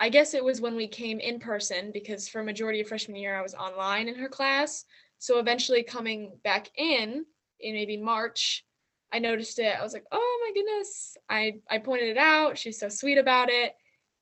[0.00, 3.38] I guess it was when we came in person because for majority of freshman year
[3.38, 4.84] I was online in her class.
[5.18, 7.26] So eventually coming back in
[7.60, 8.64] in maybe March,
[9.12, 9.76] I noticed it.
[9.78, 12.56] I was like, "Oh my goodness." I I pointed it out.
[12.56, 13.74] She's so sweet about it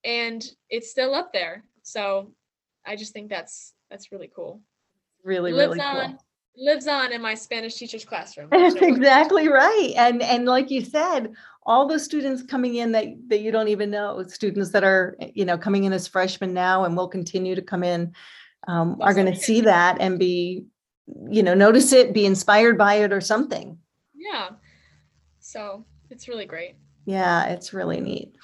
[0.04, 1.64] and it's still up there.
[1.82, 2.32] So
[2.86, 4.60] I just think that's that's really cool.
[5.24, 6.00] Really, lives really cool.
[6.00, 6.18] on
[6.56, 8.48] lives on in my Spanish teacher's classroom.
[8.50, 9.92] That's exactly right.
[9.96, 11.32] And and like you said,
[11.68, 15.44] all those students coming in that that you don't even know, students that are, you
[15.44, 18.12] know, coming in as freshmen now and will continue to come in,
[18.66, 20.64] um, are going to see that and be,
[21.30, 23.78] you know, notice it, be inspired by it or something.
[24.14, 24.48] Yeah.
[25.40, 26.74] So it's really great.
[27.04, 28.34] Yeah, it's really neat.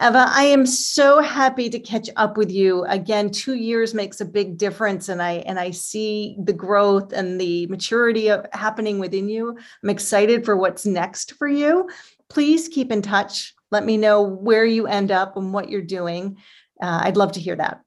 [0.00, 2.84] Eva, I am so happy to catch up with you.
[2.84, 7.40] Again, two years makes a big difference and I and I see the growth and
[7.40, 9.58] the maturity of happening within you.
[9.82, 11.88] I'm excited for what's next for you.
[12.28, 13.54] Please keep in touch.
[13.70, 16.36] Let me know where you end up and what you're doing.
[16.80, 17.80] Uh, I'd love to hear that.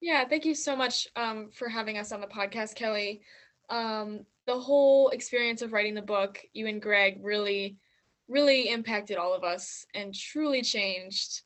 [0.00, 3.22] Yeah, thank you so much um, for having us on the podcast, Kelly.
[3.70, 7.78] Um, the whole experience of writing the book, you and Greg really,
[8.28, 11.42] really impacted all of us and truly changed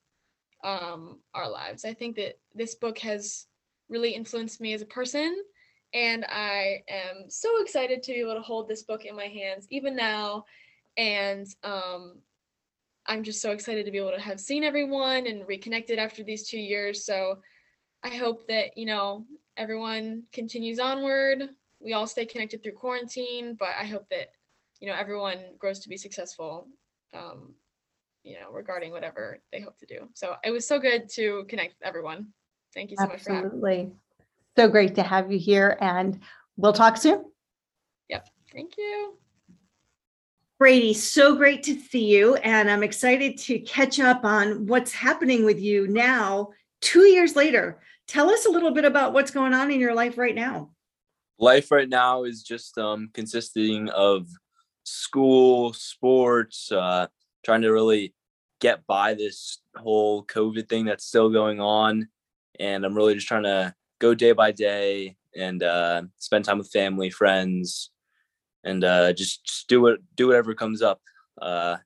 [0.64, 1.84] um, our lives.
[1.84, 3.46] I think that this book has
[3.88, 5.36] really influenced me as a person,
[5.94, 9.66] and I am so excited to be able to hold this book in my hands
[9.70, 10.44] even now.
[10.96, 12.16] And um,
[13.08, 16.46] I'm just so excited to be able to have seen everyone and reconnected after these
[16.46, 17.06] two years.
[17.06, 17.38] So
[18.04, 19.24] I hope that, you know,
[19.56, 21.48] everyone continues onward.
[21.80, 24.28] We all stay connected through quarantine, but I hope that,
[24.80, 26.68] you know, everyone grows to be successful,
[27.14, 27.54] um,
[28.22, 30.08] you know, regarding whatever they hope to do.
[30.14, 32.28] So it was so good to connect with everyone.
[32.74, 33.68] Thank you so much for having me.
[33.68, 33.92] Absolutely.
[34.56, 36.20] So great to have you here and
[36.56, 37.24] we'll talk soon.
[38.10, 38.28] Yep.
[38.52, 39.16] Thank you.
[40.58, 42.34] Brady, so great to see you.
[42.36, 47.80] And I'm excited to catch up on what's happening with you now, two years later.
[48.08, 50.70] Tell us a little bit about what's going on in your life right now.
[51.38, 54.26] life right now is just um consisting of
[54.82, 57.06] school sports uh
[57.44, 58.12] trying to really
[58.60, 62.08] get by this whole COVID thing that's still going on.
[62.58, 66.70] And I'm really just trying to go day by day and uh, spend time with
[66.70, 67.90] family, friends,
[68.64, 71.00] and uh, just, just do what do whatever comes up.
[71.40, 71.76] Uh,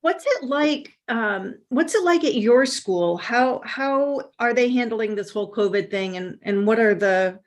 [0.00, 0.96] What's it like?
[1.08, 3.16] Um, what's it like at your school?
[3.16, 7.40] How how are they handling this whole COVID thing, and and what are the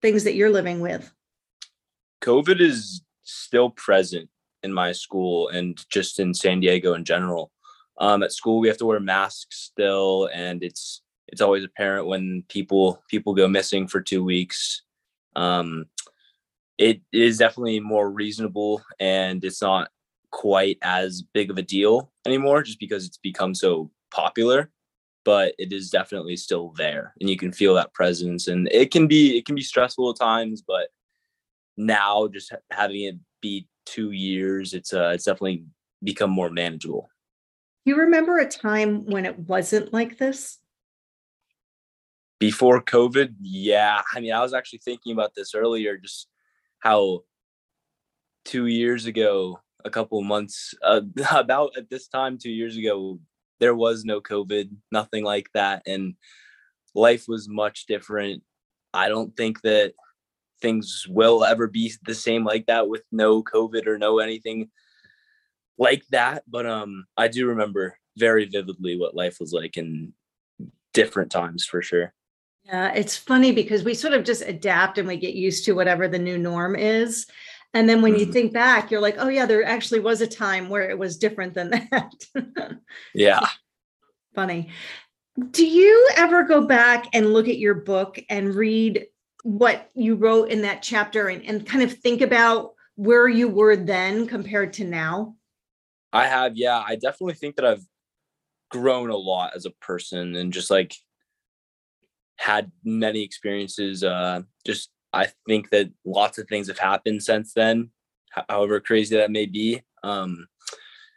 [0.00, 1.12] things that you're living with?
[2.22, 4.28] COVID is still present
[4.62, 7.52] in my school and just in San Diego in general.
[7.98, 12.42] Um, at school, we have to wear masks still, and it's it's always apparent when
[12.48, 14.82] people people go missing for two weeks.
[15.36, 15.86] Um,
[16.78, 19.90] it is definitely more reasonable, and it's not
[20.30, 24.70] quite as big of a deal anymore, just because it's become so popular.
[25.24, 29.06] But it is definitely still there, and you can feel that presence, and it can
[29.08, 30.88] be it can be stressful at times, but
[31.76, 35.64] now just having it be two years, it's uh it's definitely
[36.02, 37.08] become more manageable.
[37.84, 40.58] You remember a time when it wasn't like this?
[42.38, 44.02] Before COVID, yeah.
[44.14, 46.28] I mean, I was actually thinking about this earlier, just
[46.80, 47.22] how
[48.44, 51.02] two years ago, a couple months, uh,
[51.32, 53.18] about at this time two years ago,
[53.60, 56.14] there was no COVID, nothing like that, and
[56.94, 58.42] life was much different.
[58.94, 59.94] I don't think that
[60.60, 64.70] things will ever be the same like that with no COVID or no anything
[65.78, 66.42] like that.
[66.48, 70.12] But um, I do remember very vividly what life was like in
[70.92, 72.12] different times for sure.
[72.68, 76.06] Yeah, it's funny because we sort of just adapt and we get used to whatever
[76.06, 77.26] the new norm is.
[77.72, 78.32] And then when you Mhm.
[78.32, 81.54] think back, you're like, oh, yeah, there actually was a time where it was different
[81.54, 82.78] than that.
[83.14, 83.46] Yeah.
[84.34, 84.70] Funny.
[85.50, 89.06] Do you ever go back and look at your book and read
[89.44, 93.76] what you wrote in that chapter and, and kind of think about where you were
[93.76, 95.36] then compared to now?
[96.12, 96.82] I have, yeah.
[96.86, 97.84] I definitely think that I've
[98.70, 100.94] grown a lot as a person and just like
[102.38, 104.02] had many experiences.
[104.02, 107.90] Uh, just I think that lots of things have happened since then,
[108.48, 109.82] however crazy that may be.
[110.02, 110.46] Um,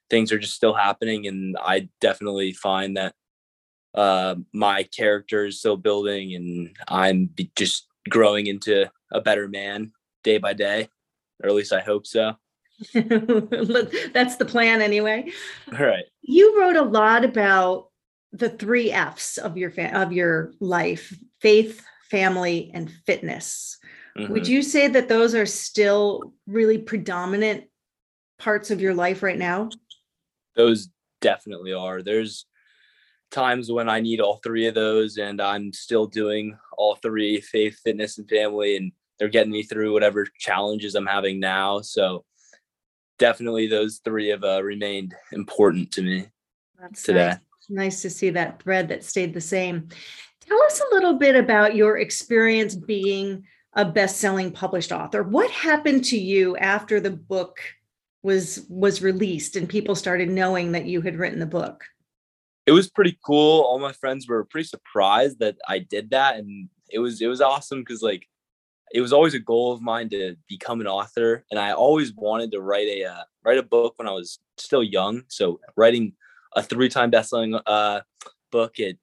[0.10, 3.14] things are just still happening, and I definitely find that
[3.94, 9.92] uh, my character is still building, and I'm just growing into a better man
[10.24, 10.90] day by day,
[11.44, 12.36] or at least I hope so.
[12.94, 15.32] That's the plan anyway.
[15.72, 16.06] All right.
[16.22, 17.91] You wrote a lot about
[18.34, 23.78] the three F's of your fa- of your life: faith, family, and fitness.
[24.18, 24.48] Would Mhm.
[24.48, 27.66] you say that those are still really predominant
[28.38, 29.70] parts of your life right now?
[30.56, 30.90] those
[31.22, 32.02] definitely are.
[32.02, 32.46] There's
[33.32, 37.80] times when I need all three of those, and I'm still doing all three faith,
[37.80, 41.80] fitness, and family, and they're getting me through whatever challenges I'm having now.
[41.80, 42.26] So,
[43.18, 46.28] definitely, those three have uh, remained important to me
[46.80, 47.30] That's today.
[47.30, 47.38] nice.
[47.72, 49.88] Nice to see that thread that stayed the same.
[50.42, 55.24] Tell us a little bit about your experience being a best-selling published author.
[55.24, 57.60] What happened to you after the book
[58.24, 61.86] was was released and people started knowing that you had written the book?
[62.66, 63.62] It was pretty cool.
[63.62, 67.40] All my friends were pretty surprised that I did that, and it was it was
[67.40, 68.28] awesome because like
[68.94, 72.52] it was always a goal of mine to become an author, and I always wanted
[72.52, 75.24] to write a uh, write a book when I was still young.
[75.30, 76.14] So writing
[76.56, 78.02] a three time bestselling uh,
[78.52, 78.96] book at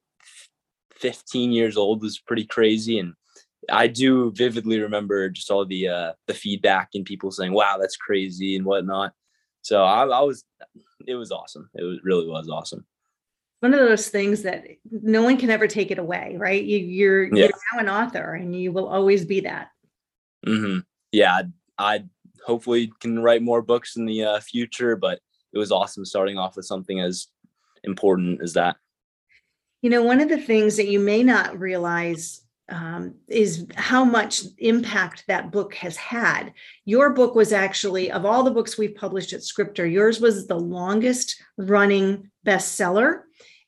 [0.96, 3.14] 15 years old was pretty crazy, and
[3.70, 7.96] I do vividly remember just all the uh, the feedback and people saying, "Wow, that's
[7.96, 9.12] crazy" and whatnot.
[9.62, 10.44] So I, I was,
[11.06, 11.68] it was awesome.
[11.74, 12.86] It was, really was awesome.
[13.60, 16.62] One of those things that no one can ever take it away, right?
[16.62, 17.46] You, you're Yeah.
[17.46, 19.70] you're now an author and you will always be that.
[20.46, 20.78] hmm
[21.12, 21.42] Yeah,
[21.78, 22.04] I, I
[22.46, 25.20] hopefully can write more books in the uh, future, but
[25.52, 27.26] it was awesome starting off with something as
[27.88, 28.76] important is that.
[29.82, 34.42] You know, one of the things that you may not realize um, is how much
[34.58, 36.52] impact that book has had.
[36.84, 40.58] Your book was actually, of all the books we've published at Scripter, yours was the
[40.58, 43.22] longest running bestseller.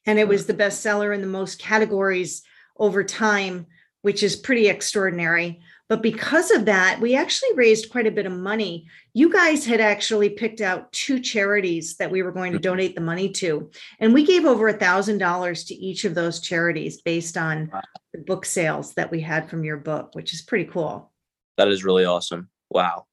[0.06, 2.42] And it was the bestseller in the most categories
[2.78, 3.66] over time,
[4.02, 5.60] which is pretty extraordinary.
[5.90, 8.86] But because of that, we actually raised quite a bit of money.
[9.12, 12.62] You guys had actually picked out two charities that we were going to mm-hmm.
[12.62, 13.68] donate the money to.
[13.98, 17.80] And we gave over a thousand dollars to each of those charities based on Wow.
[18.12, 21.10] the book sales that we had from your book, which is pretty cool.
[21.56, 22.50] That is really awesome.
[22.70, 23.06] Wow.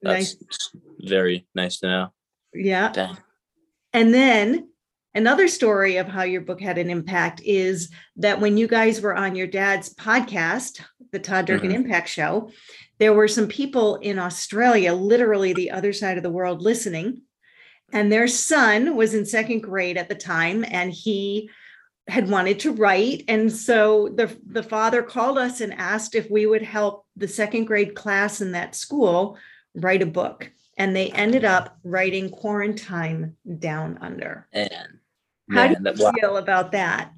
[0.00, 0.36] Nice.
[0.36, 0.70] That's
[1.00, 2.12] very nice to know.
[2.54, 2.92] Yeah.
[2.92, 3.18] Dang.
[3.92, 4.68] And then
[5.16, 9.14] another story of how your book had an impact is that when you guys were
[9.16, 10.80] on your dad's podcast,
[11.12, 11.74] the Todd Durkin Mhm.
[11.74, 12.50] Impact Show,
[12.98, 17.22] there were some people in Australia, literally the other side of the world, listening.
[17.92, 21.48] and their son was in second grade at the time and he
[22.08, 26.46] had wanted to write and so the the father called us and asked if we
[26.46, 29.38] would help the second grade class in that school
[29.76, 34.95] write a book and they ended up writing quarantine down under And
[35.50, 37.12] how man, do that, you wow, feel about that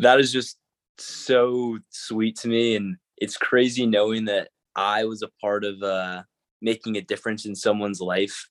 [0.00, 0.58] that is just
[0.98, 2.76] so sweet to me.
[2.76, 6.22] And it's crazy knowing that I was a part of uh,
[6.62, 8.48] making a difference in someone's life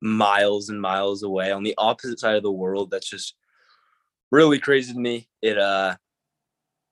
[0.00, 2.90] miles and miles away on the opposite side of the world.
[2.90, 3.34] That's just
[4.30, 5.28] really crazy to me.
[5.40, 5.96] It uh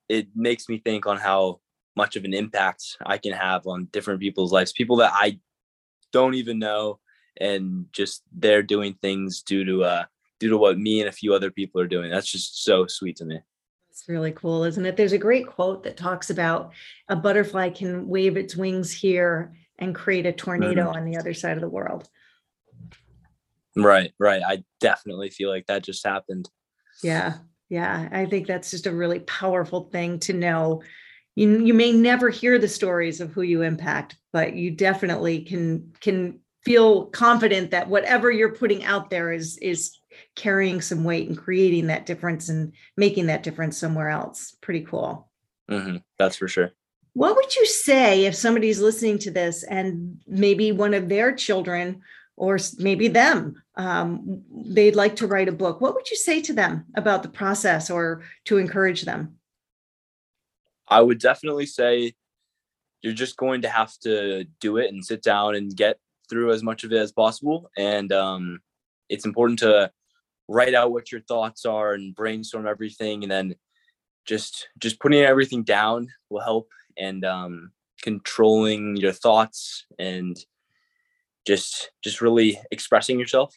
[0.08, 1.60] it makes me think on how
[1.96, 5.38] much of an impact I can have on different people's lives, people that I
[6.12, 6.98] don't even know,
[7.40, 10.04] and just they're doing things due to uh
[10.40, 12.10] due to what me and a few other people are doing.
[12.10, 13.38] That's just so sweet to me.
[13.90, 14.96] It's really cool, isn't it?
[14.96, 16.72] There's a great quote that talks about
[17.08, 20.96] a butterfly can wave its wings here and create a tornado mm-hmm.
[20.96, 22.08] on the other side of the world.
[23.76, 24.42] Right, right.
[24.44, 26.48] I definitely feel like that just happened.
[27.02, 27.34] Yeah,
[27.68, 28.08] yeah.
[28.10, 30.82] I think that's just a really powerful thing to know.
[31.36, 35.92] You you may never hear the stories of who you impact, but you definitely can
[36.00, 39.99] can feel confident that whatever you're putting out there is is
[40.36, 44.56] carrying some weight and creating that difference and making that difference somewhere else.
[44.60, 45.30] Pretty cool.
[45.68, 46.72] hmm That's for sure.
[47.12, 52.02] What would you say if somebody's listening to this and maybe one of their children
[52.36, 55.80] or maybe them, um, they'd like to write a book?
[55.80, 59.36] What would you say to them about the process or to encourage them?
[60.88, 62.14] I would definitely say
[63.02, 65.98] you're just going to have to do it and sit down and get
[66.28, 67.70] through as much of it as possible.
[67.76, 68.60] And um,
[69.08, 69.90] it's important to
[70.50, 73.54] write out what your thoughts are and brainstorm everything, and then
[74.26, 76.68] just just putting everything down will help.
[76.96, 77.70] And um,
[78.02, 80.36] controlling your thoughts and
[81.46, 83.56] just just really expressing yourself,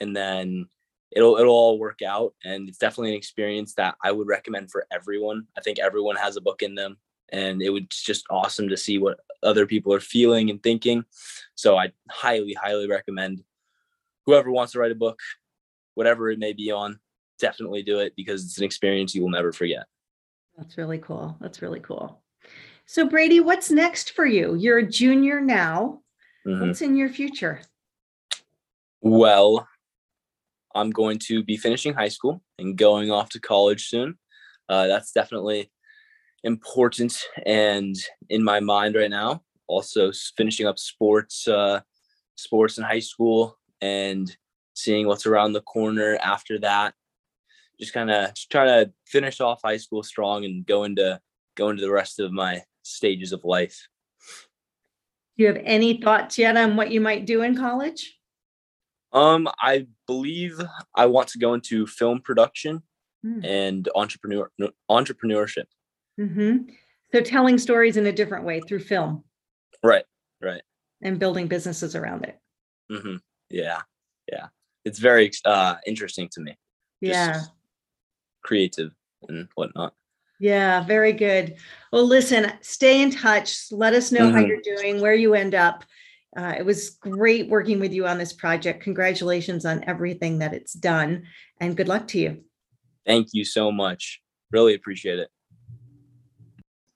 [0.00, 0.68] and then
[1.10, 4.86] it'll it'll all work out and it's definitely an experience that i would recommend for
[4.90, 6.98] everyone i think everyone has a book in them
[7.30, 11.04] and it was just awesome to see what other people are feeling and thinking
[11.54, 13.42] so i highly highly recommend
[14.26, 15.18] whoever wants to write a book
[15.98, 16.96] whatever it may be on
[17.40, 19.86] definitely do it because it's an experience you will never forget
[20.56, 21.36] That's really cool.
[21.40, 22.22] That's really cool.
[22.86, 24.54] So, Brady, what's next for you?
[24.54, 26.00] You're a junior now.
[26.46, 26.60] Mhm.
[26.60, 27.60] What's in your future?
[29.00, 29.68] Well,
[30.74, 34.18] I'm going to be finishing high school and going off to college soon.
[34.68, 35.70] Uh, that's definitely
[36.44, 37.96] important and
[38.28, 39.42] in my mind right now.
[39.66, 41.80] Also, finishing up sports, uh,
[42.36, 44.36] sports in high school, and
[44.78, 46.94] seeing what's around the corner after that.
[47.80, 51.20] Just kind of trying to finish off high school strong and go into
[51.56, 53.88] go into the rest of my stages of life.
[55.36, 58.16] Do you have any thoughts yet on what you might do in college?
[59.12, 60.60] Um, I believe
[60.94, 62.82] I want to go into film production
[63.24, 63.44] Hmm.
[63.44, 64.48] and entrepreneur
[64.88, 65.64] entrepreneurship.
[66.16, 66.58] hmm
[67.12, 69.24] So, telling stories in a different way through film
[69.82, 70.04] Right,
[70.40, 70.62] right.
[71.02, 72.38] and building businesses around it.
[72.90, 73.16] hmm
[73.50, 73.82] Yeah,
[74.30, 74.48] yeah.
[74.88, 76.52] It's very uh interesting to me.
[77.04, 77.42] Just Yeah.
[78.42, 78.92] creative
[79.28, 79.92] and whatnot.
[80.40, 81.56] Yeah, very good.
[81.92, 83.70] Well, listen, stay in touch.
[83.70, 84.48] Let us know how Mhm.
[84.48, 85.84] you're doing, where you end up.
[86.36, 88.82] Uh, it was great working with you on this project.
[88.82, 91.26] Congratulations on everything that it's done,
[91.60, 92.44] and good luck to you.
[93.04, 94.22] Thank you so much.
[94.52, 95.30] Really appreciate it.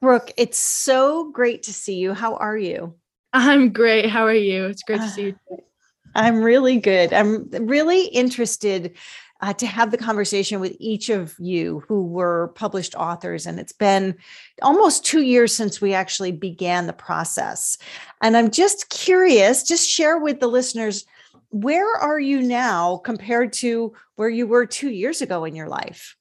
[0.01, 2.15] Brooke, it's so great to see you.
[2.15, 2.95] How are you?
[3.35, 4.09] I'm great.
[4.09, 4.67] How are you?
[4.67, 5.37] It's great to see you.
[6.15, 7.13] I'm really good.
[7.13, 8.97] I'm really interested
[9.43, 13.45] uh, to have the conversation with each of you who were published authors.
[13.45, 14.17] And it's been
[14.63, 17.77] almost two years since we actually began the process.
[18.23, 21.05] And I'm just curious, just share with the listeners
[21.51, 26.17] where are you now compared to where you were two years ago in your life?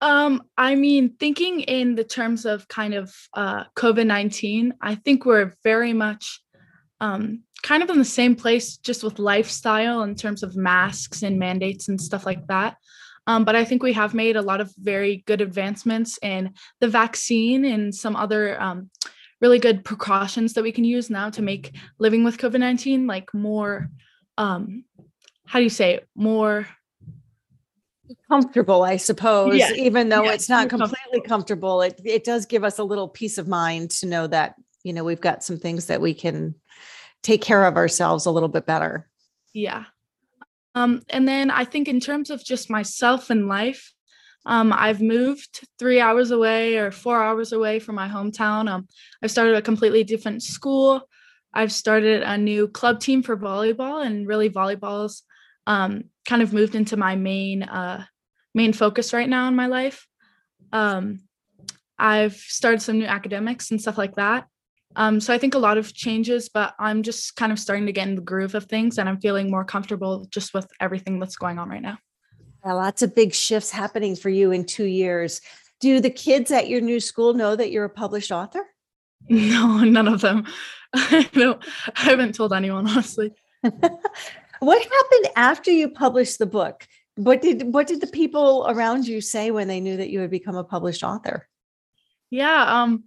[0.00, 5.26] Um, I mean, thinking in the terms of kind of uh, COVID 19, I think
[5.26, 6.40] we're very much
[7.00, 11.38] um, kind of in the same place just with lifestyle in terms of masks and
[11.38, 12.76] mandates and stuff like that.
[13.26, 16.88] Um, but I think we have made a lot of very good advancements in the
[16.88, 18.90] vaccine and some other um,
[19.40, 23.32] really good precautions that we can use now to make living with COVID 19 like
[23.34, 23.90] more,
[24.38, 24.84] um,
[25.46, 26.66] how do you say it, more
[28.28, 31.82] Comfortable, I suppose, Yeah, even though yeah, it's not completely comfortable.
[31.82, 35.04] It, it does give us a little peace of mind to know that, you know,
[35.04, 36.54] we've got some things that we can
[37.22, 39.08] take care of ourselves a little bit better.
[39.52, 39.84] Yeah.
[40.74, 43.92] Um, and then I think in terms of just myself and life,
[44.46, 48.70] um, I've moved three hours away or four hours away from my hometown.
[48.70, 48.86] Um,
[49.22, 51.02] I've started a completely different school.
[51.52, 55.24] I've started a new club team for volleyball, and really volleyball's
[55.66, 58.04] um, kind of moved into my main uh,
[58.54, 60.06] main focus right now in my life.
[60.72, 61.20] Um,
[61.98, 64.46] I've started some new academics and stuff like that.
[64.96, 67.92] Um, so I think a lot of changes, but I'm just kind of starting to
[67.92, 71.36] get in the groove of things, and I'm feeling more comfortable just with everything that's
[71.36, 71.98] going on right now.
[72.64, 75.40] Yeah, lots of big shifts happening for you in two years.
[75.80, 78.64] Do the kids at your new school know that you're a published author?
[79.28, 80.46] No, none of them.
[81.34, 81.60] no,
[81.94, 83.32] I haven't told anyone honestly.
[83.62, 86.88] what happened after you published the book?
[87.16, 90.30] What did what did the people around you say when they knew that you had
[90.30, 91.46] become a published author?
[92.30, 93.04] Yeah, um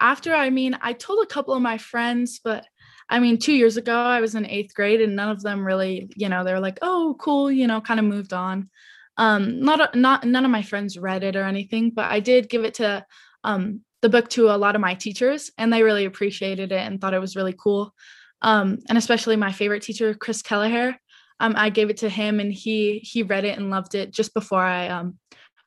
[0.00, 2.66] after I mean, I told a couple of my friends, but
[3.08, 6.10] I mean, 2 years ago I was in 8th grade and none of them really,
[6.16, 8.70] you know, they were like, "Oh, cool," you know, kind of moved on.
[9.16, 12.64] Um not not none of my friends read it or anything, but I did give
[12.64, 13.04] it to
[13.44, 17.00] um the book to a lot of my teachers and they really appreciated it and
[17.00, 17.94] thought it was really cool.
[18.42, 20.96] Um, and especially my favorite teacher, Chris Kelleher.
[21.40, 24.34] Um, I gave it to him and he he read it and loved it just
[24.34, 25.18] before I um,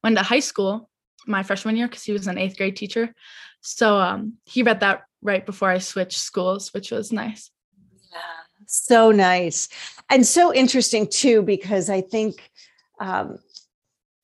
[0.04, 0.90] went to high school,
[1.28, 3.14] my freshman year, because he was an eighth grade teacher.
[3.64, 7.50] So um, he read that right before I switched schools, which was nice.
[8.12, 8.18] Yeah,
[8.68, 9.70] so nice.
[10.10, 12.52] And so interesting too, because I think
[13.00, 13.40] um,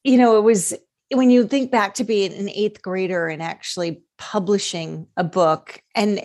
[0.04, 0.74] you know, it was
[1.12, 6.22] when you think back to being an eighth grader and actually publishing a book and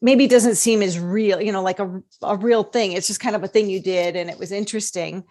[0.00, 3.20] maybe it doesn't seem as real you know like a, a real thing it's just
[3.20, 5.22] kind of a thing you did and it was interesting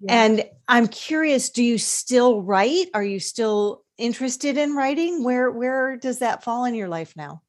[0.00, 0.24] yeah.
[0.24, 5.22] and i'm curious do you still write are you still interested in writing?
[5.24, 7.42] Where where does that fall in your life now?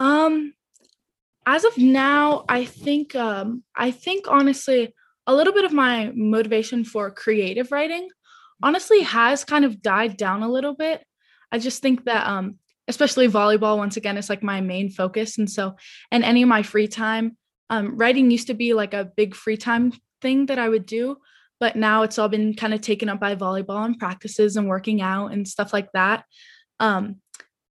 [0.00, 0.52] Um
[1.48, 4.92] as of now i think um i think honestly
[5.28, 8.08] a little bit of my motivation for creative writing
[8.62, 11.04] honestly has kind of died down a little bit.
[11.52, 12.58] I just think that um
[12.88, 15.38] especially volleyball once again is like my main focus.
[15.38, 15.76] And so
[16.10, 17.36] and any of my free time
[17.70, 19.92] um writing used to be like a big free time
[20.22, 21.16] thing that I would do
[21.60, 25.00] but now it's all been kind of taken up by volleyball and practices and working
[25.00, 26.24] out and stuff like that.
[26.80, 27.16] Um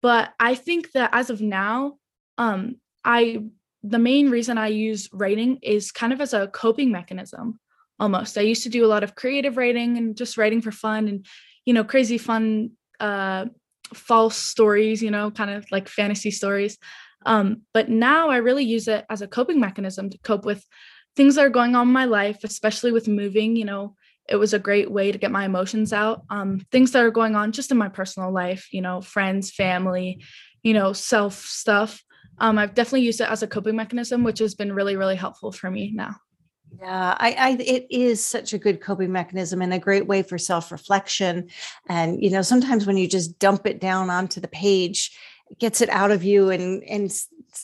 [0.03, 1.94] but I think that as of now
[2.39, 3.43] um I
[3.82, 7.61] the main reason I use writing is kind of as a coping mechanism
[7.98, 8.36] almost.
[8.36, 11.27] I used to do a lot of creative writing and just writing for fun and,
[11.65, 13.47] you know, crazy fun, uh,
[13.94, 16.78] false stories, you know, kind of like fantasy stories.
[17.24, 20.65] Um, but now I really use it as a coping mechanism to cope with
[21.16, 23.56] things that are going on in my life, especially with moving.
[23.56, 23.97] You know,
[24.28, 26.24] it was a great way to get my emotions out.
[26.30, 30.22] Um, things that are going on just in my personal life, you know, friends, family,
[30.62, 32.02] you know, self stuff.
[32.38, 35.52] Um, I've definitely used it as a coping mechanism, which has been really, really helpful
[35.52, 36.16] for me now.
[36.80, 40.36] Yeah, I, I it is such a good coping mechanism and a great way for
[40.36, 41.48] self-reflection.
[41.88, 45.16] And you know, sometimes when you just dump it down onto the page,
[45.48, 47.10] it gets it out of you and and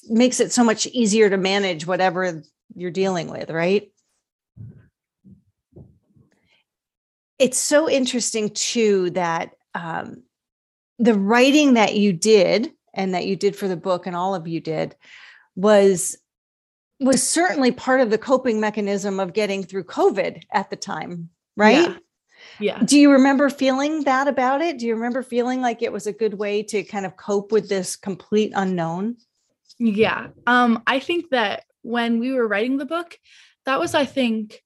[0.09, 2.43] makes it so much easier to manage whatever
[2.74, 3.90] you're dealing with, right?
[7.39, 10.23] It's so interesting too that um,
[10.99, 14.47] the writing that you did and that you did for the book and all of
[14.47, 14.94] you did
[15.57, 16.16] was
[17.01, 21.90] was certainly part of the coping mechanism of getting through COVID at the time, right?
[21.90, 21.97] Yeah.
[22.61, 22.78] yeah.
[22.85, 24.78] Do you remember feeling that about it?
[24.78, 27.69] Do you remember feeling like it was a good way to kind of cope with
[27.69, 29.16] this complete unknown?
[29.78, 30.28] Yeah.
[30.47, 33.19] Um, I think that when we were writing the book,
[33.67, 34.63] that was, I think,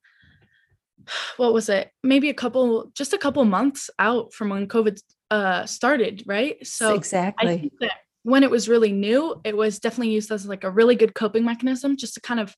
[1.36, 1.90] what was it?
[2.02, 6.64] Maybe a couple, just a couple months out from when COVID uh started, right?
[6.66, 7.48] So exactly.
[7.48, 10.70] I think that when it was really new, it was definitely used as like a
[10.70, 12.56] really good coping mechanism just to kind of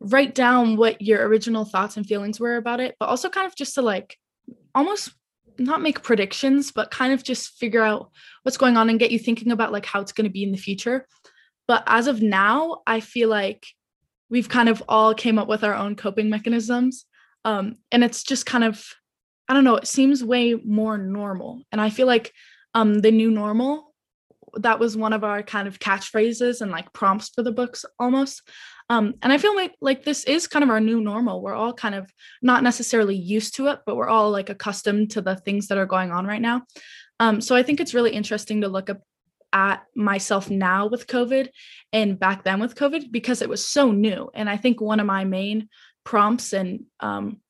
[0.00, 3.54] write down what your original thoughts and feelings were about it, but also kind of
[3.54, 4.16] just to like
[4.74, 5.12] almost
[5.58, 8.10] not make predictions, but kind of just figure out
[8.42, 10.52] what's going on and get you thinking about like how it's going to be in
[10.52, 11.06] the future.
[11.70, 13.64] But as of now, I feel like
[14.28, 17.04] we've kind of all came up with our own coping mechanisms.
[17.44, 18.84] Um, and it's just kind of,
[19.48, 21.62] I don't know, it seems way more normal.
[21.70, 22.32] And I feel like
[22.74, 23.94] um, the new normal
[24.54, 28.42] that was one of our kind of catchphrases and like prompts for the books almost.
[28.88, 31.40] Um, and I feel like like this is kind of our new normal.
[31.40, 35.20] We're all kind of not necessarily used to it, but we're all like accustomed to
[35.20, 36.62] the things that are going on right now.
[37.20, 39.02] Um, so I think it's really interesting to look up
[39.52, 41.48] at myself now with COVID
[41.92, 44.30] and back then with COVID because it was so new.
[44.34, 45.68] And I think one of my main
[46.04, 47.40] prompts and um,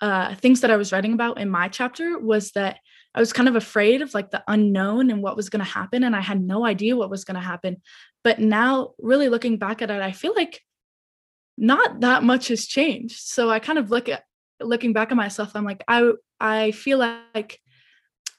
[0.00, 2.78] uh, things that I was writing about in my chapter was that
[3.14, 6.02] I was kind of afraid of like the unknown and what was going to happen.
[6.04, 7.82] And I had no idea what was going to happen.
[8.24, 10.60] But now, really looking back at it, I feel like
[11.58, 13.20] not that much has changed.
[13.20, 14.24] So I kind of look at
[14.60, 17.60] looking back at myself, I'm like, I I feel like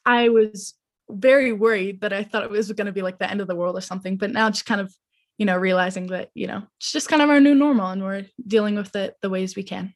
[0.06, 0.74] I was
[1.10, 3.56] very worried that I thought it was going to be like the end of the
[3.56, 4.18] world or something.
[4.18, 4.94] But now just kind of
[5.38, 8.26] you know, realizing that, you know, it's just kind of our new normal and we're
[8.46, 9.94] dealing with it the ways we can.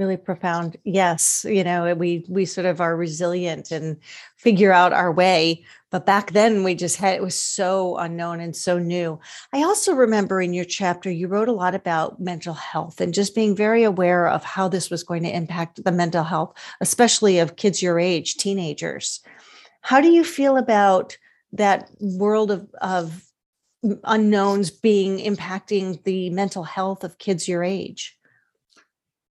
[0.00, 0.78] Really profound.
[0.84, 3.98] Yes, you know, we we sort of are resilient and
[4.36, 5.62] figure out our way.
[5.90, 9.20] But back then we just had it was so unknown and so new.
[9.52, 13.34] I also remember in your chapter you wrote a lot about mental health and just
[13.34, 17.56] being very aware of how this was going to impact the mental health, especially of
[17.56, 19.20] kids your age, teenagers.
[19.82, 21.14] How do you feel about
[21.52, 23.22] that world of, of
[24.04, 28.16] unknowns being impacting the mental health of kids your age?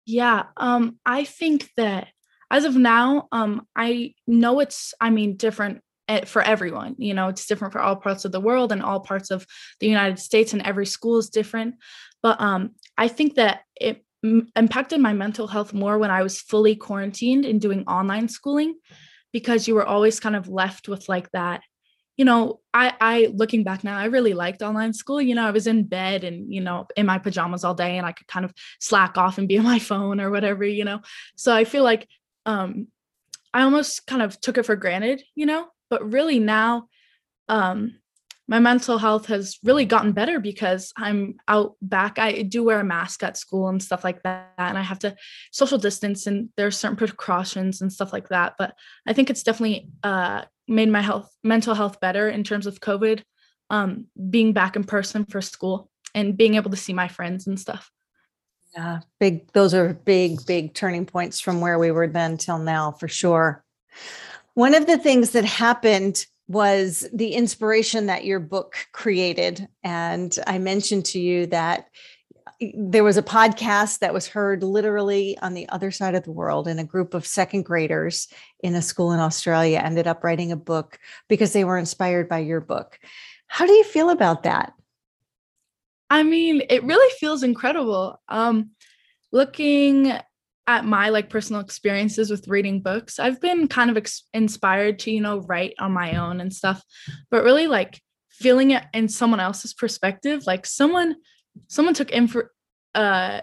[0.07, 2.07] Yeah, um, I think that
[2.49, 6.95] as of now, um, I know it's, I mean, different eh, for everyone.
[6.97, 9.45] You know, it's different for all parts of the world and all parts of
[9.81, 11.75] the United States, and every school is different.
[12.23, 16.39] But um, I think that it m- impacted my mental health more when I was
[16.39, 18.75] fully quarantined and doing online schooling
[19.33, 21.61] because you were always kind of left with like that
[22.17, 25.21] you know, I I looking back now, I really liked online school.
[25.21, 28.05] You know, I was in bed and, you know, in my pajamas all day and
[28.05, 31.01] I could kind of slack off and be on my phone or whatever, you know.
[31.35, 32.07] So I feel like
[32.45, 32.87] um
[33.53, 36.89] I almost kind of took it for granted, you know, but really now
[37.47, 37.95] um
[38.49, 42.17] my mental health has really gotten better because I'm out back.
[42.17, 44.53] I do wear a mask at school and stuff like that.
[44.57, 45.17] And I have to
[45.51, 48.53] social distance and there's certain precautions and stuff like that.
[48.57, 48.73] But
[49.05, 53.23] I think it's definitely uh, made my health, mental health better in terms of COVID,
[53.69, 57.59] um, being back in person for school and being able to see my friends and
[57.59, 57.91] stuff.
[58.75, 62.91] Yeah, big, those are big, big turning points from where we were then till now,
[62.91, 63.63] for sure.
[64.53, 69.67] One of the things that happened was the inspiration that your book created.
[69.83, 71.87] And I mentioned to you that
[72.59, 76.67] there was a podcast that was heard literally on the other side of the world
[76.67, 78.27] and a group of second graders
[78.61, 82.39] in a school in australia ended up writing a book because they were inspired by
[82.39, 82.99] your book.
[83.47, 84.73] How do you feel about that?
[86.09, 88.19] I mean it really feels incredible.
[88.27, 88.71] Um
[89.31, 90.13] looking
[90.67, 95.11] at my like personal experiences with reading books i've been kind of ex- inspired to
[95.11, 96.83] you know write on my own and stuff
[97.29, 101.15] but really like feeling it in someone else's perspective like someone
[101.67, 102.43] someone took info
[102.95, 103.41] uh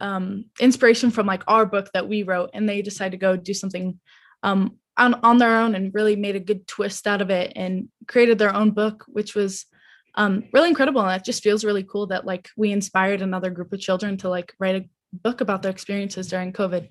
[0.00, 3.54] um inspiration from like our book that we wrote and they decided to go do
[3.54, 3.98] something
[4.42, 7.88] um on on their own and really made a good twist out of it and
[8.06, 9.66] created their own book which was
[10.14, 13.72] um really incredible and it just feels really cool that like we inspired another group
[13.72, 16.88] of children to like write a book about their experiences during COVID.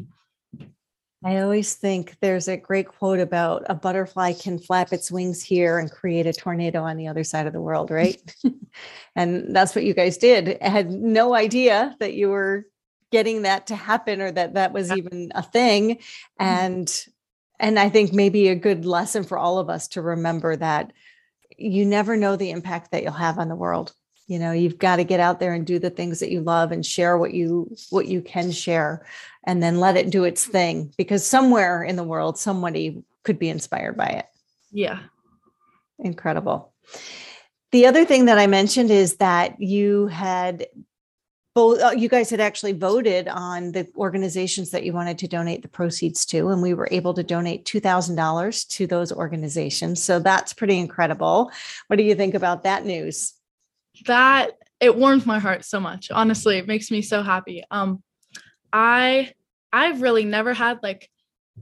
[1.23, 5.79] I always think there's a great quote about a butterfly can flap its wings here
[5.79, 8.21] and create a tornado on the other side of the world, right?
[9.15, 10.57] and that's what you guys did.
[10.61, 12.65] I had no idea that you were
[13.11, 16.43] getting that to happen or that that was even a thing mm-hmm.
[16.43, 17.05] and
[17.57, 20.91] and I think maybe a good lesson for all of us to remember that
[21.57, 23.93] you never know the impact that you'll have on the world
[24.27, 26.71] you know you've got to get out there and do the things that you love
[26.71, 29.05] and share what you what you can share
[29.45, 33.49] and then let it do its thing because somewhere in the world somebody could be
[33.49, 34.25] inspired by it.
[34.71, 34.99] Yeah.
[35.99, 36.73] Incredible.
[37.71, 40.67] The other thing that i mentioned is that you had
[41.53, 45.61] both uh, you guys had actually voted on the organizations that you wanted to donate
[45.61, 50.03] the proceeds to and we were able to donate $2000 to those organizations.
[50.03, 51.51] So that's pretty incredible.
[51.87, 53.34] What do you think about that news
[54.05, 56.11] that it warms my heart so much.
[56.11, 57.63] Honestly, it makes me so happy.
[57.71, 58.03] Um,
[58.71, 59.31] I
[59.71, 61.09] I've really never had like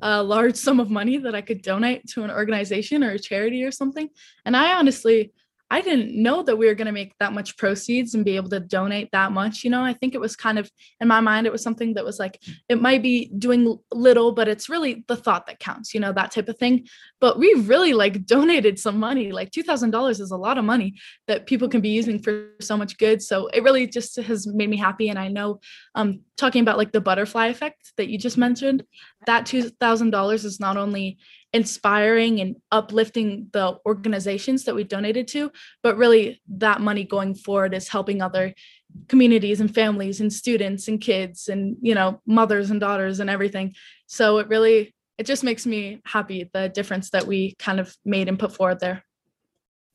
[0.02, 3.64] a large sum of money that I could donate to an organization or a charity
[3.64, 4.10] or something.
[4.46, 5.32] And I honestly
[5.74, 8.50] I didn't know that we were going to make that much proceeds and be able
[8.50, 9.64] to donate that much.
[9.64, 10.70] You know, I think it was kind of
[11.02, 12.40] in my mind, it was something that was like,
[12.70, 16.30] it might be doing little, but it's really the thought that counts, you know, that
[16.30, 16.86] type of thing.
[17.20, 19.32] But we really like donated some money.
[19.32, 20.94] Like $2,000 is a lot of money
[21.28, 23.24] that people can be using for so much good.
[23.24, 25.10] So it really just has made me happy.
[25.10, 25.60] And I know,
[25.96, 28.84] um, talking about like the butterfly effect that you just mentioned,
[29.26, 31.18] that $2,000 is not only
[31.54, 35.52] inspiring and uplifting the organizations that we donated to
[35.84, 38.54] but really that money going forward is helping other
[39.08, 43.74] communities and families and students and kids and you know mothers and daughters and everything.
[44.08, 48.28] So it really it just makes me happy the difference that we kind of made
[48.28, 49.04] and put forward there.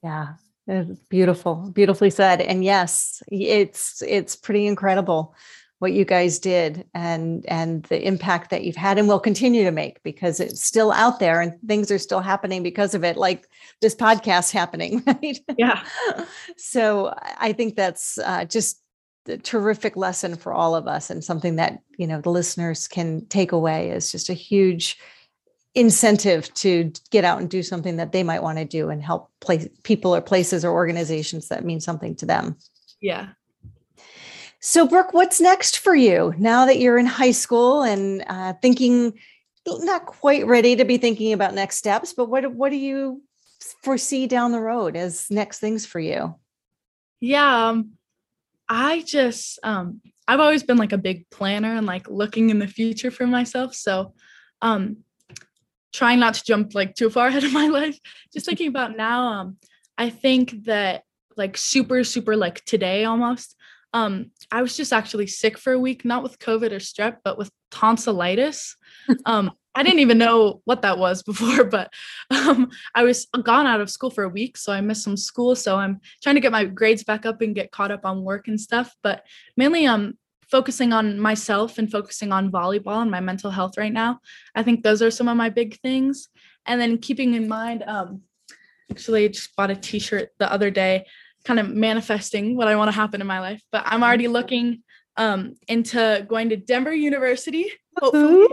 [0.02, 0.34] Yeah
[1.08, 2.42] beautiful beautifully said.
[2.42, 5.34] And yes it's it's pretty incredible
[5.78, 9.70] what you guys did and and the impact that you've had and will continue to
[9.70, 13.48] make because it's still out there and things are still happening because of it like
[13.80, 15.82] this podcast happening right yeah
[16.56, 18.82] so i think that's uh, just
[19.28, 23.24] a terrific lesson for all of us and something that you know the listeners can
[23.26, 24.98] take away is just a huge
[25.74, 29.30] incentive to get out and do something that they might want to do and help
[29.40, 32.56] place people or places or organizations that mean something to them.
[33.00, 33.28] Yeah.
[34.60, 39.12] So, Brooke, what's next for you now that you're in high school and uh, thinking,
[39.66, 43.22] not quite ready to be thinking about next steps, but what what do you
[43.82, 46.34] foresee down the road as next things for you?
[47.20, 47.92] Yeah, um,
[48.68, 52.66] I just um, I've always been like a big planner and like looking in the
[52.66, 53.74] future for myself.
[53.74, 54.14] So,
[54.60, 54.98] um,
[55.92, 57.98] trying not to jump like too far ahead of my life.
[58.32, 59.56] Just thinking about now, um,
[59.96, 61.04] I think that
[61.36, 63.54] like super super like today almost.
[63.94, 67.38] Um, I was just actually sick for a week, not with COVID or strep, but
[67.38, 68.76] with tonsillitis.
[69.24, 71.90] Um, I didn't even know what that was before, but
[72.30, 75.54] um, I was gone out of school for a week, so I missed some school.
[75.54, 78.48] So I'm trying to get my grades back up and get caught up on work
[78.48, 78.94] and stuff.
[79.02, 79.22] But
[79.56, 80.18] mainly, um,
[80.50, 84.20] focusing on myself and focusing on volleyball and my mental health right now.
[84.54, 86.28] I think those are some of my big things.
[86.66, 88.22] And then keeping in mind, um,
[88.90, 91.06] actually, I just bought a T-shirt the other day,
[91.44, 93.62] kind of manifesting what I want to happen in my life.
[93.72, 94.82] But I'm already looking
[95.16, 98.46] um, into going to Denver University, hopefully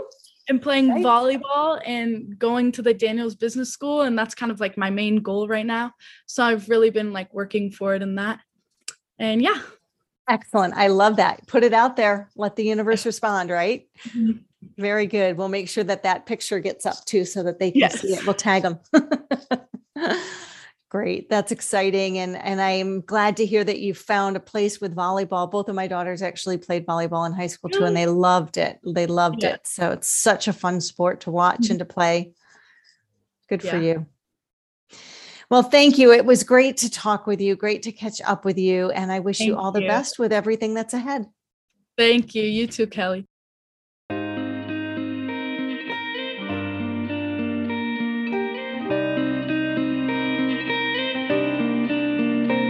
[0.48, 1.04] and playing right.
[1.04, 4.02] volleyball and going to the Daniels Business School.
[4.02, 5.92] And that's kind of like my main goal right now.
[6.26, 8.40] So I've really been like working for it in that.
[9.18, 9.60] And yeah.
[10.28, 10.74] Excellent.
[10.74, 11.46] I love that.
[11.46, 12.30] Put it out there.
[12.36, 13.88] Let the universe respond, right?
[14.08, 14.38] Mm-hmm.
[14.76, 15.36] Very good.
[15.36, 18.00] We'll make sure that that picture gets up too so that they can yes.
[18.00, 18.24] see it.
[18.26, 18.80] We'll tag them.
[20.88, 21.28] Great.
[21.28, 22.18] That's exciting.
[22.18, 25.50] And and I'm glad to hear that you found a place with volleyball.
[25.50, 28.78] Both of my daughters actually played volleyball in high school too, and they loved it.
[28.84, 29.54] They loved yeah.
[29.54, 29.66] it.
[29.66, 31.72] So it's such a fun sport to watch mm-hmm.
[31.72, 32.32] and to play.
[33.48, 33.70] Good yeah.
[33.70, 34.06] for you.
[35.50, 36.12] Well, thank you.
[36.12, 37.56] It was great to talk with you.
[37.56, 38.90] Great to catch up with you.
[38.90, 39.88] And I wish thank you all the you.
[39.88, 41.26] best with everything that's ahead.
[41.96, 42.42] Thank you.
[42.42, 43.26] You too, Kelly.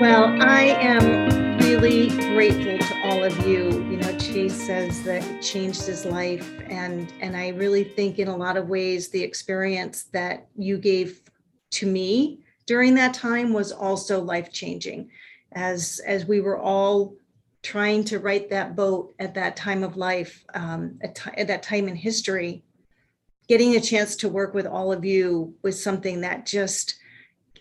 [0.09, 3.71] Well, I am really grateful to all of you.
[3.91, 8.29] You know, Chase says that it changed his life, and and I really think in
[8.29, 11.23] a lot of ways the experience that you gave
[11.73, 15.11] to me during that time was also life changing,
[15.51, 17.17] as as we were all
[17.65, 21.65] trying to right that boat at that time of life, um, at, t- at that
[21.65, 22.63] time in history.
[23.49, 26.95] Getting a chance to work with all of you was something that just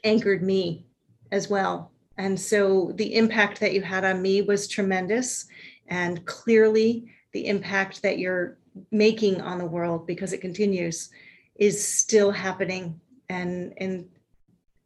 [0.03, 0.85] anchored me
[1.31, 5.47] as well and so the impact that you had on me was tremendous.
[5.87, 8.57] And clearly, the impact that you're
[8.91, 11.09] making on the world, because it continues,
[11.55, 12.99] is still happening.
[13.29, 14.07] And, and,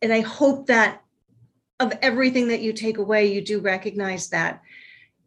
[0.02, 1.02] and I hope that
[1.80, 4.62] of everything that you take away, you do recognize that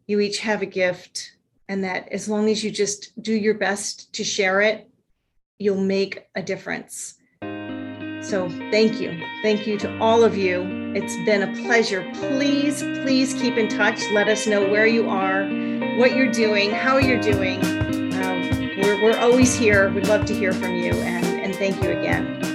[0.05, 1.31] you each have a gift,
[1.69, 4.89] and that as long as you just do your best to share it,
[5.57, 7.15] you'll make a difference.
[8.21, 9.17] So thank you.
[9.41, 10.82] Thank you to all of you.
[10.95, 12.07] It's been a pleasure.
[12.13, 13.99] Please, please keep in touch.
[14.11, 15.43] Let us know where you are,
[15.97, 17.59] what you're doing, how you're doing.
[18.23, 19.89] Um, we're, we're always here.
[19.89, 20.93] We'd love to hear from you.
[20.93, 22.52] And, and thank you again.